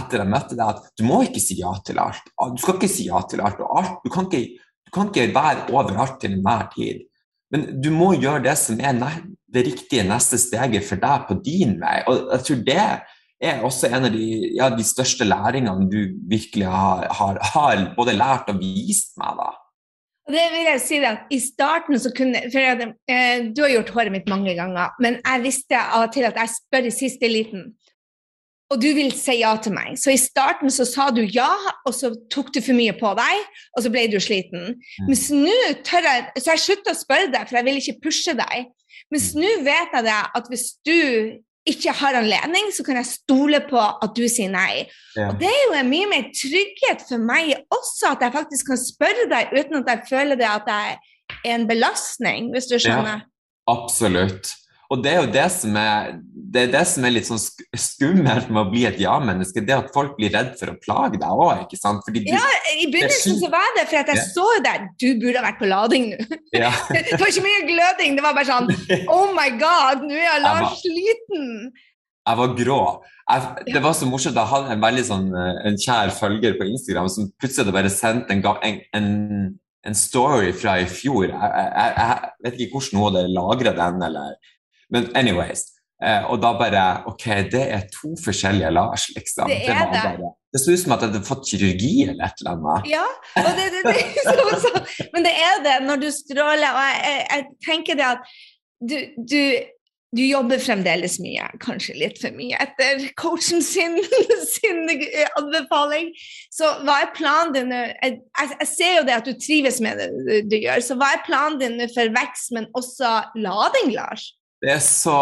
etter 0.00 0.22
jeg 0.22 0.30
møtte 0.30 0.58
deg, 0.58 0.66
at 0.66 0.98
du 0.98 1.06
må 1.06 1.20
ikke 1.26 1.42
si 1.42 1.60
ja 1.60 1.70
til 1.86 2.02
alt. 2.02 2.26
Du 2.34 2.58
skal 2.62 2.78
ikke 2.78 2.90
si 2.90 3.06
ja 3.06 3.22
til 3.30 3.42
alt 3.46 3.62
og 3.62 3.70
alt. 3.78 4.02
Du 4.02 4.10
kan 4.10 4.26
ikke, 4.26 4.58
du 4.86 4.92
kan 4.94 5.10
ikke 5.10 5.30
være 5.34 5.68
overalt 5.74 6.18
til 6.22 6.34
enhver 6.34 6.66
tid. 6.74 7.06
Men 7.50 7.66
du 7.82 7.90
må 7.94 8.12
gjøre 8.14 8.44
det 8.46 8.56
som 8.60 8.78
er 8.78 8.98
det 9.50 9.64
riktige 9.66 10.06
neste 10.06 10.38
steget 10.38 10.86
for 10.86 11.00
deg 11.02 11.24
på 11.28 11.38
din 11.44 11.78
vei. 11.80 11.96
Og 12.06 12.30
jeg 12.36 12.46
tror 12.46 12.60
det 12.68 12.84
er 13.40 13.64
også 13.66 13.88
en 13.90 14.06
av 14.06 14.12
de, 14.14 14.26
ja, 14.56 14.68
de 14.74 14.84
største 14.86 15.26
læringene 15.26 15.88
du 15.90 16.14
virkelig 16.30 16.68
har, 16.70 17.08
har, 17.16 17.40
har, 17.54 17.82
både 17.96 18.14
lært 18.18 18.52
og 18.52 18.60
vist 18.62 19.16
meg. 19.20 19.40
da. 19.40 19.50
Det 20.30 20.46
vil 20.52 20.68
jeg 20.68 20.82
si 20.84 20.98
at 21.02 21.32
I 21.32 21.40
starten 21.42 21.98
så 21.98 22.12
kunne 22.14 22.44
for 22.52 22.62
jeg, 22.62 22.92
eh, 23.10 23.48
Du 23.50 23.64
har 23.64 23.72
gjort 23.72 23.94
håret 23.96 24.14
mitt 24.14 24.28
mange 24.30 24.54
ganger, 24.54 24.92
men 25.02 25.18
jeg 25.24 25.42
visste 25.42 25.80
av 25.80 26.06
og 26.06 26.12
til 26.14 26.28
at 26.28 26.38
jeg 26.38 26.54
spør 26.54 26.86
i 26.86 26.94
siste 26.94 27.30
liten 27.30 27.72
og 28.70 28.78
du 28.78 28.88
vil 28.94 29.10
si 29.18 29.40
ja 29.40 29.50
til 29.62 29.74
meg. 29.74 29.96
Så 29.98 30.12
i 30.14 30.20
starten 30.20 30.70
så 30.70 30.86
sa 30.86 31.08
du 31.14 31.22
ja, 31.26 31.50
og 31.88 31.94
så 31.96 32.12
tok 32.30 32.52
du 32.54 32.60
for 32.62 32.76
mye 32.78 32.94
på 32.98 33.12
deg, 33.18 33.44
og 33.74 33.84
så 33.84 33.90
ble 33.92 34.06
du 34.12 34.18
sliten. 34.22 34.76
Mm. 34.78 35.08
Mens 35.08 35.26
nå 35.34 35.56
tør 35.86 36.06
jeg 36.06 36.26
Så 36.38 36.52
jeg 36.52 36.64
slutta 36.64 36.94
å 36.94 37.00
spørre 37.00 37.30
deg, 37.32 37.48
for 37.48 37.58
jeg 37.58 37.66
vil 37.66 37.80
ikke 37.82 38.02
pushe 38.06 38.34
deg. 38.38 38.70
Mens 39.10 39.32
mm. 39.34 39.42
nå 39.42 39.54
vet 39.66 39.96
jeg 39.98 40.06
det 40.06 40.18
at 40.38 40.50
hvis 40.52 40.66
du 40.86 41.00
ikke 41.70 41.92
har 41.98 42.16
anledning, 42.16 42.70
så 42.72 42.84
kan 42.86 42.96
jeg 43.00 43.10
stole 43.10 43.60
på 43.68 43.80
at 43.80 44.14
du 44.16 44.24
sier 44.30 44.50
nei. 44.52 44.86
Ja. 45.18 45.28
Og 45.28 45.42
det 45.42 45.50
er 45.50 45.60
jo 45.66 45.74
en 45.76 45.90
mye 45.90 46.08
mer 46.10 46.30
trygghet 46.34 47.04
for 47.08 47.22
meg 47.22 47.52
også, 47.74 48.14
at 48.14 48.24
jeg 48.24 48.36
faktisk 48.38 48.70
kan 48.72 48.80
spørre 48.80 49.26
deg 49.30 49.52
uten 49.58 49.82
at 49.82 49.92
jeg 49.92 50.08
føler 50.08 50.40
det 50.40 50.48
at 50.48 50.70
jeg 50.70 50.96
er 51.44 51.52
en 51.58 51.66
belastning, 51.68 52.48
hvis 52.54 52.70
du 52.70 52.78
skjønner. 52.78 53.26
Ja, 53.26 53.74
absolutt. 53.74 54.54
Og 54.90 55.02
det 55.04 55.10
er 55.12 55.20
jo 55.20 55.30
det 55.30 55.44
som 55.54 55.76
er, 55.78 56.16
det 56.50 56.64
er, 56.64 56.70
det 56.72 56.82
som 56.90 57.04
er 57.06 57.12
litt 57.14 57.28
sånn 57.28 57.38
skummelt 57.38 58.48
med 58.50 58.58
å 58.64 58.70
bli 58.72 58.82
et 58.88 58.98
ja-menneske, 58.98 59.62
det 59.62 59.76
at 59.76 59.92
folk 59.94 60.16
blir 60.16 60.32
redd 60.34 60.56
for 60.58 60.72
å 60.72 60.78
plage 60.82 61.20
deg 61.20 61.42
òg, 61.44 61.62
ikke 61.62 61.78
sant? 61.78 62.08
Du, 62.10 62.18
ja, 62.26 62.42
i 62.74 62.88
begynnelsen 62.90 63.38
så 63.38 63.52
var 63.52 63.68
det 63.76 63.86
for 63.86 64.00
at 64.00 64.10
jeg 64.10 64.18
ja. 64.18 64.26
så 64.34 64.48
deg, 64.66 64.88
Du 64.98 65.06
burde 65.22 65.38
ha 65.38 65.46
vært 65.46 65.62
på 65.62 65.70
lading 65.70 66.10
nå. 66.10 66.26
Ja. 66.56 66.72
det 66.96 67.20
var 67.20 67.30
ikke 67.30 67.46
mye 67.46 67.62
gløding, 67.70 68.18
det 68.18 68.26
var 68.26 68.34
bare 68.34 68.50
sånn 68.50 68.68
Oh 69.14 69.30
my 69.36 69.46
God, 69.62 70.02
nå 70.08 70.18
er 70.18 70.26
jeg 70.26 70.44
Lars 70.48 70.82
sliten. 70.82 71.48
Jeg 72.26 72.38
var 72.42 72.52
grå. 72.58 72.82
Jeg, 73.30 73.66
det 73.70 73.80
var 73.86 73.94
så 73.96 74.10
morsomt. 74.10 74.36
Jeg 74.36 74.50
hadde 74.50 74.74
en 74.74 74.82
veldig 74.82 75.06
sånn, 75.06 75.32
eh, 75.38 75.64
en 75.70 75.78
kjær 75.80 76.10
følger 76.18 76.58
på 76.58 76.66
Instagram 76.66 77.08
som 77.14 77.30
plutselig 77.40 77.74
bare 77.74 77.90
sendte 77.94 78.34
en, 78.34 78.42
en, 78.66 78.80
en, 78.98 79.10
en 79.86 79.96
story 79.96 80.50
fra 80.50 80.80
i 80.82 80.86
fjor. 80.90 81.30
Jeg, 81.30 81.66
jeg, 81.78 81.94
jeg, 82.02 82.32
vet 82.44 82.64
ikke 82.64 82.80
hvordan 82.80 82.98
hun 82.98 83.06
hadde 83.06 83.28
lagra 83.38 83.74
den, 83.78 84.08
eller 84.10 84.56
men 84.90 85.10
anyways. 85.16 85.68
Eh, 86.00 86.22
og 86.32 86.40
da 86.40 86.54
bare 86.56 86.84
OK, 87.10 87.26
det 87.52 87.64
er 87.74 87.88
to 87.92 88.14
forskjellige 88.24 88.70
Lars, 88.72 89.10
liksom. 89.16 89.50
Det 89.52 89.68
er 89.68 89.90
det. 89.92 90.30
Det 90.50 90.60
så 90.62 90.72
ut 90.72 90.80
som 90.82 90.94
at 90.96 91.02
jeg 91.04 91.12
hadde 91.12 91.26
fått 91.26 91.50
kirurgi 91.50 91.90
eller 92.08 92.24
et 92.26 92.40
eller 92.40 92.54
annet. 92.56 92.86
Ja, 92.90 93.04
det, 93.36 93.66
det, 93.74 93.82
det, 93.84 94.06
så, 94.24 94.46
så, 94.64 95.04
men 95.12 95.26
det 95.26 95.34
er 95.36 95.60
det 95.66 95.74
når 95.84 96.00
du 96.00 96.08
stråler. 96.14 96.72
Og 96.72 96.80
jeg, 96.88 97.04
jeg, 97.04 97.26
jeg 97.34 97.68
tenker 97.68 98.00
det 98.00 98.08
at 98.08 98.32
du, 98.80 98.96
du, 99.20 99.42
du, 100.16 100.24
jobber 100.24 100.64
fremdeles 100.64 101.20
mye, 101.22 101.44
kanskje 101.62 101.98
litt 102.00 102.18
for 102.18 102.34
mye, 102.34 102.56
etter 102.64 103.04
coachen 103.20 103.62
sin, 103.62 104.00
sin 104.56 104.90
anbefaling. 105.38 106.10
Så 106.50 106.72
hva 106.88 107.02
er 107.04 107.14
planen 107.14 107.54
din 107.54 107.76
jeg, 107.76 108.18
jeg, 108.40 108.70
ser 108.72 108.96
jo 108.96 109.06
det 109.06 109.20
at 109.20 109.28
du 109.28 109.36
trives 109.36 109.78
med 109.84 110.00
det 110.00 110.10
du, 110.16 110.34
du 110.50 110.58
gjør, 110.64 110.82
så 110.82 110.96
hva 110.98 111.12
er 111.14 111.24
planen 111.28 111.60
din 111.60 111.78
for 111.92 112.16
vekst, 112.16 112.56
men 112.56 112.72
også 112.72 113.18
lading, 113.36 113.92
Lars? 114.00 114.32
Det 114.60 114.72
er 114.74 114.82
så 114.84 115.16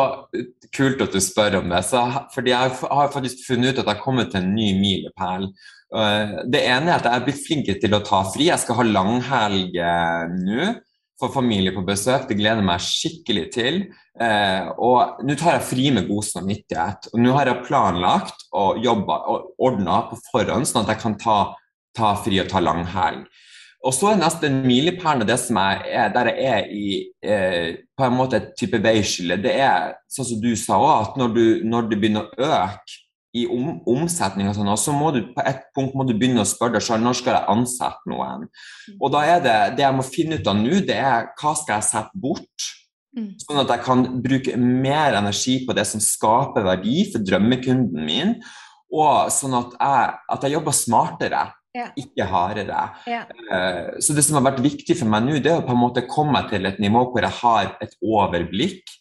kult 0.75 1.03
at 1.05 1.15
du 1.15 1.21
spør 1.23 1.61
om 1.61 1.71
det. 1.71 1.83
Så, 1.87 2.03
fordi 2.35 2.53
jeg 2.55 2.75
har 2.81 3.13
faktisk 3.15 3.45
funnet 3.47 3.73
ut 3.73 3.83
at 3.83 3.85
jeg 3.85 3.95
har 3.95 4.03
kommet 4.03 4.33
til 4.33 4.43
en 4.43 4.55
ny 4.57 4.73
milepæl. 4.81 5.49
Eh, 5.95 6.35
det 6.51 6.65
ene 6.67 6.91
er 6.91 6.99
at 6.99 7.07
jeg 7.07 7.15
er 7.15 7.25
blitt 7.29 7.45
flinkere 7.47 7.81
til 7.83 7.95
å 7.97 8.03
ta 8.05 8.25
fri. 8.33 8.49
Jeg 8.51 8.65
skal 8.65 8.81
ha 8.81 8.87
langhelg 8.89 9.79
eh, 9.79 10.35
nå 10.35 10.73
for 11.19 11.35
familie 11.35 11.75
på 11.75 11.83
besøk. 11.87 12.29
Det 12.29 12.37
gleder 12.39 12.63
jeg 12.63 12.69
meg 12.69 12.85
skikkelig 12.85 13.47
til. 13.55 13.81
Eh, 14.19 14.69
og 14.75 15.23
nå 15.27 15.39
tar 15.39 15.57
jeg 15.57 15.69
fri 15.71 15.89
med 15.95 16.11
god 16.11 16.27
samvittighet. 16.29 17.11
Og 17.13 17.23
nå 17.23 17.35
har 17.39 17.51
jeg 17.51 17.65
planlagt 17.67 18.47
og 18.59 18.83
jobba 18.85 19.23
og 19.33 19.67
ordna 19.71 20.03
på 20.11 20.19
forhånd, 20.31 20.69
sånn 20.69 20.85
at 20.85 20.95
jeg 20.95 21.03
kan 21.03 21.19
ta, 21.21 21.39
ta 21.97 22.15
fri 22.23 22.43
og 22.43 22.51
ta 22.51 22.63
langhelg. 22.63 23.27
Og 23.87 23.95
så 23.95 24.11
er 24.11 24.19
neste 24.19 24.49
milepælen 24.51 25.27
det 25.29 25.37
som 25.39 25.59
er, 25.63 25.85
er, 25.87 26.09
der 26.11 26.33
jeg 26.33 26.47
er 26.51 26.71
i 26.75 26.87
eh, 27.23 27.77
på 27.97 28.07
en 28.09 28.17
måte 28.19 28.41
et 28.41 28.49
type 28.59 28.81
veiskille. 28.83 29.39
Det 29.39 29.53
er 29.55 29.93
sånn 30.11 30.27
som 30.27 30.41
du 30.43 30.51
sa 30.59 30.81
òg, 30.83 30.95
at 31.05 31.21
når 31.21 31.37
du, 31.37 31.45
når 31.69 31.87
du, 31.87 31.95
begynner 31.95 32.27
å 32.27 32.49
øke 32.49 32.97
i 33.39 33.45
om, 33.47 33.77
omsetning, 33.87 34.49
og 34.51 34.57
sånn, 34.57 34.73
så 34.81 34.95
må 34.97 35.13
du 35.15 35.21
på 35.37 35.45
et 35.47 35.69
punkt 35.77 35.95
må 35.95 36.07
du 36.09 36.15
begynne 36.17 36.43
å 36.43 36.49
spørre 36.49 36.79
deg 36.79 36.87
selv 36.89 37.05
når 37.05 37.21
skal 37.21 37.37
jeg 37.37 37.51
ansette 37.55 38.11
noen. 38.11 38.49
Mm. 38.49 38.97
Og 38.99 39.15
da 39.15 39.23
er 39.29 39.45
det 39.45 39.59
det 39.79 39.87
jeg 39.87 39.99
må 39.99 40.07
finne 40.07 40.41
ut 40.41 40.51
av 40.51 40.59
nå, 40.59 40.81
det 40.89 40.99
er 40.99 41.31
hva 41.39 41.55
skal 41.61 41.77
jeg 41.77 41.89
sette 41.93 42.23
bort? 42.27 42.69
Mm. 43.15 43.31
Sånn 43.45 43.63
at 43.63 43.71
jeg 43.77 43.85
kan 43.87 44.07
bruke 44.25 44.57
mer 44.59 45.21
energi 45.21 45.61
på 45.69 45.77
det 45.77 45.87
som 45.87 46.03
skaper 46.03 46.67
verdi 46.67 47.05
for 47.13 47.23
drømmekunden 47.23 48.11
min, 48.11 48.35
og 48.89 49.31
sånn 49.31 49.55
at 49.55 49.79
jeg, 49.79 50.19
at 50.35 50.45
jeg 50.47 50.57
jobber 50.57 50.75
smartere 50.75 51.47
ja. 51.79 51.89
ikke 51.99 52.29
hardere. 52.29 52.85
Ja. 53.09 53.25
Uh, 53.49 53.99
så 54.03 54.17
det 54.17 54.27
som 54.27 54.39
har 54.39 54.47
vært 54.51 54.63
viktig 54.65 54.99
for 54.99 55.11
meg 55.11 55.27
nå, 55.27 55.41
det 55.43 55.53
er 55.53 55.61
å 55.63 55.67
på 55.67 55.75
en 55.77 55.83
måte 55.87 56.07
komme 56.11 56.43
til 56.51 56.69
et 56.69 56.81
nivå 56.83 57.09
hvor 57.13 57.25
jeg 57.25 57.41
har 57.43 57.77
et 57.85 57.95
overblikk. 58.03 58.99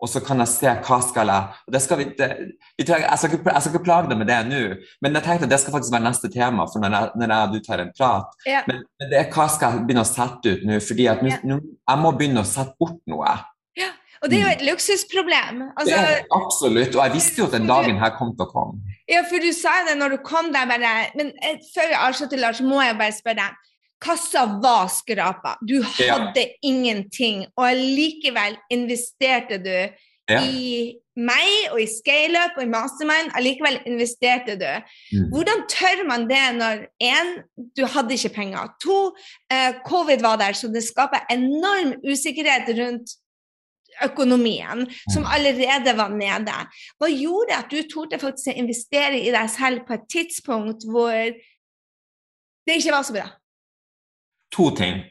Og 0.00 0.08
så 0.08 0.22
kan 0.24 0.40
jeg 0.40 0.48
se 0.48 0.70
hva 0.86 0.96
skal 1.04 1.28
jeg 1.28 1.80
skal 1.84 1.98
vi, 2.00 2.06
det, 2.16 2.28
vi 2.78 2.86
trenger, 2.88 3.04
jeg, 3.04 3.20
skal 3.20 3.34
ikke, 3.34 3.50
jeg, 3.52 3.62
skal 3.64 3.74
ikke, 3.74 3.84
plage 3.84 4.08
deg 4.08 4.20
med 4.20 4.30
det 4.30 4.38
nå, 4.48 4.60
men 5.04 5.18
jeg 5.18 5.26
tenkte 5.26 5.44
at 5.44 5.52
det 5.52 5.58
skal 5.60 5.74
faktisk 5.74 5.92
være 5.92 6.06
neste 6.06 6.30
tema 6.32 6.64
for 6.72 6.80
når 6.80 6.96
jeg, 6.96 7.10
når 7.20 7.34
jeg 7.34 7.48
og 7.48 7.52
du 7.52 7.66
tar 7.66 7.82
en 7.84 7.92
prat. 7.98 8.38
Ja. 8.48 8.62
Men, 8.68 8.80
men, 8.96 9.10
det 9.12 9.18
er 9.20 9.28
hva 9.34 9.46
skal 9.52 9.76
jeg 9.76 9.84
begynne 9.84 10.06
å 10.06 10.08
sette 10.08 10.54
ut 10.54 10.64
nå? 10.70 10.80
fordi 10.86 11.08
at 11.12 11.24
jeg 11.26 12.00
må 12.00 12.14
begynne 12.16 12.44
å 12.44 12.48
sette 12.48 12.72
bort 12.80 13.02
noe. 13.12 13.34
Og 14.20 14.28
det 14.28 14.36
er 14.36 14.42
jo 14.44 14.52
et 14.52 14.64
luksusproblem. 14.68 15.62
Altså, 15.80 15.96
det 15.96 16.16
er, 16.16 16.24
absolutt, 16.36 16.96
og 16.96 17.02
jeg 17.06 17.14
visste 17.14 17.40
jo 17.40 17.46
at 17.48 17.56
den 17.56 17.68
dagen 17.70 17.96
her 18.02 18.12
kom 18.18 18.34
til 18.36 18.44
å 18.44 18.50
komme. 18.52 18.96
Ja, 19.08 19.24
for 19.28 19.40
du 19.40 19.48
sa 19.56 19.78
det 19.88 19.96
når 19.96 20.16
du 20.16 20.18
kom 20.26 20.52
der, 20.52 20.68
bare 20.68 20.92
Men 21.16 21.32
eh, 21.40 21.56
før 21.72 21.88
vi 21.88 21.98
avslutter, 21.98 22.40
Lars, 22.42 22.60
må 22.60 22.82
jeg 22.84 22.98
bare 23.00 23.16
spørre 23.16 23.40
deg. 23.40 23.66
Kassa 24.00 24.46
var 24.60 24.88
skrapa. 24.92 25.56
Du 25.64 25.80
hadde 25.84 26.44
ja. 26.44 26.52
ingenting, 26.64 27.44
og 27.56 27.76
likevel 27.76 28.56
investerte 28.72 29.60
du 29.60 29.74
ja. 29.76 30.40
i 30.40 30.96
meg 31.20 31.72
og 31.74 31.80
i 31.82 31.88
ScaleUp 31.90 32.56
og 32.56 32.64
i 32.64 32.70
Mastermind. 32.70 33.32
Allikevel 33.36 33.80
investerte 33.88 34.56
du. 34.60 34.68
Mm. 35.12 35.26
Hvordan 35.32 35.64
tør 35.72 36.04
man 36.08 36.28
det 36.30 36.44
når 36.56 36.84
én, 37.04 37.34
du 37.76 37.84
hadde 37.84 38.16
ikke 38.16 38.34
penger, 38.36 38.72
to, 38.82 39.00
eh, 39.52 39.80
covid 39.86 40.24
var 40.24 40.40
der, 40.40 40.56
så 40.56 40.68
det 40.72 40.84
skaper 40.86 41.26
enorm 41.32 41.96
usikkerhet 42.04 42.72
rundt 42.80 43.16
økonomien, 44.04 44.84
som 45.12 45.24
mm. 45.24 45.30
allerede 45.34 45.94
var 45.98 46.12
nede. 46.14 46.56
Hva 47.00 47.10
gjorde 47.12 47.56
at 47.58 47.72
du 47.72 47.80
torde 47.90 48.20
faktisk 48.20 48.52
å 48.52 48.58
investere 48.62 49.20
i 49.20 49.32
deg 49.34 49.50
selv 49.52 49.86
på 49.88 49.96
et 49.96 50.06
tidspunkt 50.12 50.86
hvor 50.88 51.14
det 52.66 52.76
ikke 52.76 52.94
var 52.94 53.06
så 53.06 53.16
bra? 53.16 53.26
To 54.56 54.70
ting. 54.76 55.02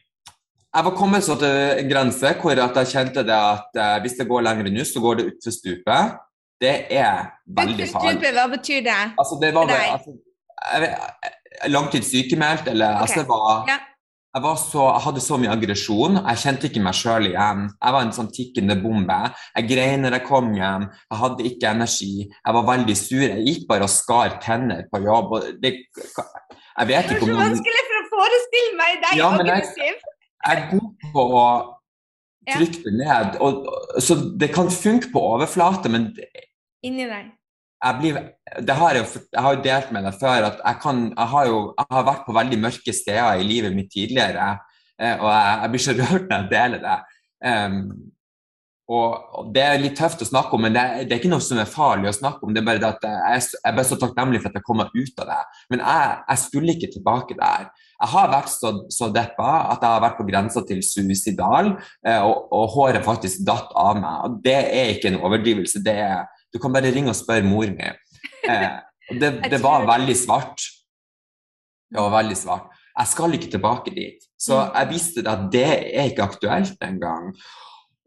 Jeg 0.70 0.86
var 0.86 0.96
kommet 0.98 1.26
så 1.26 1.36
til 1.40 1.50
en 1.50 1.90
grense 1.90 2.34
hvor 2.42 2.60
jeg 2.60 2.92
kjente 2.92 3.26
det 3.26 3.36
at 3.36 3.78
uh, 3.80 3.98
hvis 4.04 4.20
det 4.20 4.28
går 4.30 4.46
lenger 4.46 4.70
nå, 4.70 4.86
så 4.86 5.02
går 5.02 5.20
det 5.20 5.30
utfor 5.32 5.56
stupet. 5.56 6.18
Det 6.60 6.76
er 6.92 7.30
veldig 7.48 7.88
farlig. 7.88 7.88
Utfor 7.88 8.10
stupet, 8.10 8.34
hva 8.36 8.48
betyr 8.52 8.82
det? 8.86 9.00
Altså, 9.22 9.40
det 9.42 9.54
var, 9.56 9.72
altså, 9.72 10.18
langtidssykemeldt, 11.72 12.68
eller 12.68 13.00
altså, 13.00 13.24
okay. 13.24 13.24
altså, 13.24 13.24
det 13.24 13.28
var 13.32 13.72
ja 13.72 13.80
jeg, 14.30 14.58
så, 14.62 14.84
jeg, 14.86 15.02
hadde 15.08 15.24
så 15.26 15.38
mye 15.42 15.54
aggresjon. 15.54 16.20
Jeg 16.20 16.42
kjente 16.44 16.70
ikke 16.70 16.84
meg 16.86 16.98
sjøl 16.98 17.30
igjen. 17.32 17.64
Jeg 17.74 17.96
var 17.96 18.06
en 18.06 18.14
sånn 18.14 18.30
tikkende 18.34 18.78
bombe. 18.82 19.18
Jeg 19.56 19.70
grein 19.72 20.06
når 20.06 20.20
jeg 20.20 20.26
kom 20.28 20.52
hjem. 20.54 20.86
Jeg 21.10 21.22
hadde 21.24 21.48
ikke 21.50 21.72
energi. 21.74 22.12
Jeg 22.28 22.58
var 22.60 22.68
veldig 22.70 22.98
sur. 23.00 23.26
Jeg 23.26 23.48
gikk 23.48 23.66
bare 23.72 23.88
og 23.88 23.94
skar 23.94 24.38
tenner 24.44 24.86
på 24.92 25.02
jobb. 25.08 25.36
Det, 25.64 25.74
jeg 25.90 26.92
vet 26.92 27.12
ikke 27.16 27.26
om 27.26 27.34
Det 27.34 27.36
er 27.36 27.42
så 27.42 27.48
vanskelig 27.48 27.84
for 27.90 28.00
å 28.02 28.06
forestille 28.14 28.78
meg 28.78 29.02
deg 29.08 29.20
ja, 29.20 29.34
aggressiv. 29.40 29.84
Jeg, 29.90 30.16
jeg 30.46 30.56
er 30.56 30.66
god 30.76 31.12
på 31.16 31.26
å 31.42 31.46
trykke 32.54 32.86
det 32.86 32.96
ned. 33.02 33.40
Og, 33.46 33.68
så 34.06 34.20
det 34.40 34.54
kan 34.54 34.72
funke 34.74 35.12
på 35.14 35.26
overflate, 35.34 35.92
men 35.92 36.12
Inni 36.86 37.10
deg. 37.10 37.34
jeg 37.84 38.00
blir, 38.00 38.22
det 38.66 38.76
har 38.76 38.98
jeg, 38.98 39.08
jeg 39.34 39.44
har 39.46 39.56
jo 39.56 39.64
delt 39.66 39.90
med 39.96 40.06
deg 40.08 40.20
før 40.20 40.48
at 40.50 40.62
jeg, 40.64 40.78
kan, 40.84 41.02
jeg, 41.12 41.32
har 41.34 41.50
jo 41.50 41.58
jeg 41.78 41.96
har 41.96 42.06
vært 42.08 42.28
på 42.28 42.36
veldig 42.38 42.62
mørke 42.62 42.94
steder 42.96 43.42
i 43.42 43.48
livet 43.48 43.76
mitt 43.76 43.92
tidligere, 43.94 44.52
eh, 45.00 45.16
og 45.18 45.28
jeg, 45.30 45.58
jeg 45.64 45.74
blir 45.74 45.84
så 45.86 45.98
rørt 46.02 46.30
når 46.30 46.40
jeg 46.40 46.54
deler 46.54 46.86
det. 46.86 47.02
Um, 47.50 47.84
og, 48.90 49.52
Det 49.54 49.62
er 49.62 49.82
litt 49.82 49.98
tøft 50.00 50.24
å 50.26 50.28
snakke 50.28 50.58
om, 50.58 50.64
men 50.66 50.74
det, 50.74 50.84
det, 51.06 51.14
er 51.14 51.20
ikke 51.22 51.30
noe 51.30 51.46
som 51.46 51.60
er 51.62 51.70
farlig 51.70 52.10
å 52.10 52.16
snakke 52.18 52.46
om. 52.46 52.56
det 52.56 52.64
er 52.64 52.66
bare 52.72 52.82
det 52.82 52.90
at 52.90 53.06
Jeg, 53.06 53.44
jeg 53.60 53.76
er 53.84 53.86
så 53.86 54.00
takknemlig 54.02 54.42
for 54.42 54.50
at 54.50 54.58
jeg 54.58 54.66
kom 54.66 54.82
meg 54.82 54.96
ut 54.98 55.22
av 55.22 55.30
det. 55.30 55.38
Men 55.70 55.84
jeg, 55.86 56.18
jeg 56.32 56.42
skulle 56.46 56.76
ikke 56.76 56.92
tilbake 56.96 57.38
der. 57.38 57.70
Jeg 58.00 58.14
har 58.16 58.34
vært 58.34 58.50
så, 58.50 58.74
så 58.90 59.12
deppa 59.14 59.52
at 59.76 59.86
jeg 59.86 59.94
har 59.94 60.04
vært 60.08 60.18
på 60.18 60.26
grensa 60.26 60.64
til 60.66 60.82
suicidal, 60.86 61.76
eh, 62.08 62.18
og, 62.18 62.50
og, 62.50 62.66
håret 62.74 63.06
faktisk 63.06 63.46
datt 63.46 63.70
av 63.78 64.02
meg. 64.02 64.42
Det 64.44 64.58
er 64.58 64.94
ikke 64.96 65.14
en 65.14 65.22
overdrivelse. 65.22 65.84
det 65.86 65.98
er 66.10 66.26
du 66.50 66.58
kan 66.58 66.74
bare 66.74 66.90
ringe 66.90 67.14
og 67.14 67.18
spørre 67.18 67.46
mor 67.46 67.70
mi. 67.70 67.90
Eh, 68.48 68.68
det, 69.20 69.32
det, 69.52 69.60
var 69.64 69.88
veldig 69.90 70.16
svart. 70.18 70.64
Det 71.90 72.00
var 72.00 72.14
veldig 72.14 72.38
svart. 72.38 72.70
Jeg 73.00 73.12
skal 73.14 73.34
ikke 73.36 73.52
tilbake 73.52 73.94
dit. 73.96 74.28
Så 74.40 74.58
mm. 74.58 74.76
jeg 74.76 74.90
visste 74.94 75.26
at 75.30 75.48
det 75.54 75.66
er 75.70 76.12
ikke 76.12 76.28
aktuelt 76.28 76.86
engang. 76.86 77.32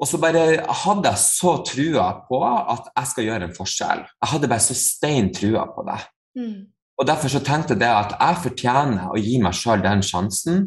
Og 0.03 0.09
så 0.09 0.19
bare 0.19 0.45
hadde 0.83 1.11
jeg 1.13 1.23
så 1.23 1.57
trua 1.67 2.07
på 2.27 2.43
at 2.43 2.89
jeg 2.91 3.11
skal 3.13 3.27
gjøre 3.29 3.49
en 3.49 3.57
forskjell. 3.57 4.05
Jeg 4.07 4.31
hadde 4.33 4.51
bare 4.51 4.65
så 4.65 4.77
stein 4.79 5.31
trua 5.35 5.67
på 5.75 5.85
det. 5.87 5.99
Mm. 6.39 6.61
Og 6.99 7.07
derfor 7.07 7.31
så 7.33 7.43
tenkte 7.43 7.79
jeg 7.79 7.91
at 7.91 8.17
jeg 8.19 8.41
fortjener 8.47 9.13
å 9.13 9.21
gi 9.21 9.37
meg 9.43 9.57
sjøl 9.57 9.85
den 9.85 10.03
sjansen. 10.07 10.65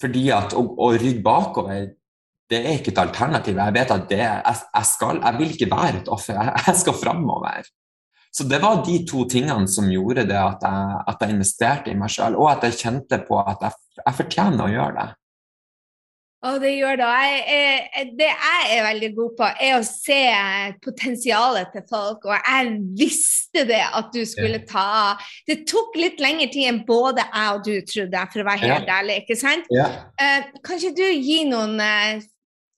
Fordi 0.00 0.30
at 0.32 0.54
å, 0.56 0.62
å 0.80 0.92
rygge 0.96 1.24
bakover 1.24 1.90
det 2.50 2.58
er 2.64 2.78
ikke 2.78 2.90
et 2.94 3.02
alternativ. 3.02 3.58
Jeg 3.58 3.74
vet 3.76 3.92
at 3.94 4.06
det, 4.10 4.22
jeg, 4.24 4.56
jeg, 4.74 4.86
skal, 4.88 5.20
jeg 5.22 5.38
vil 5.38 5.52
ikke 5.54 5.70
være 5.70 6.00
et 6.00 6.08
offer, 6.10 6.34
jeg, 6.34 6.62
jeg 6.66 6.80
skal 6.80 6.96
framover. 6.98 7.68
Så 8.30 8.46
det 8.46 8.60
var 8.62 8.84
de 8.86 9.00
to 9.10 9.24
tingene 9.30 9.66
som 9.68 9.88
gjorde 9.90 10.24
det 10.28 10.38
at 10.38 10.62
jeg, 10.62 10.98
at 11.10 11.22
jeg 11.24 11.34
investerte 11.34 11.90
i 11.90 11.96
meg 11.98 12.12
sjøl, 12.14 12.38
og 12.38 12.52
at 12.52 12.68
jeg 12.68 12.78
kjente 12.84 13.18
på 13.26 13.40
at 13.42 13.64
jeg, 13.66 13.80
jeg 14.04 14.18
fortjener 14.20 14.66
å 14.66 14.70
gjøre 14.70 14.94
det. 15.00 15.08
Og 16.48 16.56
det 16.62 16.70
gjør 16.72 16.96
det. 16.96 17.08
Jeg, 17.52 18.04
det 18.16 18.28
jeg 18.30 18.68
er 18.72 18.86
veldig 18.86 19.08
god 19.16 19.32
på, 19.36 19.48
er 19.60 19.74
å 19.76 19.82
se 19.84 20.20
potensialet 20.80 21.68
til 21.74 21.84
folk. 21.90 22.24
Og 22.24 22.32
jeg 22.32 22.70
visste 22.96 23.66
det 23.68 23.82
at 23.84 24.08
du 24.14 24.22
skulle 24.28 24.62
ta 24.68 24.86
av. 25.02 25.26
Det 25.44 25.58
tok 25.68 25.98
litt 26.00 26.22
lengre 26.22 26.48
tid 26.52 26.70
enn 26.70 26.80
både 26.88 27.26
jeg 27.26 27.58
og 27.58 27.66
du 27.66 27.74
trodde, 27.92 28.24
for 28.32 28.40
å 28.40 28.48
være 28.48 28.70
helt 28.70 28.88
ja. 28.88 28.96
ærlig. 29.02 29.18
ikke 29.24 29.36
sant? 29.36 29.68
Ja. 29.74 29.90
Uh, 30.16 30.48
kan 30.64 30.80
ikke 30.80 30.96
du 30.96 31.08
gi 31.10 31.42
noen 31.50 31.76
uh, 31.76 32.24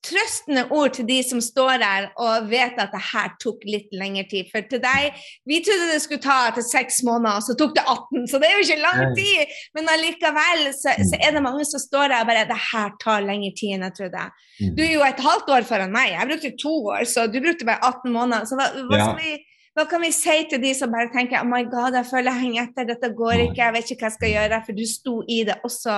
trøstende 0.03 0.65
ord 0.75 0.97
til 0.97 1.07
de 1.07 1.19
som 1.23 1.41
står 1.43 1.77
der 1.83 2.09
og 2.21 2.49
vet 2.51 2.79
at 2.83 2.91
det 2.95 3.03
her 3.13 3.35
tok 3.43 3.63
litt 3.69 3.93
lengre 3.95 4.25
tid. 4.31 4.49
For 4.51 4.67
til 4.67 4.83
deg, 4.83 5.21
vi 5.49 5.61
trodde 5.63 5.93
det 5.93 6.01
skulle 6.03 6.25
ta 6.25 6.39
til 6.57 6.67
seks 6.67 7.03
måneder, 7.07 7.39
og 7.39 7.47
så 7.47 7.57
tok 7.59 7.77
det 7.79 7.85
18, 7.87 8.27
så 8.31 8.41
det 8.43 8.49
er 8.49 8.57
jo 8.57 8.65
ikke 8.67 8.81
lang 8.83 9.15
tid. 9.19 9.55
Men 9.79 9.93
allikevel 9.95 10.65
så, 10.75 10.97
så 11.11 11.21
er 11.21 11.37
det 11.37 11.45
mange 11.45 11.69
som 11.69 11.83
står 11.83 12.11
der 12.11 12.25
og 12.25 12.33
bare 12.33 12.49
Det 12.51 12.59
her 12.73 12.91
tar 13.03 13.25
lengre 13.29 13.55
tid 13.59 13.77
enn 13.77 13.87
jeg 13.89 13.97
trodde. 14.01 14.27
Mm. 14.59 14.75
Du 14.77 14.85
er 14.85 14.93
jo 14.97 15.07
et 15.07 15.25
halvt 15.29 15.55
år 15.57 15.71
foran 15.71 15.95
meg. 15.95 16.13
Jeg 16.17 16.31
brukte 16.33 16.53
to 16.65 16.75
år, 16.97 17.07
så 17.09 17.29
du 17.31 17.39
brukte 17.39 17.69
bare 17.69 17.95
18 17.95 18.13
måneder. 18.13 18.49
Så 18.51 18.59
hva, 18.59 18.69
hva 18.91 19.03
skal 19.07 19.19
vi 19.23 19.39
hva 19.73 19.87
kan 19.89 20.03
vi 20.05 20.11
si 20.13 20.35
til 20.51 20.61
de 20.61 20.75
som 20.77 20.93
bare 20.93 21.09
tenker 21.15 21.41
oh 21.41 21.49
my 21.49 21.63
god, 21.65 21.95
jeg 21.97 22.05
føler 22.11 22.29
jeg 22.29 22.43
henger 22.43 22.67
etter, 22.67 22.89
dette 22.91 23.09
går 23.17 23.47
ikke, 23.47 23.63
jeg 23.63 23.73
vet 23.73 23.93
ikke 23.95 24.05
hva 24.05 24.11
jeg 24.11 24.17
skal 24.19 24.33
gjøre, 24.35 24.59
for 24.67 24.77
du 24.77 24.83
sto 24.91 25.15
i 25.25 25.39
det 25.49 25.57
også 25.65 25.95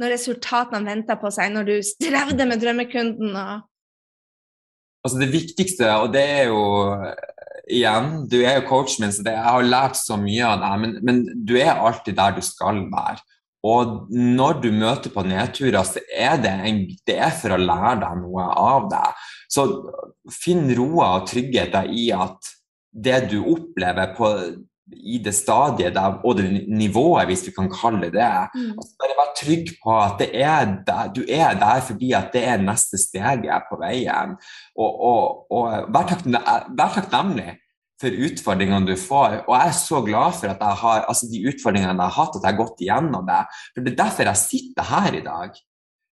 når 0.00 0.14
resultatene 0.16 0.88
venta 0.88 1.16
på 1.20 1.30
seg, 1.34 1.52
når 1.54 1.68
du 1.68 1.74
strevde 1.84 2.46
med 2.48 2.62
drømmekunden? 2.62 3.36
og 3.36 3.66
Altså 5.00 5.16
Det 5.20 5.30
viktigste, 5.32 5.88
og 5.96 6.10
det 6.12 6.22
er 6.28 6.50
jo 6.50 6.62
igjen, 7.70 8.10
du 8.28 8.40
er 8.42 8.58
jo 8.58 8.66
coachen 8.68 9.06
min, 9.06 9.14
så 9.14 9.24
det, 9.24 9.34
jeg 9.36 9.46
har 9.46 9.66
lært 9.66 9.98
så 9.98 10.18
mye 10.20 10.46
av 10.46 10.62
deg, 10.62 10.80
men, 10.82 10.96
men, 11.06 11.20
du 11.46 11.54
er 11.60 11.72
alltid 11.72 12.18
der 12.18 12.34
du 12.36 12.42
skal 12.44 12.82
være. 12.92 13.22
Og 13.66 14.08
når 14.12 14.60
du 14.62 14.70
møter 14.72 15.12
på 15.12 15.24
nedturer, 15.28 15.82
så 15.84 16.00
er 16.08 16.38
det, 16.40 16.52
en, 16.68 16.80
det 17.08 17.18
er 17.20 17.34
for 17.36 17.52
å 17.52 17.60
lære 17.60 17.98
deg 18.00 18.22
noe 18.22 18.46
av 18.56 18.88
deg. 18.92 19.26
Så 19.52 19.66
finn 20.32 20.70
roa 20.78 21.10
og 21.18 21.28
trygghet 21.28 21.76
i 21.92 22.08
at 22.16 22.52
det 22.90 23.26
du 23.30 23.38
opplever 23.42 24.14
på 24.16 24.30
i 24.96 25.18
det 25.24 25.34
stadiet 25.34 25.94
der, 25.94 26.18
og 26.24 26.36
det 26.38 26.64
nivået, 26.68 27.26
hvis 27.30 27.46
vi 27.46 27.54
kan 27.56 27.70
kalle 27.70 28.02
det 28.06 28.12
det. 28.16 28.32
Mm. 28.54 28.74
Altså 28.78 28.92
bare 29.00 29.18
være 29.20 29.38
trygg 29.40 29.72
på 29.84 29.96
at 30.00 30.22
er 30.28 30.74
der, 30.86 31.12
du 31.16 31.22
er 31.28 31.54
der 31.58 31.80
fordi 31.86 32.12
at 32.16 32.30
det 32.32 32.44
er 32.48 32.62
neste 32.62 32.98
steget 32.98 33.66
på 33.70 33.80
veien. 33.80 34.36
Og, 34.76 34.90
og, 35.10 35.52
og 35.52 35.64
vær, 35.94 36.94
takknemlig 36.94 37.56
for 38.00 38.22
utfordringene 38.26 38.88
du 38.88 38.96
får. 38.96 39.42
Og 39.46 39.56
jeg 39.56 39.72
er 39.72 39.80
så 39.80 40.02
glad 40.04 40.36
for 40.40 40.52
at 40.52 40.62
jeg 40.64 40.82
har 40.84 41.02
altså 41.08 41.28
de 41.32 41.42
utfordringene 41.52 41.96
jeg 41.96 42.06
har 42.06 42.16
hatt, 42.20 42.36
at 42.36 42.46
jeg 42.46 42.54
har 42.54 42.62
gått 42.62 42.84
igjennom 42.84 43.26
det. 43.28 43.42
For 43.74 43.84
Det 43.84 43.92
er 43.92 44.04
derfor 44.04 44.30
jeg 44.30 44.44
sitter 44.44 44.88
her 44.94 45.18
i 45.18 45.26
dag. 45.26 45.60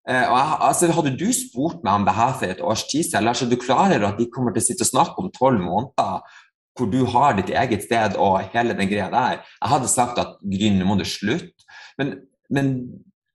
Eh, 0.09 0.25
jeg, 0.25 0.59
altså, 0.69 0.91
hadde 0.97 1.17
du 1.21 1.29
spurt 1.37 1.83
meg 1.85 2.01
om 2.01 2.05
det 2.09 2.17
her 2.17 2.37
for 2.41 2.53
et 2.53 2.61
års 2.65 2.85
tid 2.89 3.05
siden, 3.05 3.35
så 3.35 3.49
du 3.49 3.57
klarer 3.61 4.05
at 4.09 4.21
de 4.21 4.29
kommer 4.33 4.55
til 4.55 4.65
å 4.65 4.69
sitte 4.69 4.87
og 4.87 4.93
snakke 4.93 5.25
om 5.25 5.33
tolv 5.35 5.61
måneder 5.61 6.37
hvor 6.79 6.91
du 6.93 7.03
har 7.13 7.37
ditt 7.39 7.51
eget 7.51 7.85
sted 7.87 8.17
og 8.21 8.41
hele 8.55 8.77
den 8.79 8.91
greia 8.91 9.11
der. 9.13 9.43
Jeg 9.43 9.73
hadde 9.75 9.91
sagt 9.93 10.21
at 10.23 10.39
Gryn, 10.43 10.79
nå 10.79 10.89
må 10.89 10.99
du 10.99 11.07
slutte. 11.09 11.69
Men, 11.99 12.19
men, 12.51 12.75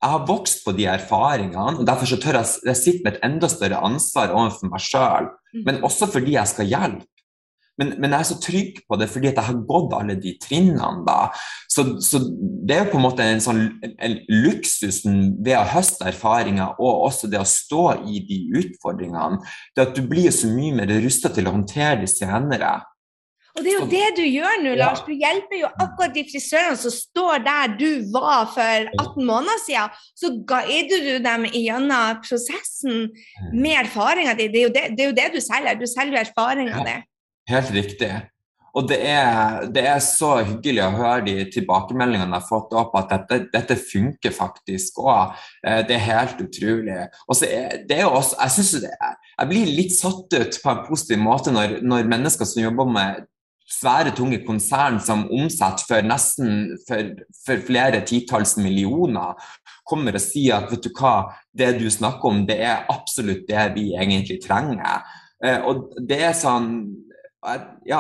jeg 0.04 0.12
har 0.12 0.26
vokst 0.28 0.66
på 0.66 0.74
de 0.76 0.84
erfaringene, 0.92 1.78
og 1.80 1.86
derfor 1.88 2.10
så 2.10 2.18
tør 2.20 2.42
jeg, 2.42 2.48
jeg 2.68 2.76
sitte 2.76 3.06
med 3.06 3.14
et 3.14 3.22
enda 3.24 3.48
større 3.48 3.78
ansvar 3.88 4.34
overfor 4.36 4.68
meg 4.68 4.84
sjøl. 4.84 5.30
Mm. 5.54 5.62
Men 5.70 5.78
også 5.88 6.10
fordi 6.12 6.34
jeg 6.36 6.52
skal 6.52 6.68
hjelpe. 6.68 7.08
Men, 7.80 7.96
men, 7.98 8.12
jeg 8.12 8.20
er 8.20 8.28
så 8.28 8.38
trygg 8.42 8.82
på 8.86 8.98
det 9.02 9.08
fordi 9.10 9.32
jeg 9.32 9.46
har 9.48 9.62
gått 9.70 9.96
alle 9.98 10.16
de 10.22 10.36
trinnene. 10.42 11.02
da. 11.08 11.32
Så, 11.72 11.86
så 12.06 12.22
det 12.22 12.76
er 12.76 12.84
jo 12.84 12.92
på 12.92 13.00
en 13.00 13.06
måte 13.08 13.26
en 13.26 13.42
sånn 13.42 13.64
en 13.82 14.18
luksusen 14.30 15.22
ved 15.46 15.58
å 15.58 15.66
høste 15.72 16.06
erfaringer 16.12 16.78
og 16.78 17.08
også 17.10 17.32
det 17.32 17.42
å 17.42 17.50
stå 17.50 17.86
i 18.06 18.22
de 18.28 18.40
utfordringene. 18.62 19.42
det 19.74 19.88
At 19.88 19.98
du 19.98 20.04
blir 20.06 20.30
så 20.36 20.52
mye 20.54 20.76
mer 20.84 20.94
rusta 21.02 21.34
til 21.34 21.50
å 21.50 21.56
håndtere 21.56 22.04
de 22.04 22.12
senere. 22.12 22.76
Og 23.54 23.62
det 23.62 23.70
er 23.70 23.76
jo 23.78 23.86
det 23.90 24.06
du 24.18 24.24
gjør 24.26 24.62
nå, 24.64 24.74
Lars. 24.80 25.04
Du 25.06 25.12
hjelper 25.14 25.60
jo 25.60 25.70
akkurat 25.70 26.16
de 26.16 26.24
frisørene 26.26 26.80
som 26.82 26.94
står 26.96 27.44
der 27.46 27.76
du 27.78 27.90
var 28.14 28.48
for 28.50 28.90
18 28.90 29.28
måneder 29.30 29.62
siden. 29.62 29.94
Så 30.18 30.34
guider 30.50 31.06
du 31.06 31.14
dem 31.22 31.46
gjennom 31.52 32.22
prosessen 32.26 33.10
med 33.54 33.78
erfaringa 33.84 34.34
di. 34.40 34.50
Det, 34.50 34.68
det, 34.74 34.86
det, 34.98 35.06
er 35.06 35.12
jo 35.12 35.18
det 35.22 35.32
du 35.36 35.42
selger. 35.46 35.78
Du 35.78 35.86
selger 35.90 36.18
jo 36.18 36.24
erfaringa 36.26 36.86
di. 36.88 37.00
Helt 37.54 37.76
riktig. 37.76 38.14
Og 38.74 38.88
det 38.90 38.98
er, 39.06 39.68
det 39.70 39.84
er, 39.86 40.00
så 40.02 40.32
hyggelig 40.42 40.82
å 40.82 40.94
høre 40.96 41.26
de 41.28 41.36
tilbakemeldingene 41.54 42.26
jeg 42.26 42.42
har 42.42 42.48
fått 42.48 42.72
opp, 42.74 42.96
at 42.98 43.12
dette, 43.12 43.38
dette 43.54 43.78
funker 43.78 44.34
faktisk 44.34 44.98
òg. 45.04 45.36
Eh, 45.62 45.84
det 45.86 46.00
er 46.00 46.08
helt 46.08 46.42
utrolig. 46.42 47.04
Og 47.28 47.38
så 47.38 47.52
er 47.54 47.84
det 47.86 48.00
er 48.02 48.10
også, 48.10 48.40
jeg 48.40 48.56
synes 48.56 48.88
det 48.88 48.96
er, 48.98 49.14
jeg 49.36 49.52
blir 49.52 49.76
litt 49.78 49.94
satt 49.94 50.34
ut 50.34 50.58
på 50.64 50.74
en 50.74 50.82
positiv 50.88 51.22
måte 51.22 51.54
når, 51.54 51.78
når 51.86 52.10
mennesker 52.16 52.50
som 52.50 52.66
jobber 52.66 52.90
med 52.98 53.22
svære, 53.74 54.14
tunge 54.16 54.40
konsern 54.46 55.00
som 55.04 55.26
omsetter 55.34 55.88
for 55.90 56.08
nesten 56.08 56.78
for, 56.88 57.14
for 57.46 57.66
flere 57.68 58.04
titalls 58.08 58.56
millioner, 58.62 59.34
kommer 59.88 60.16
og 60.16 60.24
sier 60.24 60.62
at 60.62 60.72
vet 60.72 60.86
du 60.86 60.92
hva, 60.96 61.16
det 61.52 61.74
du 61.82 61.90
snakker 61.92 62.30
om, 62.30 62.44
det 62.48 62.60
er 62.64 62.86
absolutt 62.94 63.48
det 63.50 63.70
vi 63.76 63.90
egentlig 63.98 64.40
trenger. 64.46 65.04
Eh, 65.44 65.60
og 65.66 65.90
det 66.00 66.22
er 66.30 66.38
sånn 66.38 66.76
Ja, 67.84 68.00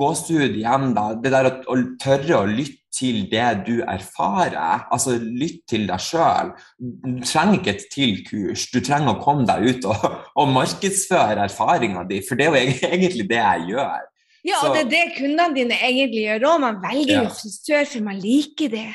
gåsehud 0.00 0.54
igjen, 0.56 0.94
da. 0.96 1.10
Det 1.12 1.28
der 1.34 1.48
å 1.50 1.74
tørre 2.00 2.38
å 2.38 2.46
lytte 2.48 2.80
til 2.94 3.24
det 3.30 3.48
du 3.66 3.80
erfarer, 3.86 4.86
altså 4.90 5.16
lytt 5.20 5.62
til 5.70 5.86
deg 5.88 6.02
sjøl. 6.02 6.52
Du 6.78 7.20
trenger 7.22 7.58
ikke 7.58 7.74
et 7.76 7.84
til 7.92 8.22
kurs, 8.26 8.66
du 8.72 8.80
trenger 8.84 9.14
å 9.14 9.20
komme 9.22 9.46
deg 9.48 9.68
ut 9.68 9.90
og, 9.92 10.06
og 10.40 10.54
markedsføre 10.56 11.46
erfaringa 11.46 12.04
di, 12.08 12.20
for 12.26 12.40
det 12.40 12.48
er 12.48 12.56
jo 12.56 12.90
egentlig 12.90 13.28
det 13.30 13.40
jeg 13.40 13.68
gjør. 13.74 14.09
Ja, 14.46 14.62
og 14.64 14.74
det 14.74 14.86
er 14.86 14.90
det 14.92 15.16
kundene 15.18 15.56
dine 15.56 15.76
egentlig 15.76 16.24
gjør 16.24 16.46
òg. 16.52 16.62
Man 16.62 16.80
velger 16.82 17.16
jo 17.16 17.26
ja. 17.26 17.32
frisør 17.36 17.88
for 17.92 18.06
man 18.06 18.20
liker 18.22 18.72
det. 18.72 18.88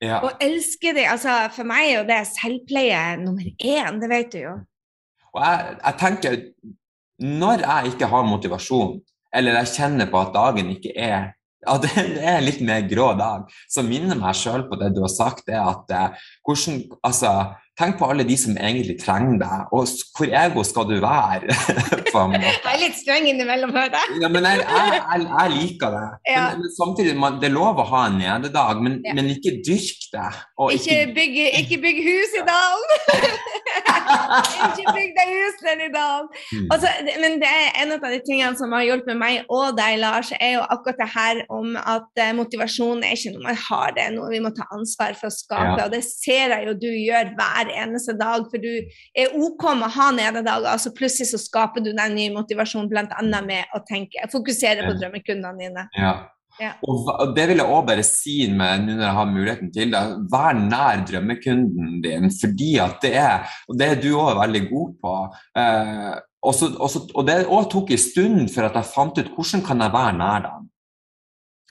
Ja. 0.00 0.20
Og 0.24 0.40
elsker 0.40 0.96
det. 0.96 1.06
Altså, 1.12 1.36
for 1.54 1.68
meg 1.68 1.88
er 1.88 1.96
jo 1.98 2.04
det 2.08 2.20
selvpleie 2.30 3.00
nummer 3.20 3.44
én, 3.44 4.00
det 4.00 4.12
vet 4.12 4.32
du 4.32 4.38
jo. 4.42 4.54
Og 5.30 5.42
jeg, 5.44 5.74
jeg 5.84 5.98
tenker, 6.00 6.38
når 7.20 7.66
jeg 7.66 7.92
ikke 7.92 8.08
har 8.12 8.28
motivasjon, 8.28 8.96
eller 9.36 9.60
jeg 9.60 9.74
kjenner 9.76 10.08
på 10.10 10.20
at 10.24 10.32
dagen 10.34 10.72
ikke 10.72 10.94
er 10.96 11.30
at 11.68 11.82
det 11.84 12.20
er 12.22 12.38
en 12.38 12.46
litt 12.46 12.62
mer 12.64 12.86
grå 12.88 13.10
dag, 13.18 13.48
så 13.68 13.84
minner 13.84 14.18
meg 14.18 14.38
sjøl 14.38 14.64
på 14.70 14.78
det 14.80 14.94
du 14.96 15.02
har 15.04 15.12
sagt, 15.12 15.44
det 15.48 15.58
at 15.60 15.92
eh, 15.92 16.28
hvordan 16.46 16.80
Altså, 17.06 17.32
tenk 17.80 17.98
på 18.00 18.08
alle 18.12 18.24
de 18.28 18.36
som 18.38 18.56
egentlig 18.60 18.96
trenger 19.00 19.38
deg, 19.40 19.72
og 19.74 19.88
hvor 20.16 20.34
ego 20.42 20.64
skal 20.66 20.88
du 20.90 20.96
være? 21.02 21.48
Jeg 22.10 22.74
er 22.74 22.80
litt 22.82 22.96
streng 22.98 23.26
innimellom, 23.30 23.70
hører 23.74 23.94
jeg. 23.94 24.16
Ja, 24.22 24.28
men 24.32 24.44
jeg, 24.44 24.62
jeg, 24.66 24.94
jeg, 24.98 25.26
jeg 25.30 25.52
liker 25.54 25.92
det. 25.94 26.06
Ja. 26.28 26.42
Men, 26.50 26.64
men 26.64 26.72
samtidig, 26.74 27.12
man, 27.18 27.36
det 27.40 27.48
er 27.50 27.54
lov 27.54 27.78
å 27.80 27.86
ha 27.92 28.00
en 28.08 28.18
nededag, 28.20 28.80
men, 28.82 28.98
Ja. 29.06 29.14
men 29.16 29.30
ikke 29.30 29.52
dyrk 29.66 30.08
det. 30.12 30.30
Og 30.60 30.74
Ikke 30.74 30.98
bygg, 31.14 31.36
ikke 31.60 31.78
bygg 31.84 32.00
hus 32.04 32.34
i 32.40 32.42
dalen! 32.48 32.94
ikke 34.66 34.94
bygg 34.96 35.14
deg 35.18 35.30
hus 35.30 35.60
der 35.62 35.84
i 35.86 35.90
dalen! 35.94 36.28
Mm. 36.50 36.66
Altså, 36.74 36.90
men 37.22 37.38
det 37.42 37.50
er 37.50 37.78
en 37.84 37.94
av 37.96 38.06
de 38.10 38.20
tingene 38.26 38.58
som 38.58 38.74
har 38.76 38.84
hjulpet 38.88 39.18
meg 39.20 39.46
og 39.48 39.78
deg, 39.78 40.00
Lars, 40.02 40.32
er 40.40 40.56
jo 40.58 40.66
akkurat 40.66 41.00
det 41.00 41.10
her 41.14 41.42
om 41.52 41.78
at 41.80 42.22
eh, 42.24 42.34
motivasjon 42.36 43.04
er 43.06 43.16
ikke 43.16 43.34
noe 43.36 43.46
man 43.46 43.60
har, 43.68 43.94
det 43.96 44.06
er 44.08 44.14
noe 44.16 44.30
vi 44.34 44.42
må 44.42 44.52
ta 44.56 44.66
ansvar 44.74 45.16
for 45.18 45.30
å 45.30 45.34
skape. 45.34 45.78
Ja. 45.78 45.86
Og 45.86 45.94
det 45.94 46.02
ser 46.08 46.56
jeg 46.56 46.68
jo 46.68 46.76
du 46.80 46.90
gjør 46.90 47.32
hver 47.38 47.69
eneste 47.78 48.16
dag, 48.18 48.44
for 48.50 48.62
du 48.62 48.70
er 48.70 49.38
OK 49.38 49.64
med 49.74 49.86
å 49.88 49.94
ha 49.98 50.10
nederdager, 50.16 50.72
og 50.72 50.82
så 50.82 50.92
plutselig 50.96 51.30
så 51.32 51.40
skaper 51.42 51.84
du 51.84 51.92
deg 51.92 52.12
ny 52.14 52.28
motivasjon, 52.34 52.90
bl.a. 52.90 53.22
med 53.40 53.76
å 53.76 53.82
tenke, 53.88 54.28
fokusere 54.32 54.86
på 54.88 54.98
drømmekundene 55.00 55.58
dine. 55.60 55.88
Ja. 55.98 56.14
Ja. 56.60 56.74
Og, 56.84 57.30
det 57.36 57.46
vil 57.48 57.60
jeg 57.62 57.64
også 57.66 57.86
bare 57.88 58.02
si 58.04 58.34
med 58.52 58.82
nå 58.84 58.96
når 58.98 59.06
jeg 59.06 59.16
har 59.16 59.28
muligheten 59.30 59.70
til 59.72 59.92
det, 59.94 60.00
vær 60.32 60.58
nær 60.58 61.04
drømmekunden 61.08 62.00
din, 62.04 62.26
fordi 62.36 62.72
at 62.84 62.98
det 63.04 63.14
er 63.16 63.46
Og 63.68 63.78
det 63.80 63.86
er 63.86 64.02
du 64.02 64.10
òg 64.12 64.34
veldig 64.40 64.62
god 64.68 64.90
på. 65.00 65.14
Eh, 65.62 66.18
og, 66.40 66.54
også, 66.84 67.04
og, 67.14 67.22
det 67.28 67.38
òg 67.46 67.70
tok 67.72 67.94
en 67.94 68.02
stund 68.02 68.42
for 68.52 68.68
at 68.68 68.76
jeg 68.76 68.92
fant 68.92 69.20
ut 69.20 69.32
hvordan 69.36 69.64
kan 69.64 69.84
jeg 69.84 69.96
være 69.96 70.18
nær 70.18 70.44
dem. 70.48 70.69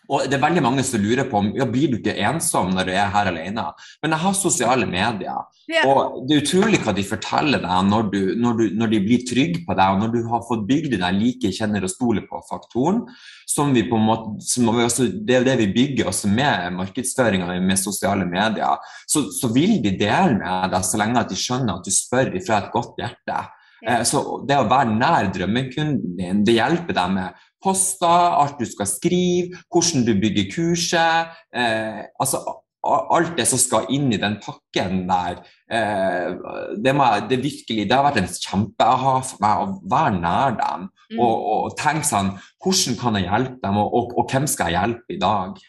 Og 0.09 0.25
det 0.25 0.39
er 0.39 0.41
veldig 0.41 0.63
mange 0.65 0.83
som 0.85 1.01
lurer 1.03 1.27
på 1.29 1.37
om 1.37 1.49
ja, 1.57 1.67
blir 1.69 1.91
du 1.91 1.97
ikke 1.99 2.15
ensom 2.25 2.71
når 2.73 2.87
du 2.89 2.93
er 2.95 3.11
her 3.13 3.29
alene. 3.29 3.65
Men 4.01 4.15
jeg 4.15 4.23
har 4.23 4.37
sosiale 4.37 4.87
medier, 4.89 5.43
yeah. 5.69 5.85
og 5.85 6.23
det 6.25 6.35
er 6.35 6.43
utrolig 6.43 6.79
hva 6.81 6.95
de 6.97 7.05
forteller 7.05 7.61
deg 7.61 7.89
når, 7.91 8.07
du, 8.13 8.19
når, 8.41 8.57
du, 8.57 8.63
når 8.79 8.93
de 8.95 9.01
blir 9.05 9.25
trygge 9.29 9.61
på 9.67 9.77
deg, 9.77 9.93
og 9.93 10.01
når 10.01 10.15
du 10.15 10.19
har 10.31 10.41
fått 10.47 10.65
bygd 10.69 10.95
deg 10.97 11.19
like 11.19 11.53
kjenner 11.53 11.85
og 11.85 11.93
stoler 11.93 12.25
på-faktoren. 12.29 13.03
som 13.49 13.73
vi 13.73 13.85
på 13.89 13.97
en 13.97 14.07
måte, 14.07 14.33
som 14.45 14.65
vi 14.73 14.83
også, 14.85 15.07
Det 15.25 15.35
er 15.35 15.43
jo 15.43 15.49
det 15.49 15.57
vi 15.61 15.69
bygger 15.77 16.09
også 16.09 16.27
med 16.33 16.73
markedsføringa 16.79 17.59
med 17.61 17.79
sosiale 17.81 18.25
medier. 18.25 18.81
Så, 19.07 19.29
så 19.31 19.53
vil 19.53 19.77
de 19.83 19.93
dele 19.97 20.41
med 20.41 20.73
deg 20.73 20.85
så 20.85 20.97
lenge 21.01 21.21
at 21.21 21.29
de 21.29 21.37
skjønner 21.37 21.77
at 21.77 21.85
du 21.85 21.93
spør 21.93 22.33
fra 22.45 22.63
et 22.63 22.73
godt 22.73 22.97
hjerte. 22.97 23.39
Eh, 23.85 24.03
Så 24.03 24.41
det 24.47 24.57
å 24.59 24.67
være 24.69 24.95
nær 24.95 25.29
drømmekunden 25.33 26.17
din, 26.17 26.43
det 26.43 26.57
hjelper 26.57 26.97
deg 26.97 27.13
med 27.15 27.45
poster, 27.63 28.39
alt 28.39 28.59
du 28.59 28.65
skal 28.69 28.87
skrive, 28.89 29.61
hvordan 29.71 30.07
du 30.07 30.15
bygger 30.21 30.49
kurset. 30.53 31.37
Eh, 31.55 32.01
altså 32.19 32.43
alt 32.87 33.33
det 33.35 33.45
som 33.49 33.59
skal 33.59 33.89
inn 33.91 34.07
i 34.13 34.19
den 34.19 34.37
pakken 34.43 35.01
der. 35.09 35.41
Eh, 35.71 36.35
det, 36.79 36.93
må, 36.95 37.07
det, 37.29 37.41
virkelig, 37.43 37.87
det 37.89 37.95
har 37.95 38.05
vært 38.07 38.21
en 38.21 38.29
kjempe-aha 38.31 39.15
for 39.27 39.43
meg 39.43 39.63
å 39.63 39.73
være 39.91 40.13
nær 40.19 40.55
dem. 40.59 40.87
Mm. 41.09 41.19
Og, 41.19 41.35
og 41.49 41.75
tenke 41.79 42.05
sånn 42.05 42.35
Hvordan 42.61 42.97
kan 42.99 43.17
jeg 43.17 43.25
hjelpe 43.25 43.59
dem, 43.63 43.81
og, 43.81 43.93
og, 43.97 44.15
og 44.21 44.31
hvem 44.31 44.47
skal 44.47 44.69
jeg 44.69 44.77
hjelpe 44.77 45.15
i 45.15 45.21
dag? 45.21 45.59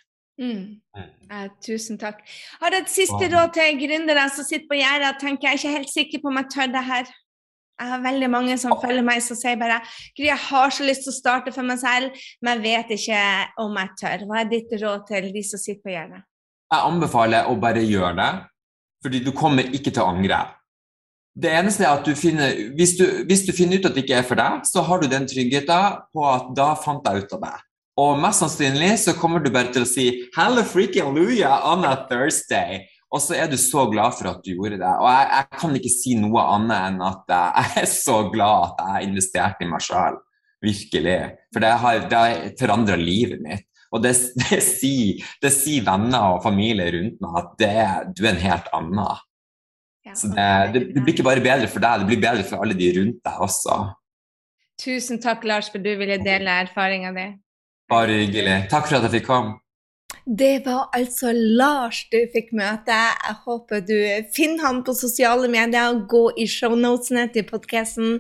Mm. 0.41 0.63
Eh, 1.31 1.49
tusen 1.63 1.99
takk. 2.01 2.23
Har 2.63 2.73
du 2.73 2.79
et 2.81 2.93
siste 2.93 3.29
råd 3.33 3.53
til 3.55 3.81
gründere 3.83 4.29
som 4.35 4.47
sitter 4.47 4.69
på 4.71 4.79
gjerdet 4.79 5.11
og 5.11 5.21
tenker 5.21 5.49
jeg 5.49 5.53
er 5.53 5.61
ikke 5.61 5.77
helt 5.79 5.93
sikker 5.93 6.23
på 6.23 6.31
om 6.31 6.41
jeg 6.41 6.53
tør 6.55 6.73
det 6.77 6.85
her? 6.87 7.11
Jeg 7.81 7.89
har 7.89 8.03
veldig 8.05 8.29
mange 8.29 8.57
som 8.61 8.75
følger 8.77 9.05
meg 9.05 9.23
som 9.25 9.39
sier 9.39 9.57
bare 9.61 9.79
Gry, 10.13 10.27
jeg 10.29 10.43
har 10.51 10.73
så 10.75 10.85
lyst 10.85 11.07
til 11.07 11.15
å 11.15 11.17
starte 11.17 11.53
for 11.55 11.65
meg 11.65 11.81
selv, 11.81 12.17
men 12.45 12.59
jeg 12.59 12.65
vet 12.67 12.95
ikke 12.99 13.23
om 13.65 13.79
jeg 13.81 13.95
tør. 14.03 14.25
Hva 14.29 14.43
er 14.43 14.51
ditt 14.51 14.75
råd 14.83 15.07
til 15.09 15.31
de 15.33 15.45
som 15.47 15.63
sitter 15.63 15.81
på 15.87 15.95
hjørnet? 15.95 16.27
Jeg 16.71 16.87
anbefaler 16.87 17.49
å 17.51 17.57
bare 17.59 17.83
gjøre 17.83 18.13
det, 18.21 18.31
fordi 19.03 19.23
du 19.25 19.33
kommer 19.35 19.73
ikke 19.73 19.91
til 19.91 20.05
å 20.05 20.11
angre. 20.13 20.43
Det 21.41 21.51
eneste 21.57 21.87
er 21.87 21.95
at 21.95 22.05
du 22.05 22.13
finner 22.19 22.53
hvis 22.77 22.97
du, 22.99 23.05
hvis 23.27 23.47
du 23.47 23.55
finner 23.57 23.81
ut 23.81 23.89
at 23.89 23.97
det 23.97 24.05
ikke 24.05 24.21
er 24.21 24.29
for 24.29 24.39
deg, 24.39 24.63
så 24.69 24.85
har 24.85 25.01
du 25.01 25.09
den 25.09 25.27
tryggheten 25.31 26.01
på 26.13 26.27
at 26.29 26.53
da 26.59 26.73
fant 26.79 27.07
jeg 27.07 27.25
ut 27.25 27.37
av 27.39 27.45
det. 27.47 27.57
Og 28.01 28.21
mest 28.21 28.45
sannsynlig 28.45 28.93
så 29.03 29.17
kommer 29.19 29.43
du 29.43 29.51
bare 29.53 29.73
til 29.73 29.87
å 29.87 29.89
si 29.89 30.07
'Hello 30.37 30.63
freaking 30.63 31.09
hallelujah 31.09 31.65
on 31.65 31.85
a 31.85 31.97
Thursday'. 32.11 32.85
Og 33.11 33.23
så 33.23 33.35
er 33.35 33.49
du 33.51 33.57
så 33.59 33.87
glad 33.91 34.15
for 34.15 34.31
at 34.31 34.43
du 34.45 34.53
gjorde 34.53 34.79
det. 34.79 34.91
Og 35.03 35.09
jeg, 35.11 35.31
jeg 35.35 35.61
kan 35.63 35.79
ikke 35.81 35.93
si 35.93 36.13
noe 36.19 36.45
annet 36.55 36.77
enn 36.91 37.01
at 37.03 37.33
eh, 37.35 37.71
jeg 37.75 37.85
er 37.85 37.91
så 37.91 38.19
glad 38.31 38.69
at 38.69 38.85
jeg 38.85 39.11
investerte 39.11 39.67
i 39.67 39.71
meg 39.71 39.83
sjøl. 39.85 40.21
Virkelig. 40.61 41.17
For 41.55 41.65
det 41.65 41.73
har, 41.83 42.05
det 42.11 42.21
har 42.21 42.47
forandra 42.61 42.99
livet 43.01 43.43
mitt. 43.43 43.67
Og 43.91 44.05
det, 44.05 44.15
det, 44.45 44.61
sier, 44.63 45.25
det 45.43 45.51
sier 45.55 45.87
venner 45.89 46.37
og 46.37 46.45
familie 46.47 46.91
rundt 46.95 47.19
meg 47.25 47.41
at 47.43 47.57
det, 47.63 47.75
du 48.15 48.25
er 48.27 48.35
en 48.35 48.45
helt 48.45 48.71
annen. 48.77 49.25
Ja, 50.07 50.15
Så 50.17 50.31
det, 50.31 50.45
det, 50.75 50.85
det 50.95 51.03
blir 51.03 51.17
ikke 51.17 51.27
bare 51.27 51.43
bedre 51.45 51.67
for 51.71 51.83
deg, 51.83 52.03
det 52.03 52.13
blir 52.13 52.23
bedre 52.23 52.47
for 52.47 52.63
alle 52.63 52.77
de 52.79 52.93
rundt 52.97 53.19
deg 53.27 53.43
også. 53.49 53.81
Tusen 54.81 55.21
takk, 55.21 55.43
Lars, 55.45 55.69
for 55.69 55.83
du 55.83 55.91
ville 56.01 56.17
dele 56.25 56.55
erfaringa 56.63 57.11
di. 57.13 57.27
Bare 57.91 58.23
hyggelig. 58.23 58.63
Takk 58.71 58.87
for 58.87 58.97
at 58.97 59.09
jeg 59.09 59.19
fikk 59.19 59.27
komme. 59.29 59.59
Det 60.27 60.67
var 60.67 60.91
altså 60.93 61.33
Lars 61.35 62.05
du 62.13 62.19
fikk 62.33 62.53
møte. 62.57 62.95
Jeg 62.95 63.37
håper 63.47 63.85
du 63.89 63.99
finner 64.37 64.67
han 64.67 64.83
på 64.85 64.95
sosiale 64.95 65.49
medier. 65.49 66.03
Gå 66.09 66.29
i 66.37 66.47
shownotene 66.51 67.29
til 67.33 67.47
podkasten 67.49 68.19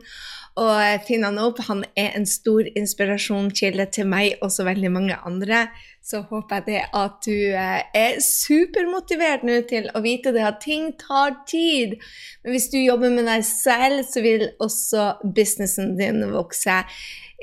og 0.60 1.04
finn 1.06 1.24
han 1.26 1.38
opp. 1.40 1.60
Han 1.68 1.84
er 1.98 2.16
en 2.16 2.26
stor 2.28 2.66
inspirasjonskilde 2.76 3.86
til 3.94 4.08
meg 4.10 4.40
og 4.40 4.52
så 4.54 4.64
veldig 4.68 4.92
mange 4.92 5.18
andre. 5.28 5.66
Så 6.02 6.22
håper 6.26 6.58
jeg 6.60 6.66
det 6.66 6.82
at 6.96 7.18
du 7.26 7.36
eh, 7.52 7.82
er 7.94 8.20
supermotivert 8.24 9.44
nå 9.46 9.60
til 9.70 9.90
å 9.94 10.02
vite 10.02 10.32
det 10.34 10.46
at 10.46 10.62
ting 10.64 10.94
tar 10.98 11.36
tid. 11.48 11.98
Men 12.42 12.56
hvis 12.56 12.70
du 12.72 12.78
jobber 12.80 13.12
med 13.12 13.28
deg 13.28 13.44
selv, 13.46 14.06
så 14.08 14.24
vil 14.24 14.48
også 14.58 15.12
businessen 15.36 15.98
din 16.00 16.24
vokse. 16.32 16.80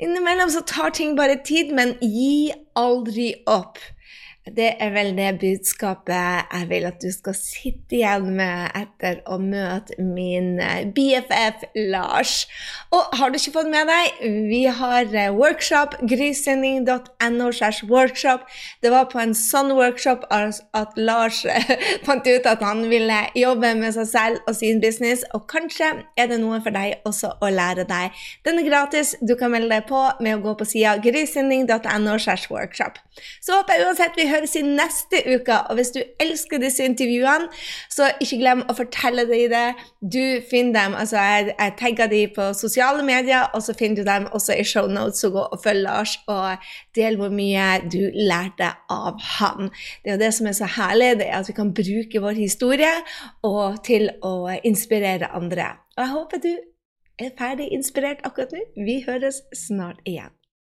Innimellom 0.02 0.50
så 0.52 0.60
tar 0.66 0.92
ting 0.94 1.16
bare 1.18 1.38
tid, 1.46 1.72
men 1.74 1.96
gi 2.02 2.50
aldri 2.78 3.32
opp. 3.50 3.78
Det 4.56 4.68
er 4.80 4.92
vel 4.94 5.10
det 5.16 5.28
budskapet 5.40 6.46
jeg 6.52 6.68
vil 6.70 6.86
at 6.88 7.00
du 7.02 7.08
skal 7.12 7.34
sitte 7.36 7.98
igjen 7.98 8.30
med 8.38 8.70
etter 8.78 9.20
å 9.28 9.38
møte 9.42 9.96
min 10.00 10.56
eh, 10.62 10.86
BFF 10.94 11.64
Lars. 11.90 12.46
Og 12.94 13.16
har 13.18 13.30
du 13.30 13.38
ikke 13.38 13.54
fått 13.58 13.70
med 13.72 13.88
deg, 13.90 14.22
vi 14.48 14.62
har 14.80 15.10
eh, 15.12 15.30
workshop, 15.34 15.98
grysynding.no 16.08 17.50
workshop. 17.88 18.46
Det 18.82 18.92
var 18.94 19.08
på 19.12 19.20
en 19.22 19.34
sånn 19.36 19.74
workshop 19.76 20.24
at 20.30 20.96
Lars 20.96 21.44
eh, 21.44 21.74
fant 22.06 22.26
ut 22.26 22.48
at 22.48 22.64
han 22.64 22.84
ville 22.90 23.20
jobbe 23.38 23.74
med 23.80 23.96
seg 23.96 24.08
selv 24.12 24.48
og 24.48 24.56
sin 24.58 24.80
business, 24.84 25.24
og 25.36 25.48
kanskje 25.50 25.92
er 26.18 26.30
det 26.30 26.40
noe 26.42 26.62
for 26.64 26.74
deg 26.74 27.04
også 27.08 27.34
å 27.42 27.52
lære 27.52 27.88
deg. 27.88 28.16
Den 28.46 28.62
er 28.62 28.70
gratis, 28.70 29.14
du 29.20 29.34
kan 29.38 29.52
melde 29.54 29.72
deg 29.74 29.88
på 29.90 30.06
med 30.24 30.38
å 30.38 30.42
gå 30.46 30.56
på 30.60 30.68
sida 30.68 30.96
grysending.no 31.02 32.16
workshop. 32.48 32.98
Så 33.42 33.56
håper 33.56 33.76
jeg 33.76 33.88
uansett 33.88 34.18
vi 34.18 34.28
høres 34.38 34.56
i 34.58 34.62
neste 34.64 35.20
uke, 35.26 35.58
og 35.68 35.78
hvis 35.78 35.92
du 35.94 36.00
elsker 36.22 36.62
disse 36.62 36.86
intervjuene, 36.86 37.48
så 37.92 38.10
ikke 38.22 38.40
glem 38.40 38.64
å 38.68 38.76
fortelle 38.78 39.26
deg 39.28 39.48
det. 39.52 39.64
Du 40.00 40.22
finner 40.50 40.76
dem, 40.78 40.96
altså 40.98 41.20
jeg, 41.20 41.52
jeg 41.52 41.74
tagger 41.80 42.10
dem 42.12 42.34
på 42.36 42.48
sosiale 42.56 43.04
medier, 43.06 43.50
og 43.54 43.64
så 43.66 43.74
finner 43.78 44.00
du 44.00 44.08
dem 44.08 44.28
også 44.32 44.56
i 44.56 44.66
shownotes, 44.66 45.22
så 45.22 45.32
gå 45.34 45.44
og 45.44 45.60
følg 45.64 45.84
Lars, 45.84 46.16
og 46.30 46.70
del 46.96 47.18
hvor 47.20 47.34
mye 47.34 47.68
du 47.90 48.00
lærte 48.14 48.72
av 48.92 49.20
han. 49.38 49.72
Det 50.04 50.14
er 50.14 50.22
det 50.22 50.32
som 50.36 50.48
er 50.48 50.56
så 50.58 50.70
herlig, 50.78 51.18
det 51.20 51.28
er 51.28 51.38
at 51.42 51.50
vi 51.50 51.56
kan 51.58 51.74
bruke 51.74 52.22
vår 52.24 52.38
historie 52.38 52.94
og 53.46 53.82
til 53.86 54.10
å 54.24 54.34
inspirere 54.66 55.30
andre. 55.36 55.74
Og 55.96 56.04
jeg 56.04 56.14
håper 56.14 56.44
du 56.44 56.52
er 57.18 57.34
ferdig 57.38 57.70
inspirert 57.74 58.22
akkurat 58.26 58.54
nå. 58.54 58.64
Vi 58.86 59.00
høres 59.06 59.42
snart 59.56 60.02
igjen. 60.06 60.37